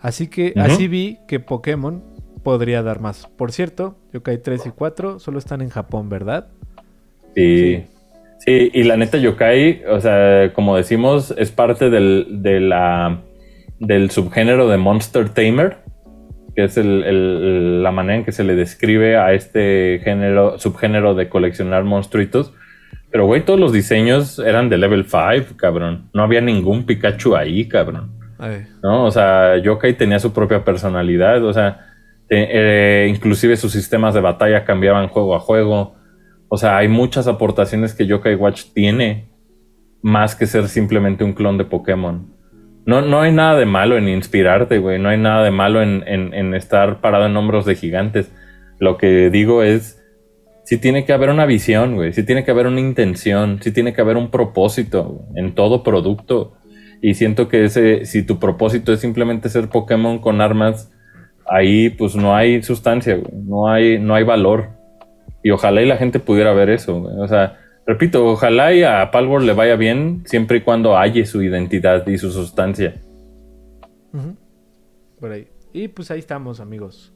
[0.00, 2.02] Así que así vi que Pokémon
[2.44, 3.26] podría dar más.
[3.36, 6.46] Por cierto, Yokai 3 y 4 solo están en Japón, ¿verdad?
[7.34, 7.84] Sí.
[8.38, 13.20] Sí, y la neta Yokai, o sea, como decimos, es parte del, de la,
[13.80, 15.78] del subgénero de Monster Tamer,
[16.54, 21.14] que es el- el- la manera en que se le describe a este género, subgénero
[21.14, 22.52] de coleccionar monstruitos.
[23.10, 26.10] Pero, güey, todos los diseños eran de level 5, cabrón.
[26.12, 28.10] No había ningún Pikachu ahí, cabrón.
[28.38, 29.04] Ay, ¿no?
[29.06, 31.93] O sea, Yokai tenía su propia personalidad, o sea,
[32.36, 35.94] eh, inclusive sus sistemas de batalla cambiaban juego a juego.
[36.48, 39.28] O sea, hay muchas aportaciones que Yokai Watch tiene,
[40.02, 42.34] más que ser simplemente un clon de Pokémon.
[42.86, 44.98] No, no hay nada de malo en inspirarte, güey.
[44.98, 48.30] No hay nada de malo en, estar parado en hombros de gigantes.
[48.78, 50.02] Lo que digo es,
[50.64, 52.12] sí tiene que haber una visión, güey.
[52.12, 53.60] Sí tiene que haber una intención.
[53.62, 56.54] Sí tiene que haber un propósito en todo producto.
[57.00, 60.93] Y siento que ese, si tu propósito es simplemente ser Pokémon con armas,
[61.46, 63.32] ahí pues no hay sustancia, güey.
[63.44, 64.68] No hay, no hay valor.
[65.42, 67.16] Y ojalá y la gente pudiera ver eso, güey.
[67.18, 71.42] O sea, repito, ojalá y a Palworld le vaya bien siempre y cuando halle su
[71.42, 72.94] identidad y su sustancia.
[75.20, 75.48] Por ahí.
[75.72, 77.12] Y pues ahí estamos, amigos.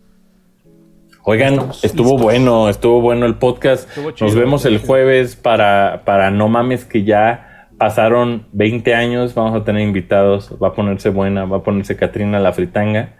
[1.24, 2.22] Oigan, Estamos estuvo listos.
[2.22, 3.88] bueno, estuvo bueno el podcast.
[3.94, 9.34] Chido, Nos vemos el jueves para, para no mames que ya pasaron 20 años.
[9.34, 10.54] Vamos a tener invitados.
[10.62, 13.14] Va a ponerse buena, va a ponerse Katrina la fritanga.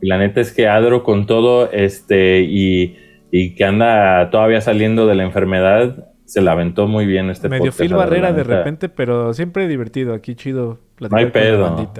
[0.00, 2.98] Y la neta es que Adro con todo este y,
[3.30, 7.66] y que anda todavía saliendo de la enfermedad, se la aventó muy bien este Medio
[7.66, 7.80] podcast.
[7.80, 10.14] Phil Barrera de repente, pero siempre divertido.
[10.14, 11.92] Aquí chido No hay pedo.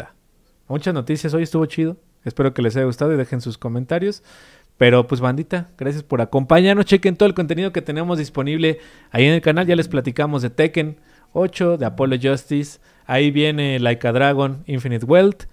[0.68, 1.34] Muchas noticias.
[1.34, 1.96] Hoy estuvo chido.
[2.24, 4.22] Espero que les haya gustado y dejen sus comentarios.
[4.76, 6.86] Pero pues bandita, gracias por acompañarnos.
[6.86, 8.78] Chequen todo el contenido que tenemos disponible
[9.10, 9.66] ahí en el canal.
[9.66, 10.96] Ya les platicamos de Tekken
[11.32, 12.80] 8, de Apollo Justice.
[13.06, 15.44] Ahí viene Like a Dragon, Infinite Wealth.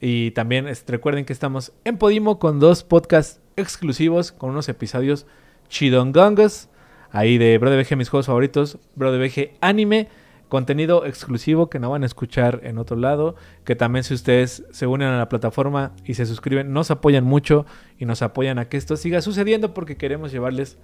[0.00, 5.26] Y también este, recuerden que estamos en Podimo con dos podcasts exclusivos, con unos episodios
[5.68, 6.70] chidongongas.
[7.12, 8.78] Ahí de Bro de mis juegos favoritos.
[8.94, 10.08] Bro de Anime.
[10.48, 13.36] Contenido exclusivo que no van a escuchar en otro lado.
[13.64, 17.66] Que también si ustedes se unen a la plataforma y se suscriben, nos apoyan mucho
[17.98, 20.78] y nos apoyan a que esto siga sucediendo porque queremos llevarles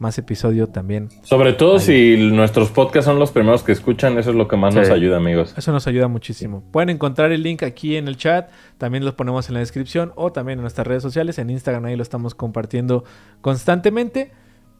[0.00, 1.08] más episodio también.
[1.22, 1.80] Sobre todo Ahí.
[1.80, 5.18] si nuestros podcasts son los primeros que escuchan, eso es lo que más nos ayuda,
[5.18, 5.54] amigos.
[5.56, 6.64] Eso nos ayuda muchísimo.
[6.72, 10.32] Pueden encontrar el link aquí en el chat, también los ponemos en la descripción o
[10.32, 13.04] también en nuestras redes sociales, en Instagram ahí lo estamos compartiendo
[13.42, 14.32] constantemente.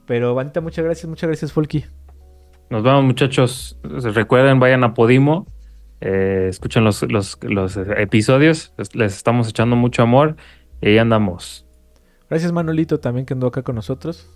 [0.06, 1.84] Pero Vanita, muchas gracias, muchas gracias Folky.
[2.70, 3.78] Nos vemos, muchachos.
[3.82, 5.46] Recuerden, vayan a Podimo.
[6.00, 8.72] eh, escuchen los, los, los episodios.
[8.78, 10.36] Les, les estamos echando mucho amor.
[10.80, 11.66] Y ahí andamos.
[12.30, 14.28] Gracias Manolito también que andó acá con nosotros.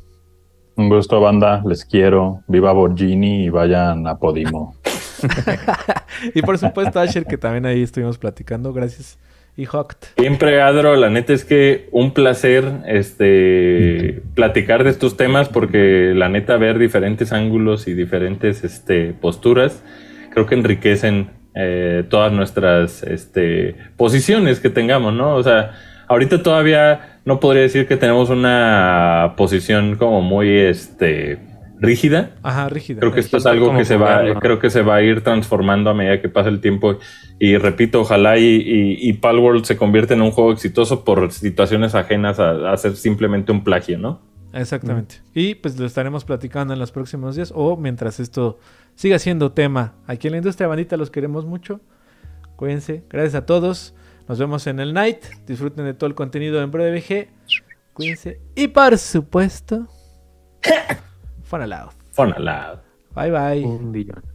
[0.76, 1.62] Un gusto, banda.
[1.66, 2.42] Les quiero.
[2.46, 4.76] Viva Borgini y vayan a Podimo.
[6.34, 8.72] Y por supuesto Asher que también ahí estuvimos platicando.
[8.72, 9.18] Gracias.
[9.56, 10.06] Y Hoct.
[10.18, 16.28] Siempre, Adro, la neta es que un placer este platicar de estos temas porque la
[16.28, 19.82] neta ver diferentes ángulos y diferentes este, posturas
[20.34, 25.36] creo que enriquecen eh, todas nuestras este, posiciones que tengamos, ¿no?
[25.36, 25.70] O sea,
[26.08, 31.38] ahorita todavía no podría decir que tenemos una posición como muy este
[31.80, 33.00] rígida, Ajá, rígida.
[33.00, 35.90] Creo que esto es algo que se va, creo que se va a ir transformando
[35.90, 36.98] a medida que pasa el tiempo.
[37.38, 41.94] Y repito, ojalá y, y, y Palworld se convierta en un juego exitoso por situaciones
[41.94, 44.20] ajenas a, a ser simplemente un plagio, ¿no?
[44.52, 45.16] Exactamente.
[45.34, 48.58] Y pues lo estaremos platicando en los próximos días o mientras esto
[48.94, 49.94] siga siendo tema.
[50.06, 51.80] Aquí en la industria bandita los queremos mucho.
[52.54, 53.02] Cuídense.
[53.10, 53.94] Gracias a todos.
[54.28, 55.24] Nos vemos en el night.
[55.46, 57.28] Disfruten de todo el contenido en BroDBG.
[57.92, 58.40] Cuídense.
[58.54, 59.86] Y por supuesto,
[61.44, 61.92] Fun Aloud.
[62.12, 62.78] Fun aloud.
[63.14, 63.64] Bye bye.
[63.64, 64.33] Un billón.